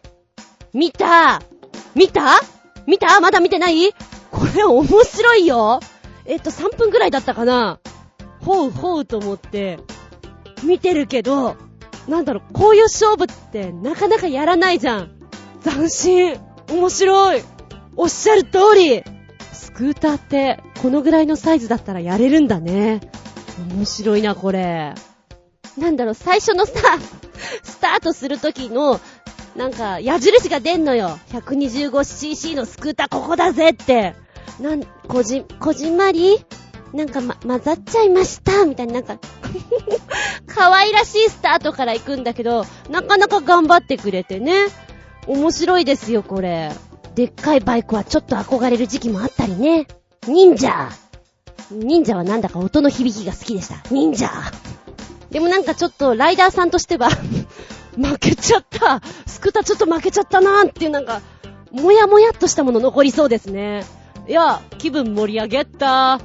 [0.74, 1.42] 見た？
[1.96, 2.40] 見た？
[2.88, 3.20] 見た？
[3.20, 3.92] まだ見てない？
[4.32, 5.82] これ面白いよ。
[6.24, 7.82] えっと、3分くらいだったかな。
[8.40, 9.80] ほうほうと思って、
[10.64, 11.58] 見てるけど、
[12.08, 15.12] なんだろう、こういう勝負ってなかなかやらないじゃん。
[15.62, 16.40] 斬新。
[16.72, 17.44] 面白い。
[17.98, 19.04] おっしゃる通り。
[19.74, 23.02] クーターって、このぐらいのサイズだったらやれるんだね。
[23.76, 24.94] 面白いな、これ。
[25.78, 26.74] なんだろう、最初のさ、
[27.64, 29.00] スタートするときの、
[29.56, 31.20] なんか、矢印が出んのよ。
[31.32, 34.16] 125cc のスクーターここだぜって。
[34.60, 36.44] なん、こじ、こじんまり？
[36.94, 39.18] なんかま、混ざっちゃいましたみたいな、なんか、
[40.46, 44.68] 可愛らしいスタートから行くんだけど、なかなか頑張ってくれてね。
[45.26, 46.72] 面白いですよ、これ。
[47.16, 49.88] でっかいバイクはちょっと憧れる時期もあったりね。
[50.28, 50.90] 忍者
[51.72, 53.84] 忍者はなんだか音の響きが好きでした。
[53.92, 54.30] 忍者
[55.30, 57.10] でもなんかちょっとライダーさんとしては
[57.98, 59.02] 負けちゃった。
[59.26, 61.22] スクーターちょっと負けちゃったなーっていうなんか、
[61.72, 63.86] もやもやっとしたもの残りそうですね。
[64.28, 66.20] いや、気分盛り上げた。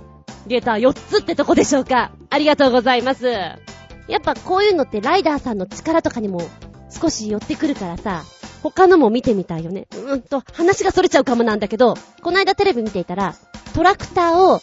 [0.46, 2.10] ゲーター4つってとこでしょうか。
[2.30, 3.26] ありがとうございます。
[3.26, 6.42] やっぱこういうのってライダーさんの力とかにも
[6.90, 8.24] 少し寄ってくるからさ、
[8.62, 9.86] 他のも見てみたいよね。
[9.94, 13.34] うんと、話が逸れちゃうかもなんだけど、この間テレビ見ていたら、
[13.74, 14.60] トラクターを、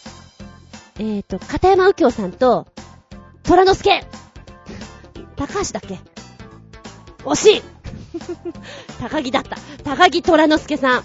[0.98, 2.66] えーと、片山右京さんと、
[3.42, 4.04] 虎之助
[5.36, 5.98] 高橋だっけ？
[7.24, 7.62] 惜しい
[9.00, 9.56] 高木だった。
[9.84, 11.04] 高木虎之助さん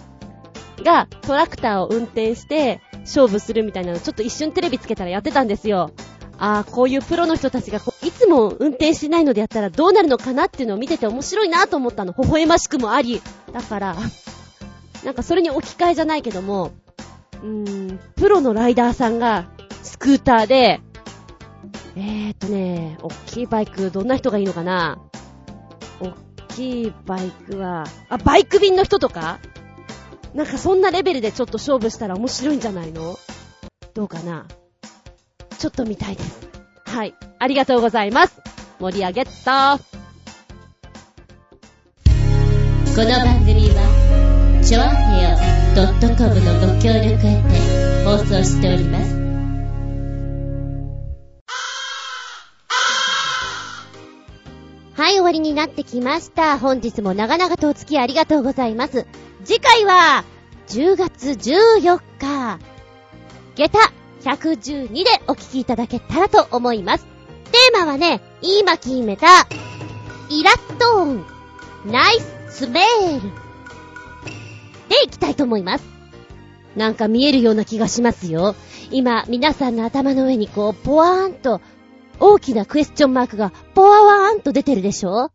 [0.83, 5.91] がトラクターを運転して勝負するみたいなのちょっと一瞬テレビつけたらやってたんですよ。
[6.43, 12.13] ああ、こういうプロの人たちがいつも運転しないのでやったらどうなるのかなっていうのを見てて面白いなと思ったの。
[12.13, 13.21] 微笑ましくもあり。
[13.53, 13.95] だから、
[15.05, 16.71] なんかそれに置き換えじゃないけども、
[17.43, 19.51] うーん、プロのライダーさんが
[19.83, 20.81] スクーターで、
[21.95, 24.99] えーとね、おっきいバイク、どんな人がいいのかな？
[25.99, 26.13] おっ
[26.47, 29.37] きいバイクは、あ、バイク便の人とか？
[30.33, 33.19] なんかそんなレベルでちょっと勝負したら面白いんじゃないの？
[33.93, 34.47] どうかな？
[35.61, 36.49] ちょっと見たいです。
[36.85, 37.13] はい。
[37.37, 38.41] ありがとうございます。
[38.79, 39.83] 盛り上げたこ
[42.97, 45.37] の番組は、ちょあへよ
[46.17, 47.53] .com のご協力へて
[48.03, 49.13] 放送しております。
[54.99, 56.57] はい、終わりになってきました。
[56.57, 59.05] 本日も長々とお付き合いありがとうございます。
[59.45, 60.23] 次回は、
[60.69, 62.59] 10月14日、
[63.55, 67.05] 下駄112でお聞きいただけたらと思います。
[67.51, 69.27] テーマはね、今決めた、
[70.29, 71.25] イラット音、
[71.85, 73.21] ナイススメール。
[74.89, 75.85] でいきたいと思います。
[76.75, 78.55] なんか見えるような気がしますよ。
[78.91, 81.61] 今、皆さんの頭の上にこう、ポワーンと、
[82.19, 85.31] 大きなクエスチョンマークが、ポワワーンと出てるでしょ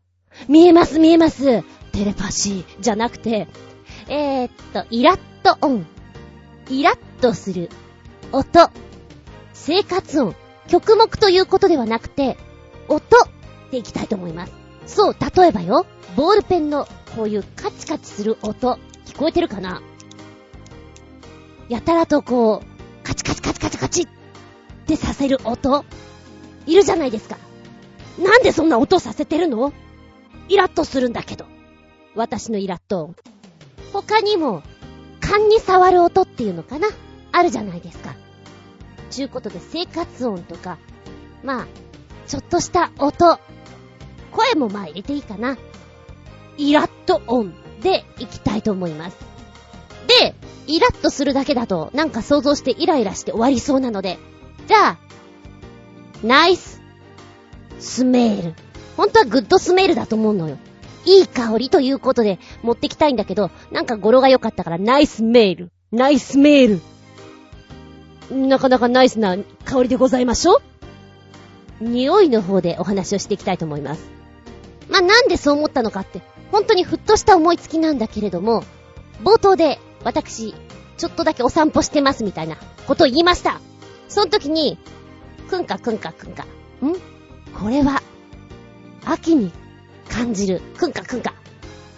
[0.49, 1.63] 見えます見えます。
[1.93, 3.49] テレパシーじゃなくて、
[4.09, 5.87] えー、っと、イラット音。
[6.71, 7.71] イラッとする
[8.33, 8.71] 音、
[9.53, 10.35] 生活音、
[10.69, 12.37] 曲目ということではなくて、
[12.89, 13.03] 音
[13.71, 14.53] でいきたいと思います。
[14.87, 15.87] そう、例えばよ、
[16.17, 16.87] ボールペンの
[17.17, 19.83] こういうカチカチする音、聞こえてるかな？
[21.69, 24.07] やたらとこう、カチカチカチカチカチっ
[24.87, 25.85] てさせる音、
[26.67, 27.39] いるじゃないですか。
[28.19, 29.73] なんでそんな音させてるの？
[30.49, 31.47] イラッとするんだけど。
[32.15, 33.15] 私のイラッと音。
[33.93, 34.63] 他にも、
[35.21, 36.89] 勘に触る音っていうのかな？
[37.37, 38.15] あるじゃないですか。
[39.11, 40.79] ちゅうことで生活音とか、
[41.45, 41.67] まあ、
[42.27, 43.39] ちょっとした音、
[44.33, 45.59] 声もまあ入れていいかな。
[46.57, 47.53] イラッと音
[47.83, 49.19] でいきたいと思います。
[50.07, 50.35] で、
[50.67, 54.19] イラッとするだけだとなんか想像してイライラして終わりそうなので、
[54.67, 54.99] じゃあ、
[56.25, 56.81] ナイス
[57.79, 58.55] スメール。
[58.97, 60.57] 本当はグッドスメールだと思うのよ。
[61.05, 65.71] いい香りということで持ってきたいんだけど、なんか語呂が良かったからナイスメール。
[65.93, 66.96] ナイスメール。
[68.31, 70.61] なかなかナイスな香りでございましょ
[71.81, 74.11] 匂いの方でお話をしていきたいと思います。
[74.89, 78.65] まあ、なんでそう思ったのかって、本当にふっとした思いつきなんだけれども、
[79.23, 80.55] 冒頭で私、
[80.97, 83.61] ちょっとだけお散歩してますみたいなことを言いました。
[84.09, 84.79] その時に、
[85.49, 86.45] くんかくんかくんか。
[86.45, 86.47] ん？
[87.59, 88.03] これは、
[89.05, 89.53] 秋に
[90.09, 91.35] 感じる、くんかくんか。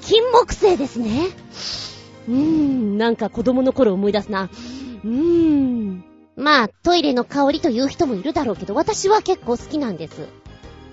[0.01, 1.29] 金木犀ですね。
[2.29, 4.51] うーん、なんか子供の頃思い出すな。
[5.05, 6.05] うーん。
[6.39, 10.29] まあ、トイレの香りという人もいるだろうけど、私は結構好きなんです。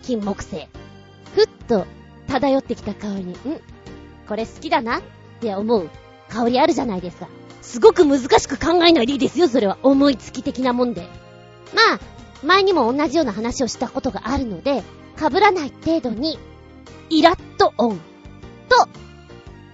[0.02, 0.68] 金木犀。
[1.36, 1.86] ふっと
[2.28, 3.36] 漂ってきた香りに、ん？
[4.28, 5.02] これ好きだなっ
[5.40, 5.90] て思う
[6.30, 7.28] 香りあるじゃないですか。
[7.62, 9.78] すごく難しく考えないでいいですよ、それは。
[9.84, 11.02] 思いつき的なもんで。
[11.76, 12.00] まあ、
[12.44, 14.82] 前にも同じような話をしたことがあるので、
[15.16, 16.40] 被らない程度に、
[17.12, 17.98] イラッと音
[18.68, 18.88] と、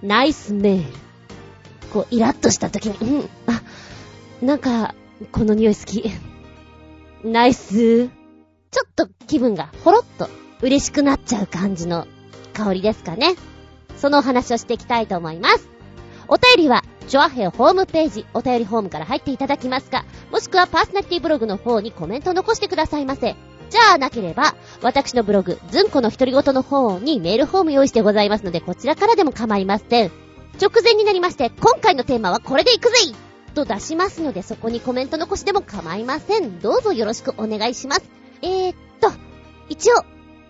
[0.02, 0.92] ナイスメール。
[1.92, 3.62] こう、イラッとした時に、うん、あ、
[4.42, 4.94] なんか、
[5.30, 6.10] この匂い好き。
[7.24, 8.08] ナイス。
[8.08, 10.28] ちょっと気分がほろっと
[10.62, 12.06] 嬉しくなっちゃう感じの
[12.54, 13.34] 香りですかね。
[13.96, 15.68] そのお話をしていきたいと思います。
[16.28, 23.36] お便りは、チョアヘホームページ、お便りホームから入っていただきますか、もしくはパーソナリティブログの方にコメントを残してくださいませ。
[23.70, 30.10] じゃあなければ、私のブログ、ズンコの独り言の方にメールフォーム用意してございますので、こちらからでも構いません。
[30.60, 32.96] 直前になりまして、今回のテーマはこれでいくぜ
[33.52, 36.60] と出しますので、そこにコメント残しでも構いません。
[36.60, 38.02] どうぞよろしくお願いします。
[38.42, 39.10] えー、っと、
[39.68, 40.04] 一応、